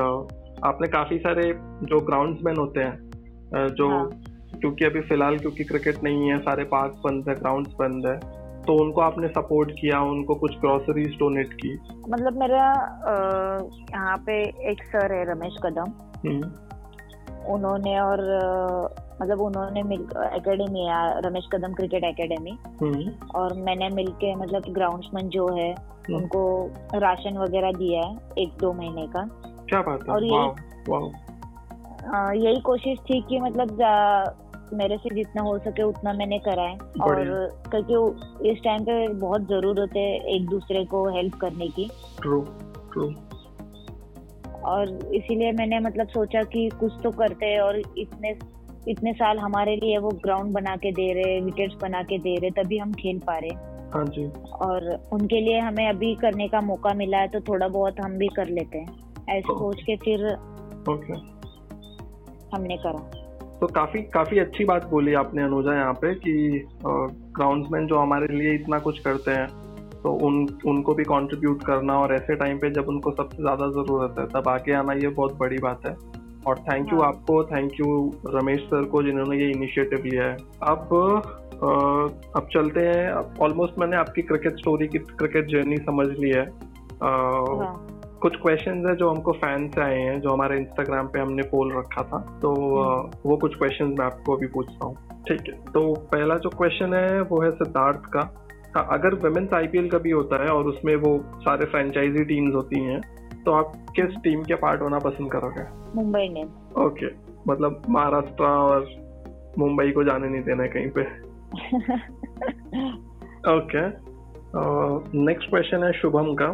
आपने 0.64 0.88
काफ़ी 0.88 1.18
सारे 1.18 1.52
जो 1.84 2.00
ग्राउंड्समैन 2.00 2.56
होते 2.56 2.80
हैं 2.80 3.66
जो 3.74 3.88
हाँ। 3.88 4.08
क्योंकि 4.60 4.84
अभी 4.84 5.00
फ़िलहाल 5.00 5.38
क्योंकि 5.38 5.64
क्रिकेट 5.64 6.02
नहीं 6.04 6.30
है 6.30 6.38
सारे 6.38 6.64
पार्क 6.64 6.92
बंद 7.04 7.28
है 7.28 7.34
ग्राउंड्स 7.34 7.72
बंद 7.80 8.06
है 8.06 8.18
तो 8.62 8.74
उनको 8.82 9.00
आपने 9.00 9.28
सपोर्ट 9.28 9.70
किया 9.70 10.00
उनको 10.00 10.34
कुछ 10.34 10.58
ग्रोसरीज 10.58 11.16
डोनेट 11.18 11.52
की? 11.52 11.72
मतलब 12.08 12.38
मेरा 12.38 12.66
यहाँ 13.90 14.16
पे 14.26 14.40
एक 14.70 14.82
सर 14.84 15.12
है 15.12 15.24
रमेश 15.32 15.56
कदम। 15.64 15.90
हम्म, 16.26 16.50
उन्होंने 17.54 17.98
और 18.00 18.20
मतलब 19.20 19.40
उन्होंने 19.40 19.82
मिल 19.82 20.06
एकेडमी 20.34 20.84
है 20.84 21.20
रमेश 21.20 21.48
कदम 21.52 21.72
क्रिकेट 21.72 22.04
एकेडमी 22.04 22.58
हम्म, 22.82 23.10
और 23.34 23.54
मैंने 23.54 23.88
मिलके 23.88 24.34
मतलब 24.34 24.72
ग्राउंड्समैन 24.74 25.28
जो 25.28 25.48
है 25.56 25.70
हम्म। 25.72 26.16
उनको 26.16 26.70
राशन 26.94 27.38
वगैरह 27.38 27.72
दिया 27.72 28.06
है 28.06 28.16
एक 28.38 28.56
दो 28.60 28.72
महीने 28.72 29.06
का। 29.06 29.28
क्या 29.68 29.80
बात 29.82 30.08
है? 30.08 30.14
और 30.14 30.24
ये- 30.24 30.88
वाह 30.88 31.00
वाह 31.00 32.32
यही 32.32 32.60
कोशिश 32.60 32.98
थी 32.98 33.20
कि 33.20 33.40
मतलब 33.40 33.78
मेरे 34.72 34.96
से 34.96 35.14
जितना 35.14 35.42
हो 35.42 35.58
सके 35.58 35.82
उतना 35.82 36.12
मैंने 36.12 36.38
करा 36.38 36.62
है 36.62 36.76
और 36.76 37.24
क्योंकि 37.70 38.50
इस 38.50 38.58
टाइम 38.64 38.82
पे 38.82 39.08
बहुत 39.08 39.42
ज़रूरत 39.42 39.90
है 39.96 40.34
एक 40.36 40.46
दूसरे 40.48 40.84
को 40.84 41.08
हेल्प 41.08 41.34
करने 41.34 41.68
की। 41.68 41.90
ट्रू 42.22 42.40
ट्रू 42.92 43.12
और 44.64 44.88
इसीलिए 45.14 45.52
मैंने 45.52 45.78
मतलब 45.78 46.08
सोचा 46.08 46.42
कि 46.42 46.68
कुछ 46.80 46.92
तो 47.04 47.10
करते 47.10 47.46
हैं 47.46 47.60
और 47.60 47.82
इतने 47.98 48.38
इतने 48.88 49.12
साल 49.12 49.38
हमारे 49.38 49.76
लिए 49.76 49.98
वो 49.98 50.10
ग्राउंड 50.10 50.52
बना 50.52 50.76
के 50.76 50.92
दे 50.92 51.12
रहे 51.12 51.40
विकेट्स 51.40 51.76
बना 51.82 52.02
के 52.02 52.18
दे 52.18 52.34
रहे 52.34 52.50
तभी 52.50 52.78
हम 52.78 52.92
खेल 52.92 53.18
पा 53.18 53.38
रहे 53.38 53.54
हाँ 53.94 54.04
जी। 54.04 54.26
और 54.52 55.02
उनके 55.12 55.40
लिए 55.40 55.58
हमें 55.58 55.88
अभी 55.88 56.14
करने 56.14 56.48
का 56.48 56.60
मौका 56.60 56.94
मिला 56.94 57.18
है 57.18 57.28
तो 57.28 57.40
थोड़ा 57.40 57.68
बहुत 57.68 58.00
हम 58.00 58.12
भी 58.12 58.28
कर 58.28 58.46
लेते 58.46 58.78
हैं। 58.78 59.13
ऐसे 59.28 59.52
सोच 59.54 59.82
के 59.82 59.96
फिर 59.96 60.26
ओके। 60.88 61.12
हमने 62.56 62.76
करा। 62.76 62.98
तो 63.60 63.66
काफ़ी 63.66 64.02
काफ़ी 64.14 64.38
अच्छी 64.38 64.64
बात 64.64 64.86
बोली 64.86 65.14
आपने 65.14 65.42
अनुजा 65.42 65.74
यहाँ 65.74 65.92
पे 65.94 66.14
कि 66.14 66.32
ग्राउंड्समैन 66.78 67.86
जो 67.86 67.98
हमारे 67.98 68.34
लिए 68.36 68.54
इतना 68.54 68.78
कुछ 68.78 68.98
करते 68.98 69.30
हैं 69.30 69.46
तो 70.02 70.12
उन 70.26 70.46
उनको 70.66 70.94
भी 70.94 71.04
कंट्रीब्यूट 71.04 71.62
करना 71.62 71.98
और 71.98 72.14
ऐसे 72.14 72.34
टाइम 72.36 72.58
पे 72.58 72.70
जब 72.70 72.88
उनको 72.88 73.10
सबसे 73.12 73.42
ज़्यादा 73.42 73.68
ज़रूरत 73.72 74.18
है 74.18 74.26
तब 74.30 74.48
आगे 74.48 74.72
आना 74.72 74.92
ये 74.94 75.08
बहुत 75.10 75.36
बड़ी 75.38 75.58
बात 75.58 75.86
है। 75.86 75.96
और 76.46 76.58
थैंक 76.60 76.92
यू 76.92 76.98
हाँ। 76.98 77.08
आपको 77.08 77.42
थैंक 77.44 77.80
यू 77.80 77.86
रमेश 78.26 78.60
सर 78.62 78.84
को 78.84 79.02
जिन्होंने 79.02 79.36
ये 79.36 79.50
इनिशिएटिव 79.50 80.04
लिया 80.04 80.24
है। 80.24 80.36
अब 80.62 80.94
अब 82.36 82.48
चलते 82.52 82.80
हैं 82.80 83.12
ऑलमोस्ट 83.40 83.78
मैंने 83.78 83.96
आपकी 83.96 84.22
क्रिकेट 84.22 84.58
स्टोरी 84.58 84.88
की 84.88 84.98
क्रिकेट 84.98 85.46
जर्नी 85.48 85.76
समझ 85.80 86.06
ली 86.08 86.30
है। 86.30 86.44
हाँ। 87.02 87.93
कुछ 88.24 88.36
क्वेश्चन 88.42 88.86
है 88.86 88.94
जो 88.96 89.08
हमको 89.10 89.32
फ़ैन 89.34 89.68
से 89.70 89.80
आए 89.82 89.98
हैं 89.98 90.20
जो 90.20 90.30
हमारे 90.30 90.56
इंस्टाग्राम 90.58 91.08
पे 91.08 91.20
हमने 91.20 91.42
पोल 91.48 91.72
रखा 91.72 92.02
था। 92.04 92.18
तो 92.42 92.50
वो 93.24 93.36
कुछ 93.38 93.56
क्वेश्चन 93.56 93.94
मैं 93.98 94.04
आपको 94.06 94.36
अभी 94.36 94.46
पूछता 94.54 94.86
हूँ। 94.86 94.94
ठीक 95.28 95.48
है 95.48 95.54
तो 95.72 95.82
पहला 96.12 96.36
जो 96.38 96.50
क्वेश्चन 96.56 96.94
है 96.94 97.20
वो 97.22 97.40
है 97.42 97.50
सिद्धार्थ 97.52 98.06
का। 98.14 98.20
हाँ, 98.76 98.86
अगर 98.92 99.14
वुमेन्स 99.16 99.52
आईपीएल 99.54 99.88
का 99.90 99.98
भी 99.98 100.10
होता 100.10 100.42
है 100.42 100.48
और 100.50 100.68
उसमें 100.68 100.94
वो 100.98 101.18
सारे 101.42 101.66
फ्रेंचाइजी 101.66 102.24
टीम्स 102.24 102.54
होती 102.54 102.80
हैं 102.84 103.00
तो 103.44 103.52
आप 103.52 103.72
किस 103.96 104.16
टीम 104.24 104.42
के 104.42 104.54
पार्ट 104.56 104.82
होना 104.82 104.98
पसंद 105.00 105.30
करोगे? 105.32 105.64
मुंबई 105.94 106.22
इंडियंस 106.22 106.76
ओके 106.78 107.14
मतलब 107.48 107.82
महाराष्ट्र 107.88 108.44
और 108.44 108.88
मुंबई 109.58 109.90
को 109.90 110.04
जाने 110.04 110.28
नहीं 110.28 110.42
देना 110.42 110.66
कहीं 110.68 110.90
पे। 110.90 111.02
ओके 113.52 113.86
नेक्स्ट 115.20 115.50
क्वेश्चन 115.50 115.84
है 115.84 115.92
शुभम 115.92 116.34
का। 116.34 116.46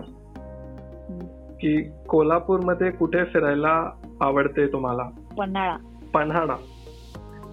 की 1.62 1.82
कोल्हापूरमध्ये 2.08 2.90
कुठे 2.90 3.24
फिरायला 3.24 3.74
आवडते 4.20 4.66
तुम्हाला? 4.72 5.02
पन्हाळा. 5.38 5.76
पन्हाळा. 6.14 6.56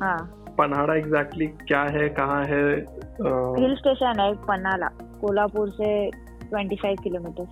हाँ. 0.01 0.17
पन्हाड़ा 0.57 0.95
एग्जैक्टली 0.95 1.45
क्या 1.45 1.81
है 1.91 2.07
कहाँ 2.07 2.43
है 2.43 2.61
हिल 3.61 3.75
स्टेशन 3.75 4.19
है 4.19 4.31
पन्हाळा. 4.47 4.87
कोल्हापुर 5.21 5.69
से 5.69 5.89
25 6.51 6.99
किलोमीटर 7.03 7.43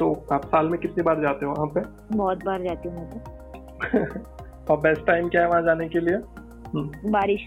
तो 0.00 0.12
आप 0.32 0.46
साल 0.46 0.68
में 0.68 0.78
कितनी 0.80 1.02
बार 1.02 1.20
जाते 1.20 1.46
हो 1.46 1.52
वहाँ 1.52 1.66
पे? 1.74 1.80
बहुत 2.16 2.44
बार 2.44 2.62
जाती 2.62 2.88
हूँ 2.88 2.96
मैं 2.96 3.08
तो. 3.10 4.72
और 4.72 4.78
बेस्ट 4.78 5.06
टाइम 5.06 5.28
क्या 5.28 5.42
है 5.42 5.48
वहाँ 5.48 5.62
जाने 5.62 5.88
के 5.88 6.00
लिए? 6.00 6.16
हम्म, 6.74 7.10
बारिश. 7.12 7.46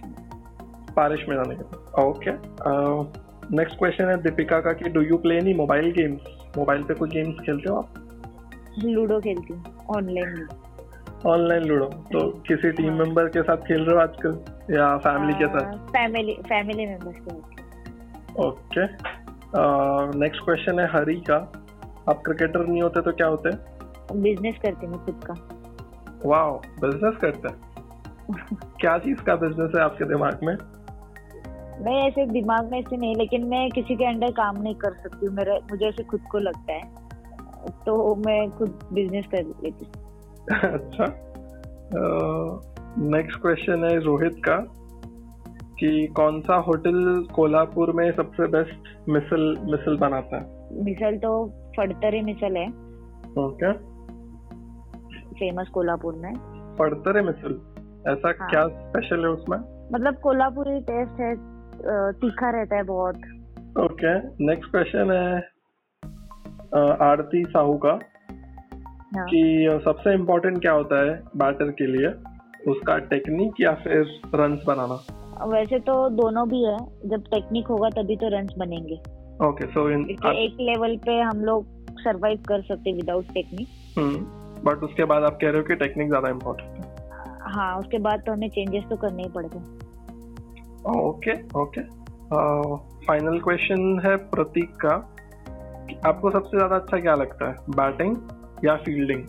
बारिश 0.98 1.26
में 1.30 1.36
जाने 1.36 1.56
के 1.56 1.62
लिए. 1.62 2.06
ओके 2.06 2.32
नेक्स्ट 3.56 3.78
क्वेश्चन 3.78 4.06
है 4.06 4.18
दीपिका 4.22 4.60
का 4.60 4.74
कि 4.74 4.90
do 4.90 5.02
you 5.02 5.18
play 5.18 5.38
any 5.38 5.54
mobile 5.54 5.92
games 5.92 6.22
mobile 6.58 6.84
पे 6.84 6.94
कोई 6.94 7.10
गेम्स 7.10 7.40
खेलते 7.46 7.70
हो 7.70 7.78
आप? 7.78 8.05
लूडो 8.84 9.20
खेलती 9.20 9.54
हूँ 9.54 9.64
ऑनलाइन 9.98 10.48
ऑनलाइन 11.26 11.64
लूडो? 11.64 11.86
तो 11.86 12.30
किसी 12.30 12.72
टीम 12.72 12.90
हाँ। 12.90 12.98
मेंबर 12.98 13.26
के 13.26 13.42
साथ 13.42 13.58
खेल 13.58 13.82
रहे 13.82 13.96
हो 13.96 14.02
आजकल? 14.02 14.76
या 14.76 14.98
फैमिली 14.98 15.34
के 15.34 15.46
साथ? 15.46 15.78
फैमिली 15.78 16.34
फैमिली 16.34 16.86
मेंबर्स 16.86 17.20
के 17.20 17.36
साथ। 17.36 18.40
ओके 18.40 18.86
नेक्स्ट 20.20 20.46
क्वेश्चन 20.46 20.80
है 20.80 20.88
हरी 20.88 21.16
का। 21.16 21.36
आप 22.10 22.22
क्रिकेटर 22.26 22.66
नहीं 22.68 22.82
होते 22.82 23.02
तो 23.02 23.12
क्या 23.12 23.28
होते? 23.28 23.50
बिज़नेस 24.16 24.56
करती 24.62 24.86
हूँ 24.86 25.06
खुद 25.06 25.24
का। 25.24 25.34
वाह 26.26 26.52
बिज़नेस 26.52 27.18
करते 27.18 27.48
हैं? 27.48 27.76
क्या 28.80 28.98
चीज़ 28.98 29.22
का 29.22 29.36
बिज़नेस 29.36 29.72
है 29.78 29.82
आपके 29.84 30.06
दिमाग 30.06 30.40
में? 30.44 30.58
मैं 31.86 32.08
ऐसे 32.08 32.26
दिमाग 32.26 32.72
में 32.72 32.80
ऐसे 32.80 32.98
नहीं 32.98 33.16
लेकिन 33.16 33.44
मैं 33.44 33.70
किसी 33.72 33.96
के 33.96 34.06
अंडर 34.06 34.32
काम 34.32 34.62
नहीं 34.62 34.76
कर 34.76 34.94
सकती 34.94 35.26
हूँ। 35.26 35.36
मेरा 35.36 35.56
मुझे 35.72 35.86
ऐसे 35.86 36.04
खुद 36.04 36.22
को 36.32 36.40
लगता 36.40 36.74
है। 36.74 37.05
तो 37.70 38.16
मैं 38.16 38.50
खुद 38.52 38.80
बिज़नेस 38.94 39.26
कर 39.36 39.44
लेती 39.44 39.86
अच्छा। 40.54 41.22
नेक्स्ट 42.98 43.42
क्वेश्चन 43.42 43.84
है 43.84 44.00
रोहित 44.00 44.34
का 44.50 44.56
कि 45.80 46.08
कौन 46.08 46.42
सा 46.42 46.56
होटल 46.56 47.28
कोल्हापुर 47.36 47.92
में 47.92 48.12
सबसे 48.12 48.48
बेस्ट 48.48 49.10
मिसल 49.10 49.58
मिसल 49.64 49.98
बनाता 49.98 50.38
है? 50.38 50.44
मिसल 50.84 51.18
तो 51.18 51.48
फड़तरे 51.78 52.22
मिसल 52.22 52.58
है। 52.58 52.68
ओके 53.46 53.74
फ़ेमस 55.34 55.68
कोल्हापुर 55.68 56.14
में। 56.16 56.34
फड़तरे 56.80 57.22
मिसल? 57.22 57.62
ऐसा 58.12 58.28
हाँ. 58.28 58.50
क्या 58.50 58.68
स्पेशल 58.68 59.20
है 59.20 59.30
उसमें? 59.30 59.58
मतलब 59.94 60.16
कोल्हापुरी 60.16 60.80
टेस्ट 60.80 61.20
है 61.22 61.36
तीखा 62.12 62.50
रहता 62.50 62.76
है 62.76 62.84
बहुत। 62.84 63.16
ओके 63.80 64.18
नेक्स्ट 64.46 64.72
क्वेश्चन 64.72 65.12
है 65.12 65.55
आरती 66.76 67.44
साहू 67.44 67.74
का 67.86 67.90
हाँ. 67.90 69.26
कि 69.26 69.80
सबसे 69.86 70.14
इम्पोर्टेंट 70.14 70.62
क्या 70.62 70.72
होता 70.72 71.02
है 71.02 71.14
बैटर 71.38 71.70
के 71.72 71.88
लिए? 71.88 72.08
उसका 72.72 72.98
टेक्निक 73.10 73.62
या 73.62 73.74
फिर 73.84 74.06
रन्स 74.36 74.64
बनाना? 74.68 74.96
वैसे 75.48 75.80
तो 75.80 75.94
दोनों 76.10 76.48
भी 76.50 76.64
है। 76.64 76.78
जब 77.10 77.24
टेक्निक 77.26 77.68
होगा 77.68 77.90
तभी 77.92 78.16
तो 78.16 78.28
रन्स 78.30 78.54
बनेंगे। 78.58 78.96
ओके 79.48 79.68
सो 79.68 79.90
इन 79.90 80.10
एक 80.10 80.58
लेवल 80.62 80.96
पे 80.98 81.20
हम 81.20 81.44
लोग 81.46 81.66
सरवाइव 82.00 82.44
कर 82.48 82.62
सकते 82.62 82.94
विदाउट 82.94 83.34
टेक्निक 83.34 83.68
बट 84.66 84.84
उसके 84.84 85.06
बाद 85.06 85.24
आप 85.24 85.38
कह 85.42 85.50
रहे 85.50 85.58
हो 85.58 85.64
कि 85.64 85.76
टेक्निक 85.76 86.08
ज़्यादा 86.08 86.30
इम्पोर्टेंट 86.30 86.70
है। 86.76 86.94
हाँ 87.54 87.78
उसके 87.80 87.98
बाद 87.98 88.24
तो 88.26 88.32
हमें 88.32 88.50
चेंजेस 88.50 88.84
तो 88.90 88.96
करने 88.98 89.24
ही 89.24 89.30
पड़ते 89.30 89.58
ओके 91.00 91.34
ओके 91.60 91.82
फाइनल 93.06 93.40
क्वेश्चन 93.40 94.00
है 94.06 94.16
प्रतीक 94.32 94.76
का। 94.76 94.96
आपको 96.08 96.32
सबसे 96.32 96.58
ज़्यादा 96.58 96.76
अच्छा 96.76 97.00
क्या 97.00 97.16
लगता 97.16 97.50
है? 97.50 97.56
बैटिंग 97.70 98.16
या 98.66 98.76
फील्डिंग 98.76 99.24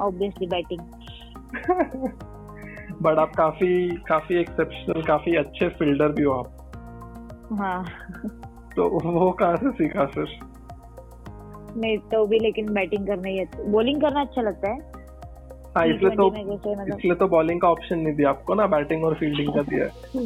ऑब्वियसली 0.00 0.46
बैटिंग 0.46 0.80
बट 3.02 3.18
आप 3.18 3.34
काफ़ी 3.36 3.96
काफ़ी 4.08 4.36
एक्सेप्शनल 4.36 5.02
काफ़ी 5.02 5.36
अच्छे 5.36 5.68
फील्डर 5.68 6.12
भी 6.12 6.22
हो 6.22 6.32
आप। 6.32 6.56
हाँ। 7.52 7.84
तो 8.76 8.88
वो 9.00 9.30
कहाँ 9.32 9.56
से 9.56 9.70
सीखा 9.70 10.04
फिर? 10.06 10.38
नहीं 11.76 11.98
तो 11.98 12.26
भी 12.26 12.38
लेकिन 12.38 12.72
बैटिंग 12.74 13.06
करना 13.06 13.28
ही 13.28 13.38
अच्छा 13.38 13.62
बॉलिंग 13.62 14.00
करना 14.00 14.20
अच्छा 14.20 14.42
लगता 14.42 14.70
है। 14.70 14.78
हाँ 15.76 15.86
इसलिए 15.86 16.16
तो 16.16 16.26
मतलब 16.26 16.88
इसलिए 16.88 17.14
तो 17.14 17.28
बॉलिंग 17.28 17.60
का 17.60 17.68
ऑप्शन 17.68 17.98
नहीं 17.98 18.14
दिया 18.14 18.30
आपको 18.30 18.54
ना 18.54 18.66
बैटिंग 18.66 19.04
और 19.04 19.14
फील्डिंग 19.14 19.54
का 19.54 19.62
दिया 19.62 19.86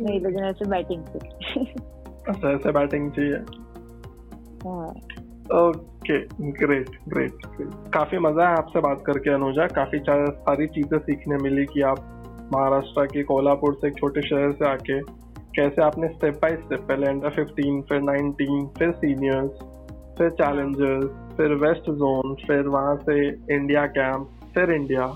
नहीं 0.00 0.20
लेकिन 0.20 0.44
ऐसे 0.44 0.68
बैटिंग 0.70 1.02
अच्छा 2.28 2.50
ऐसे 2.50 2.72
बैटिंग 2.72 3.10
चाहिए। 3.12 3.36
ओके 5.52 6.18
ग्रेट 6.50 6.90
ग्रेट 7.08 7.32
काफ़ी 7.94 8.18
मज़ा 8.18 8.48
है 8.48 8.56
आपसे 8.56 8.80
बात 8.80 9.02
करके 9.06 9.30
अनुजा। 9.30 9.66
काफ़ी 9.66 9.98
सारी 9.98 10.66
चीज़ें 10.66 10.98
सीखने 10.98 11.36
मिली 11.36 11.64
कि 11.64 11.80
आप 11.80 12.12
महाराष्ट्र 12.54 13.06
के 13.06 13.22
कोल्हापुर 13.22 13.74
से 13.74 13.88
एक 13.88 13.96
छोटे 13.96 14.22
शहर 14.22 14.52
से 14.52 14.68
आके 14.68 15.26
कैसे 15.56 15.82
आपने 15.82 16.08
स्टेप 16.08 16.34
बाय 16.34 16.56
स्टेप 16.56 16.80
पहले 16.80 17.06
अंडर 17.06 17.30
फिफ्टीन 17.30 17.82
फिर 17.82 18.00
नाइनटीन 18.00 18.66
फिर 18.66 18.90
सीनियर्स 18.92 19.50
फिर 20.18 20.30
चैलेंजर्स 20.30 21.36
फिर 21.36 21.54
वेस्ट 21.54 21.90
जोन 21.90 22.34
फिर 22.34 22.68
वहाँ 22.68 22.96
से 22.96 23.28
इंडिया 23.54 23.86
कैंप 23.86 24.28
फिर 24.54 24.70
इंडिया 24.70 25.06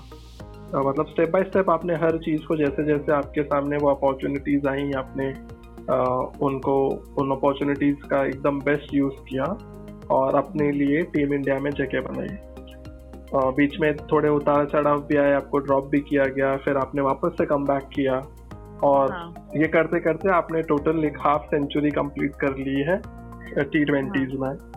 तो 0.71 0.89
मतलब 0.89 1.05
स्टेप 1.05 1.29
बाय 1.29 1.43
स्टेप 1.43 1.69
आपने 1.69 1.93
हर 1.93 2.17
चीज़ 2.17 2.45
को 2.45 2.57
जैसे 2.57 2.83
जैसे 2.83 3.11
आपके 3.11 3.43
सामने 3.43 3.77
वो 3.77 3.89
अपॉर्चुनिटीज़ 3.89 4.67
आई, 4.67 4.91
आपने 4.91 5.33
उनको 5.89 6.75
उन 7.19 7.31
अपॉर्चुनिटीज़ 7.31 8.07
का 8.07 8.23
एकदम 8.25 8.59
बेस्ट 8.59 8.93
यूज़ 8.93 9.23
किया 9.29 9.45
और 10.11 10.35
अपने 10.35 10.71
लिए 10.71 11.01
टीम 11.01 11.33
इंडिया 11.33 11.57
में 11.59 11.71
जगह 11.71 12.01
बनाई 12.01 12.37
बीच 13.55 13.79
में 13.79 13.95
थोड़े 13.97 14.29
उतार 14.29 14.65
चढ़ाव 14.65 15.01
भी 15.01 15.17
आए 15.17 15.33
आपको 15.33 15.59
ड्रॉप 15.59 15.85
भी 15.85 15.99
किया 15.99 16.23
गया 16.23 16.55
फिर 16.57 16.77
आपने 16.77 17.01
वापस 17.01 17.35
से 17.37 17.45
कम 17.45 17.65
बैक 17.65 17.87
किया 17.93 18.21
और 18.83 19.11
हाँ. 19.11 19.47
ये 19.55 19.67
करते 19.67 19.99
करते 19.99 20.29
आपने 20.29 20.61
टोटल 20.61 21.05
एक 21.05 21.17
हाफ़ 21.19 21.45
सेंचुरी 21.45 21.91
कंप्लीट 21.91 22.35
कर 22.35 22.57
ली 22.57 22.81
है 22.81 22.97
टी 23.63 23.83
ट्वेंटीज 23.85 24.35
हाँ. 24.39 24.49
में 24.49 24.71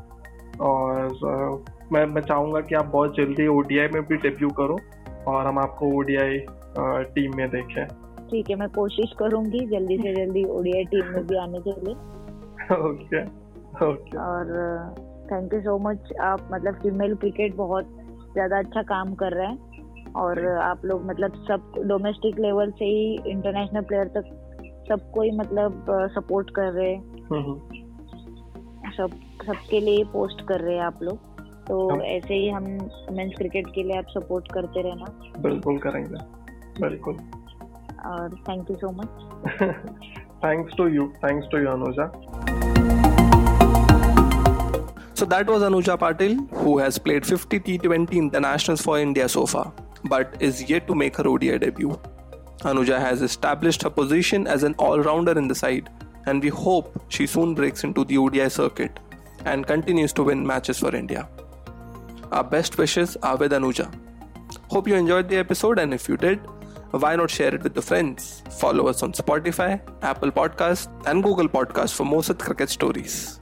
और 0.61 1.65
मैं 1.93 2.07
मैं 2.07 2.23
चाहूँगा 2.23 2.61
कि 2.61 2.75
आप 2.75 2.87
बहुत 2.87 3.17
जल्दी 3.17 3.47
ओडीआई 3.47 3.89
में 3.95 4.03
भी 4.03 4.17
डेब्यू 4.17 4.49
करो 4.49 4.79
और 5.27 5.47
हम 5.47 5.59
आपको 5.59 5.87
ओडीआई 5.99 6.39
टीम 7.15 7.37
में 7.37 7.49
देखें 7.51 8.04
ठीक 8.31 8.51
है 8.51 8.57
मैं 8.57 8.68
कोशिश 8.68 9.12
करूँगी 9.18 9.61
जल्दी 9.66 9.97
से 9.99 10.14
जल्दी 10.14 10.45
ओडीआई 10.45 10.85
टीम 10.85 11.07
में 11.07 11.27
भी 11.27 11.37
आने 11.37 11.61
के 11.61 11.70
लिए। 11.70 11.95
ओके 12.77 13.25
ओके 13.87 14.18
और 14.18 14.53
थैंक 15.33 15.55
यू 15.55 15.61
सो 15.61 15.79
मच 15.79 16.12
आप 16.20 16.49
मतलब 16.53 16.75
फीमेल 16.75 17.14
क्रिकेट 17.14 17.57
बहुत 17.57 17.85
ज़्यादा 18.33 18.59
अच्छा 18.59 18.83
काम 18.83 19.14
कर 19.14 19.33
रहे 19.33 19.47
हैं। 19.47 20.12
और 20.12 20.47
आप 20.49 20.85
लोग 20.85 21.05
मतलब 21.07 21.33
सब 21.49 21.72
डोमेस्टिक 21.87 22.39
लेवल 22.39 22.70
से 22.70 22.85
ही 22.85 23.14
इंटरनेशनल 23.27 23.81
प्लेयर 23.81 24.09
तक 24.09 24.25
सबको 24.89 25.22
ही 25.22 25.31
मतलब 25.31 25.87
सपोर्ट 25.91 26.51
कर 26.51 26.72
रहे 26.72 26.93
हैं। 26.93 27.03
हम्म, 27.31 27.43
हम्म। 27.43 28.91
सब 28.91 29.11
सबके 29.47 29.81
लिए 29.81 30.05
पोस्ट 30.05 30.47
कर 30.49 30.61
रहे 30.61 30.75
हैं 30.75 30.83
आप 30.83 31.03
लोग। 31.03 31.16
तो 31.68 32.01
ऐसे 32.01 32.35
ही 32.35 32.49
हम 32.49 32.64
मेंस 33.12 33.33
क्रिकेट 33.39 33.66
के 33.66 33.83
लिए 33.83 33.99
आप 33.99 34.05
सपोर्ट 34.09 34.53
करते 34.53 34.83
रहना। 34.83 35.05
बिल्कुल 35.41 35.79
करेंगे। 35.79 36.16
बिल्कुल। 36.81 37.16
Thank 38.45 38.69
you 38.69 38.79
so 38.81 38.93
much. 38.93 39.09
thanks 40.43 40.75
to 40.77 40.89
you. 40.89 41.13
Thanks 41.21 41.47
to 41.49 41.57
Anuja. 41.57 42.07
So 45.17 45.25
that 45.27 45.47
was 45.47 45.63
Anuja 45.63 45.97
Patil, 45.97 46.51
who 46.51 46.79
has 46.79 46.99
played 46.99 47.25
50 47.25 47.61
T20 47.61 48.13
internationals 48.13 48.83
for 48.83 48.99
India 48.99 49.29
so 49.29 49.47
far, 49.47 49.73
but 50.05 50.37
is 50.41 50.69
yet 50.69 50.87
to 50.89 50.95
make 50.95 51.17
her 51.17 51.27
ODI 51.27 51.59
debut. 51.59 51.99
Anuja 52.61 52.99
has 52.99 53.23
established 53.23 53.83
her 53.83 53.91
position 53.91 54.47
as 54.47 54.65
an 54.65 54.75
all 54.79 55.01
rounder 55.01 55.39
in 55.39 55.49
the 55.49 55.55
side, 55.55 55.89
and 56.27 56.43
we 56.43 56.49
hope 56.49 57.05
she 57.09 57.27
soon 57.27 57.55
breaks 57.55 57.85
into 57.85 58.05
the 58.05 58.19
ODI 58.19 58.49
circuit 58.51 58.99
and 59.45 59.67
continues 59.67 60.13
to 60.15 60.25
win 60.25 60.47
matches 60.47 60.79
for 60.79 60.95
India. 60.95 61.29
Our 62.33 62.45
best 62.45 62.77
wishes 62.77 63.17
are 63.23 63.37
with 63.37 63.53
Anuja. 63.53 63.93
Hope 64.69 64.89
you 64.89 64.95
enjoyed 64.95 65.29
the 65.29 65.37
episode, 65.37 65.79
and 65.79 65.95
if 65.95 66.09
you 66.09 66.17
did, 66.17 66.41
why 66.99 67.16
not 67.16 67.30
share 67.30 67.55
it 67.55 67.62
with 67.62 67.74
your 67.74 67.82
friends? 67.82 68.42
Follow 68.59 68.86
us 68.88 69.03
on 69.03 69.12
Spotify, 69.12 69.80
Apple 70.03 70.30
Podcasts, 70.30 70.88
and 71.07 71.22
Google 71.22 71.49
Podcasts 71.49 71.95
for 71.95 72.05
more 72.05 72.22
such 72.22 72.38
cricket 72.38 72.70
stories. 72.70 73.38